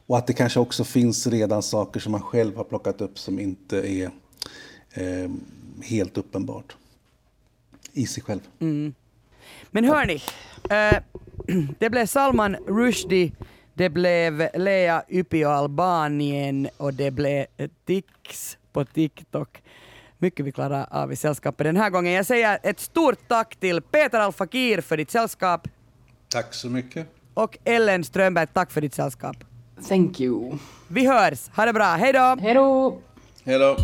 och 0.06 0.18
att 0.18 0.26
det 0.26 0.32
kanske 0.32 0.60
också 0.60 0.84
finns 0.84 1.26
redan 1.26 1.62
saker 1.62 2.00
som 2.00 2.12
man 2.12 2.22
själv 2.22 2.56
har 2.56 2.64
plockat 2.64 3.00
upp 3.00 3.18
som 3.18 3.38
inte 3.38 3.92
är 3.92 4.10
eh, 4.92 5.30
helt 5.82 6.18
uppenbart 6.18 6.76
i 7.92 8.06
sig 8.06 8.22
själv. 8.22 8.40
Mm. 8.60 8.94
Men 9.70 9.84
hörni, 9.84 10.22
eh, 10.70 10.98
det 11.78 11.90
blev 11.90 12.06
Salman 12.06 12.56
Rushdie, 12.56 13.32
det 13.74 13.88
blev 13.90 14.48
Lea 14.54 15.02
Ypi 15.08 15.44
och 15.44 15.52
Albanien 15.52 16.68
och 16.76 16.94
det 16.94 17.10
blev 17.10 17.46
Tix 17.86 18.56
på 18.72 18.84
TikTok. 18.84 19.62
Mycket 20.18 20.46
vi 20.46 20.52
klarar 20.52 20.86
av 20.90 21.12
i 21.12 21.16
sällskapet 21.16 21.64
den 21.64 21.76
här 21.76 21.90
gången. 21.90 22.12
Jag 22.12 22.26
säger 22.26 22.58
ett 22.62 22.80
stort 22.80 23.18
tack 23.28 23.56
till 23.56 23.80
Peter 23.82 24.20
Alfakir 24.20 24.80
för 24.80 24.96
ditt 24.96 25.10
sällskap 25.10 25.68
Tack 26.28 26.54
så 26.54 26.68
mycket. 26.70 27.06
och 27.34 27.58
Ellen 27.64 28.04
Strömberg, 28.04 28.46
tack 28.52 28.70
för 28.70 28.80
ditt 28.80 28.94
sällskap. 28.94 29.36
Thank 29.88 30.20
you. 30.20 30.58
Vi 30.88 31.06
hörs, 31.06 31.48
ha 31.56 31.64
det 31.66 31.72
bra, 31.72 31.84
hej 31.84 32.12
då! 32.12 32.36
Hej 32.40 32.54
då! 32.54 32.98
Hej 33.44 33.58
då. 33.58 33.76